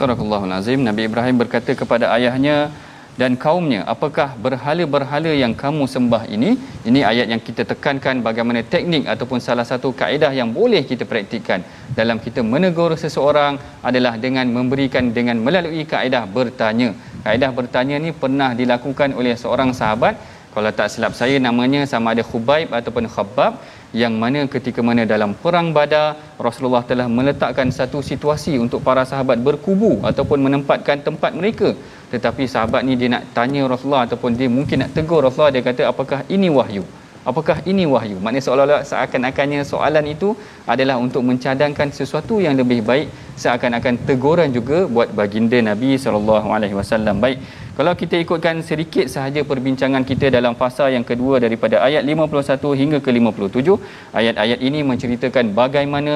Sadaqallahul 0.00 0.54
Azim. 0.56 0.80
Nabi 0.88 1.02
Ibrahim 1.08 1.36
berkata 1.42 1.76
kepada 1.80 2.08
ayahnya 2.16 2.72
dan 3.20 3.32
kaumnya, 3.42 3.80
apakah 3.92 4.28
berhala-berhala 4.44 5.32
yang 5.42 5.52
kamu 5.62 5.84
sembah 5.94 6.22
ini? 6.34 6.50
Ini 6.88 7.00
ayat 7.10 7.26
yang 7.32 7.42
kita 7.48 7.68
tekankan 7.72 8.24
bagaimana 8.26 8.60
teknik 8.74 9.04
ataupun 9.12 9.44
salah 9.46 9.66
satu 9.70 9.88
kaedah 10.00 10.32
yang 10.38 10.56
boleh 10.58 10.80
kita 10.90 11.04
praktikkan 11.10 11.60
dalam 11.98 12.16
kita 12.26 12.40
menegur 12.52 12.96
seseorang 13.04 13.60
adalah 13.88 14.14
dengan 14.24 14.48
memberikan 14.56 15.12
dengan 15.18 15.36
melalui 15.46 15.84
kaedah 15.92 16.24
bertanya. 16.36 16.96
Kaedah 17.26 17.50
bertanya 17.58 17.98
ni 18.04 18.12
pernah 18.22 18.50
dilakukan 18.60 19.12
oleh 19.20 19.36
seorang 19.42 19.76
sahabat 19.80 20.16
kalau 20.54 20.70
tak 20.78 20.88
silap 20.92 21.12
saya 21.20 21.36
namanya 21.48 21.84
sama 21.92 22.10
ada 22.14 22.24
Khubaib 22.30 22.72
ataupun 22.78 23.04
Khabbab 23.14 23.52
yang 23.92 24.14
mana 24.22 24.40
ketika 24.54 24.80
mana 24.88 25.02
dalam 25.12 25.30
perang 25.42 25.68
Badar 25.76 26.14
Rasulullah 26.46 26.84
telah 26.90 27.06
meletakkan 27.18 27.68
satu 27.78 27.98
situasi 28.10 28.54
untuk 28.64 28.80
para 28.86 29.02
sahabat 29.10 29.38
berkubu 29.48 29.92
ataupun 30.10 30.38
menempatkan 30.46 31.02
tempat 31.08 31.34
mereka. 31.34 31.74
Tetapi 32.12 32.46
sahabat 32.54 32.82
ni 32.86 32.94
dia 33.00 33.10
nak 33.14 33.24
tanya 33.36 33.62
Rasulullah 33.72 34.06
ataupun 34.06 34.38
dia 34.38 34.48
mungkin 34.58 34.82
nak 34.82 34.92
tegur 34.96 35.20
Rasulullah 35.26 35.54
dia 35.54 35.62
kata 35.66 35.82
apakah 35.92 36.20
ini 36.36 36.50
wahyu? 36.58 36.84
Apakah 37.30 37.56
ini 37.70 37.84
wahyu? 37.84 38.16
Maknanya 38.24 38.44
seolah-olah 38.46 38.82
seakan-akannya 38.90 39.60
soalan 39.70 40.06
itu 40.08 40.28
adalah 40.72 40.96
untuk 40.96 41.20
mencadangkan 41.28 41.92
sesuatu 41.98 42.40
yang 42.44 42.56
lebih 42.60 42.80
baik 42.90 43.12
seakan-akan 43.42 43.94
teguran 44.08 44.48
juga 44.56 44.78
buat 44.94 45.12
baginda 45.18 45.58
Nabi 45.70 46.00
sallallahu 46.04 46.48
alaihi 46.56 46.76
wasallam. 46.78 47.20
Baik 47.24 47.38
kalau 47.78 47.92
kita 48.00 48.16
ikutkan 48.24 48.56
sedikit 48.68 49.06
sahaja 49.14 49.40
perbincangan 49.50 50.02
kita 50.10 50.26
dalam 50.36 50.54
fasa 50.60 50.86
yang 50.94 51.06
kedua 51.10 51.38
daripada 51.44 51.76
ayat 51.86 52.02
51 52.02 52.80
hingga 52.80 52.98
ke 53.04 53.10
57, 53.14 53.78
ayat-ayat 54.20 54.58
ini 54.68 54.80
menceritakan 54.90 55.54
bagaimana 55.60 56.14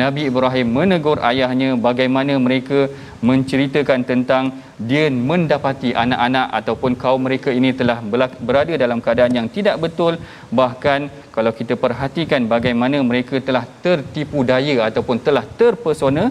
Nabi 0.00 0.22
Ibrahim 0.30 0.68
menegur 0.78 1.18
ayahnya, 1.30 1.74
bagaimana 1.86 2.34
mereka 2.46 2.80
menceritakan 3.28 4.00
tentang 4.10 4.44
dia 4.90 5.04
mendapati 5.30 5.90
anak-anak 6.02 6.46
ataupun 6.58 6.92
kaum 7.02 7.22
mereka 7.26 7.50
ini 7.58 7.70
telah 7.80 7.98
berada 8.48 8.74
dalam 8.84 8.98
keadaan 9.04 9.34
yang 9.38 9.48
tidak 9.56 9.76
betul. 9.84 10.14
Bahkan 10.60 11.00
kalau 11.34 11.52
kita 11.58 11.74
perhatikan 11.84 12.46
bagaimana 12.54 13.02
mereka 13.10 13.42
telah 13.48 13.64
tertipu 13.84 14.46
daya 14.50 14.76
ataupun 14.88 15.18
telah 15.26 15.44
terpesona 15.60 16.24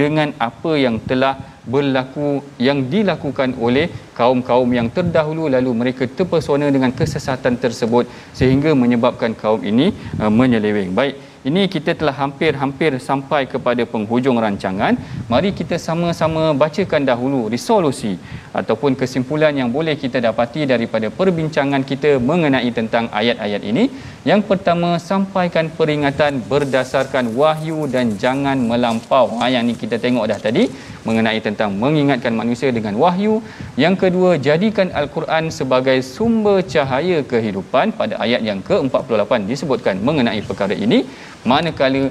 dengan 0.00 0.30
apa 0.48 0.72
yang 0.84 0.98
telah 1.10 1.34
berlaku 1.74 2.28
yang 2.66 2.78
dilakukan 2.92 3.52
oleh 3.66 3.86
kaum-kaum 4.18 4.68
yang 4.78 4.88
terdahulu 4.96 5.46
lalu 5.54 5.70
mereka 5.80 6.04
terpesona 6.18 6.66
dengan 6.76 6.90
kesesatan 7.00 7.54
tersebut 7.64 8.04
sehingga 8.38 8.72
menyebabkan 8.82 9.32
kaum 9.42 9.60
ini 9.70 9.92
uh, 10.22 10.32
menyeleweng. 10.32 10.90
Baik, 10.98 11.14
ini 11.46 11.70
kita 11.70 11.94
telah 11.94 12.14
hampir-hampir 12.22 12.98
sampai 12.98 13.46
kepada 13.46 13.82
penghujung 13.86 14.38
rancangan. 14.42 14.98
Mari 15.30 15.54
kita 15.54 15.78
sama-sama 15.78 16.50
bacakan 16.62 17.06
dahulu 17.06 17.46
resolusi 17.46 18.18
ataupun 18.50 18.98
kesimpulan 18.98 19.54
yang 19.54 19.70
boleh 19.70 19.94
kita 19.94 20.18
dapati 20.18 20.66
daripada 20.66 21.06
perbincangan 21.18 21.82
kita 21.86 22.18
mengenai 22.18 22.70
tentang 22.74 23.06
ayat-ayat 23.20 23.62
ini. 23.62 23.86
Yang 24.26 24.42
pertama, 24.50 24.90
sampaikan 24.98 25.70
peringatan 25.78 26.42
berdasarkan 26.50 27.32
wahyu 27.38 27.86
dan 27.94 28.18
jangan 28.18 28.58
melampau. 28.70 29.38
Ha, 29.38 29.46
yang 29.54 29.64
ni 29.68 29.78
kita 29.78 29.96
tengok 30.02 30.26
dah 30.30 30.40
tadi 30.46 30.66
mengenai 31.06 31.38
tentang 31.46 31.70
mengingatkan 31.82 32.34
manusia 32.34 32.68
dengan 32.74 32.98
wahyu. 33.02 33.40
Yang 33.84 33.94
kedua, 34.02 34.30
jadikan 34.48 34.90
Al-Quran 35.00 35.54
sebagai 35.58 35.98
sumber 36.02 36.66
cahaya 36.74 37.22
kehidupan. 37.32 37.94
Pada 38.00 38.18
ayat 38.24 38.42
yang 38.42 38.60
ke-48 38.68 39.32
disebutkan 39.52 39.96
mengenai 40.08 40.42
perkara 40.44 40.74
ini 40.74 41.06
manakala 41.44 42.10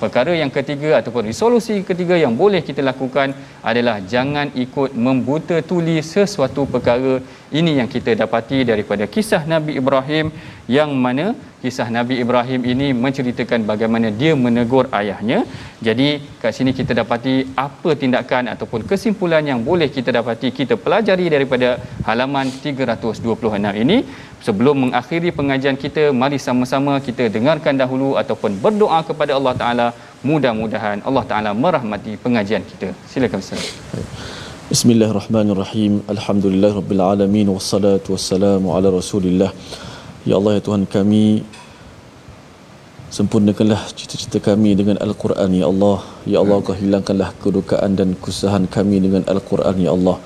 perkara 0.00 0.32
yang 0.32 0.48
ketiga 0.52 1.00
ataupun 1.00 1.28
resolusi 1.28 1.84
ketiga 1.84 2.16
yang 2.16 2.36
boleh 2.36 2.60
kita 2.64 2.80
lakukan 2.80 3.36
adalah 3.70 3.96
jangan 4.12 4.48
ikut 4.64 4.90
membuta 5.06 5.56
tuli 5.70 5.96
sesuatu 6.12 6.62
perkara 6.74 7.14
ini 7.58 7.72
yang 7.78 7.88
kita 7.94 8.12
dapati 8.22 8.58
daripada 8.70 9.04
kisah 9.14 9.42
Nabi 9.52 9.72
Ibrahim 9.80 10.26
yang 10.76 10.90
mana 11.04 11.26
kisah 11.62 11.88
Nabi 11.96 12.14
Ibrahim 12.24 12.62
ini 12.72 12.88
menceritakan 13.04 13.60
bagaimana 13.70 14.08
dia 14.20 14.32
menegur 14.44 14.84
ayahnya. 14.98 15.38
Jadi 15.86 16.08
kat 16.42 16.52
sini 16.56 16.70
kita 16.78 16.92
dapati 17.00 17.34
apa 17.66 17.90
tindakan 18.02 18.44
ataupun 18.54 18.82
kesimpulan 18.90 19.42
yang 19.50 19.60
boleh 19.68 19.88
kita 19.96 20.10
dapati 20.18 20.50
kita 20.58 20.74
pelajari 20.84 21.26
daripada 21.34 21.68
halaman 22.08 22.48
326 22.66 23.82
ini. 23.84 23.98
Sebelum 24.46 24.76
mengakhiri 24.84 25.30
pengajian 25.38 25.76
kita, 25.84 26.02
mari 26.20 26.38
sama-sama 26.46 26.92
kita 27.06 27.24
dengarkan 27.36 27.74
dahulu 27.82 28.10
ataupun 28.22 28.52
berdoa 28.64 29.00
kepada 29.08 29.32
Allah 29.38 29.54
Taala. 29.62 29.86
Mudah-mudahan 30.24 31.04
Allah 31.04 31.24
Taala 31.28 31.50
merahmati 31.52 32.16
pengajian 32.16 32.64
kita. 32.64 32.88
Silakan 33.04 33.44
Ustaz. 33.44 33.76
Bismillahirrahmanirrahim. 34.72 36.00
Alhamdulillahirabbil 36.08 37.48
wassalatu 37.52 38.16
wassalamu 38.16 38.72
ala 38.72 38.88
Rasulillah. 38.88 39.52
Ya 40.24 40.40
Allah 40.40 40.56
ya 40.56 40.62
Tuhan 40.64 40.88
kami 40.88 41.44
sempurnakanlah 43.12 43.92
cita-cita 43.92 44.40
kami 44.40 44.72
dengan 44.80 44.96
Al-Quran 45.04 45.50
ya 45.60 45.68
Allah. 45.68 45.98
Ya 46.24 46.38
Allah 46.40 46.56
kau 46.64 46.72
hilangkanlah 46.72 47.30
kedukaan 47.44 48.00
dan 48.00 48.16
kesusahan 48.16 48.64
kami 48.66 49.04
dengan 49.04 49.22
Al-Quran 49.28 49.76
ya 49.84 49.92
Allah. 49.92 50.16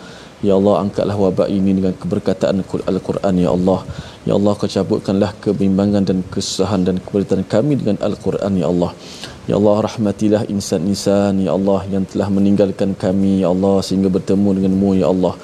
Ya 0.40 0.56
Allah 0.56 0.74
angkatlah 0.80 1.16
wabak 1.20 1.48
ini 1.52 1.76
dengan 1.76 1.92
keberkataan 1.92 2.64
Al-Quran 2.64 3.34
ya 3.44 3.50
Allah. 3.52 3.84
Ya 4.24 4.32
Allah 4.38 4.52
kau 4.56 4.68
cabutkanlah 4.68 5.36
kebimbangan 5.44 6.08
dan 6.08 6.18
kesusahan 6.32 6.80
dan 6.88 6.96
keberitaan 6.96 7.44
kami 7.44 7.76
dengan 7.76 8.00
Al-Quran 8.00 8.56
ya 8.56 8.72
Allah. 8.72 8.96
Ya 9.44 9.60
Allah 9.60 9.76
rahmatilah 9.84 10.42
insan-insan 10.48 11.44
ya 11.44 11.52
Allah 11.58 11.84
yang 11.92 12.08
telah 12.08 12.28
meninggalkan 12.32 12.96
kami 12.96 13.44
ya 13.44 13.52
Allah 13.52 13.84
sehingga 13.84 14.08
bertemu 14.16 14.48
denganmu 14.56 14.90
ya 15.02 15.12
Allah. 15.12 15.34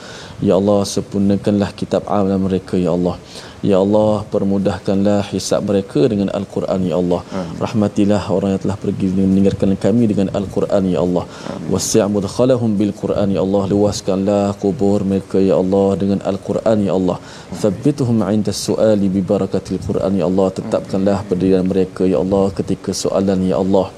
Ya 0.40 0.54
Allah 0.56 0.80
sempurnakanlah 0.88 1.70
kitab 1.76 2.08
amal 2.08 2.40
mereka 2.48 2.80
ya 2.80 2.96
Allah. 2.96 3.20
Ya 3.64 3.76
Allah 3.84 4.24
permudahkanlah 4.32 5.32
hisab 5.32 5.64
mereka 5.68 6.00
dengan 6.12 6.28
Al-Quran 6.38 6.80
ya 6.90 6.96
Allah. 7.00 7.20
Rahmatilah 7.64 8.22
orang 8.36 8.50
yang 8.54 8.62
telah 8.64 8.76
pergi 8.84 9.06
meninggalkan 9.16 9.72
kami 9.84 10.04
dengan 10.12 10.28
Al-Quran 10.38 10.82
ya 10.92 11.00
Allah. 11.06 11.24
Wasi' 11.72 12.04
mudkhalahum 12.16 12.76
bil 12.80 12.92
Quran 13.02 13.32
ya 13.36 13.40
Allah. 13.46 13.62
Luaskanlah 13.72 14.44
kubur 14.60 15.08
mereka 15.10 15.40
ya 15.40 15.56
Allah 15.62 15.88
dengan 16.02 16.20
Al-Quran 16.30 16.84
ya 16.88 16.92
Allah. 16.98 17.16
Thabbituhum 17.62 18.20
'inda 18.28 18.52
su'ali 18.52 19.08
bi 19.08 19.24
barakatil 19.32 19.80
Quran 19.88 20.12
ya 20.20 20.26
Allah. 20.30 20.48
Tetapkanlah 20.58 21.18
pendirian 21.30 21.64
mereka 21.72 22.04
ya 22.04 22.20
Allah 22.24 22.44
ketika 22.60 22.92
soalan 22.92 23.40
ya 23.50 23.56
Allah 23.64 23.88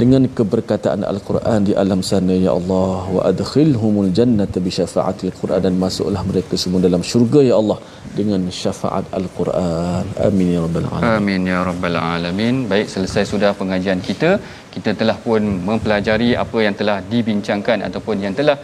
dengan 0.00 0.22
keberkataan 0.38 1.00
al-Quran 1.12 1.60
di 1.68 1.72
alam 1.82 2.00
sana 2.08 2.34
ya 2.46 2.52
Allah 2.58 3.00
wa 3.16 3.22
adkhilhumul 3.30 4.10
jannata 4.18 4.60
bi 4.64 4.70
syafaatil 4.78 5.32
Quran 5.40 5.60
dan 5.66 5.74
masuklah 5.84 6.22
mereka 6.30 6.54
semua 6.62 6.80
dalam 6.86 7.02
syurga 7.10 7.40
ya 7.50 7.54
Allah 7.60 7.78
dengan 8.18 8.40
syafaat 8.60 9.08
al-Quran. 9.18 10.04
Amin 10.28 10.48
ya 10.54 10.60
rabbal 10.64 10.88
alamin. 10.92 11.08
Amin 11.16 11.40
ya 11.52 11.58
rabbal 11.68 11.96
alamin. 11.96 12.56
Baik 12.72 12.92
selesai 12.94 13.24
sudah 13.32 13.50
pengajian 13.60 14.00
kita 14.08 14.30
kita 14.76 14.92
telah 15.00 15.16
pun 15.26 15.42
mempelajari 15.68 16.30
apa 16.42 16.58
yang 16.66 16.74
telah 16.80 16.98
dibincangkan 17.12 17.78
ataupun 17.88 18.16
yang 18.24 18.34
telah 18.38 18.56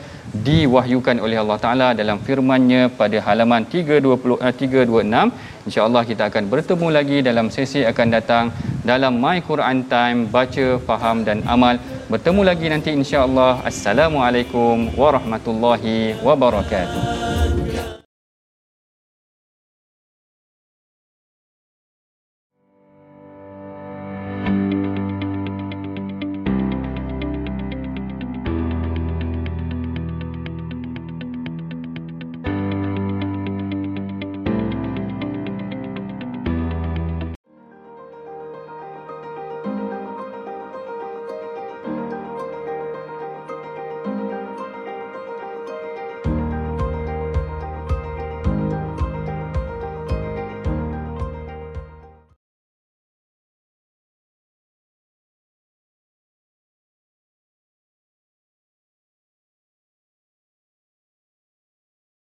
diwahyukan 0.48 1.16
oleh 1.24 1.36
Allah 1.42 1.58
Taala 1.64 1.88
dalam 2.00 2.18
firman-Nya 2.26 2.82
pada 3.00 3.18
halaman 3.26 3.64
320 3.72 4.36
uh, 4.36 4.52
326 4.52 5.68
insya-Allah 5.68 6.02
kita 6.10 6.22
akan 6.30 6.44
bertemu 6.52 6.88
lagi 6.98 7.18
dalam 7.28 7.48
sesi 7.56 7.80
akan 7.92 8.08
datang 8.16 8.44
dalam 8.90 9.16
My 9.24 9.38
Quran 9.48 9.78
Time 9.94 10.20
baca 10.36 10.66
faham 10.88 11.24
dan 11.28 11.40
amal. 11.54 11.76
Bertemu 12.12 12.42
lagi 12.50 12.66
nanti 12.72 12.90
insya-Allah. 13.00 13.52
Assalamualaikum 13.70 14.92
warahmatullahi 15.00 16.18
wabarakatuh 16.26 17.61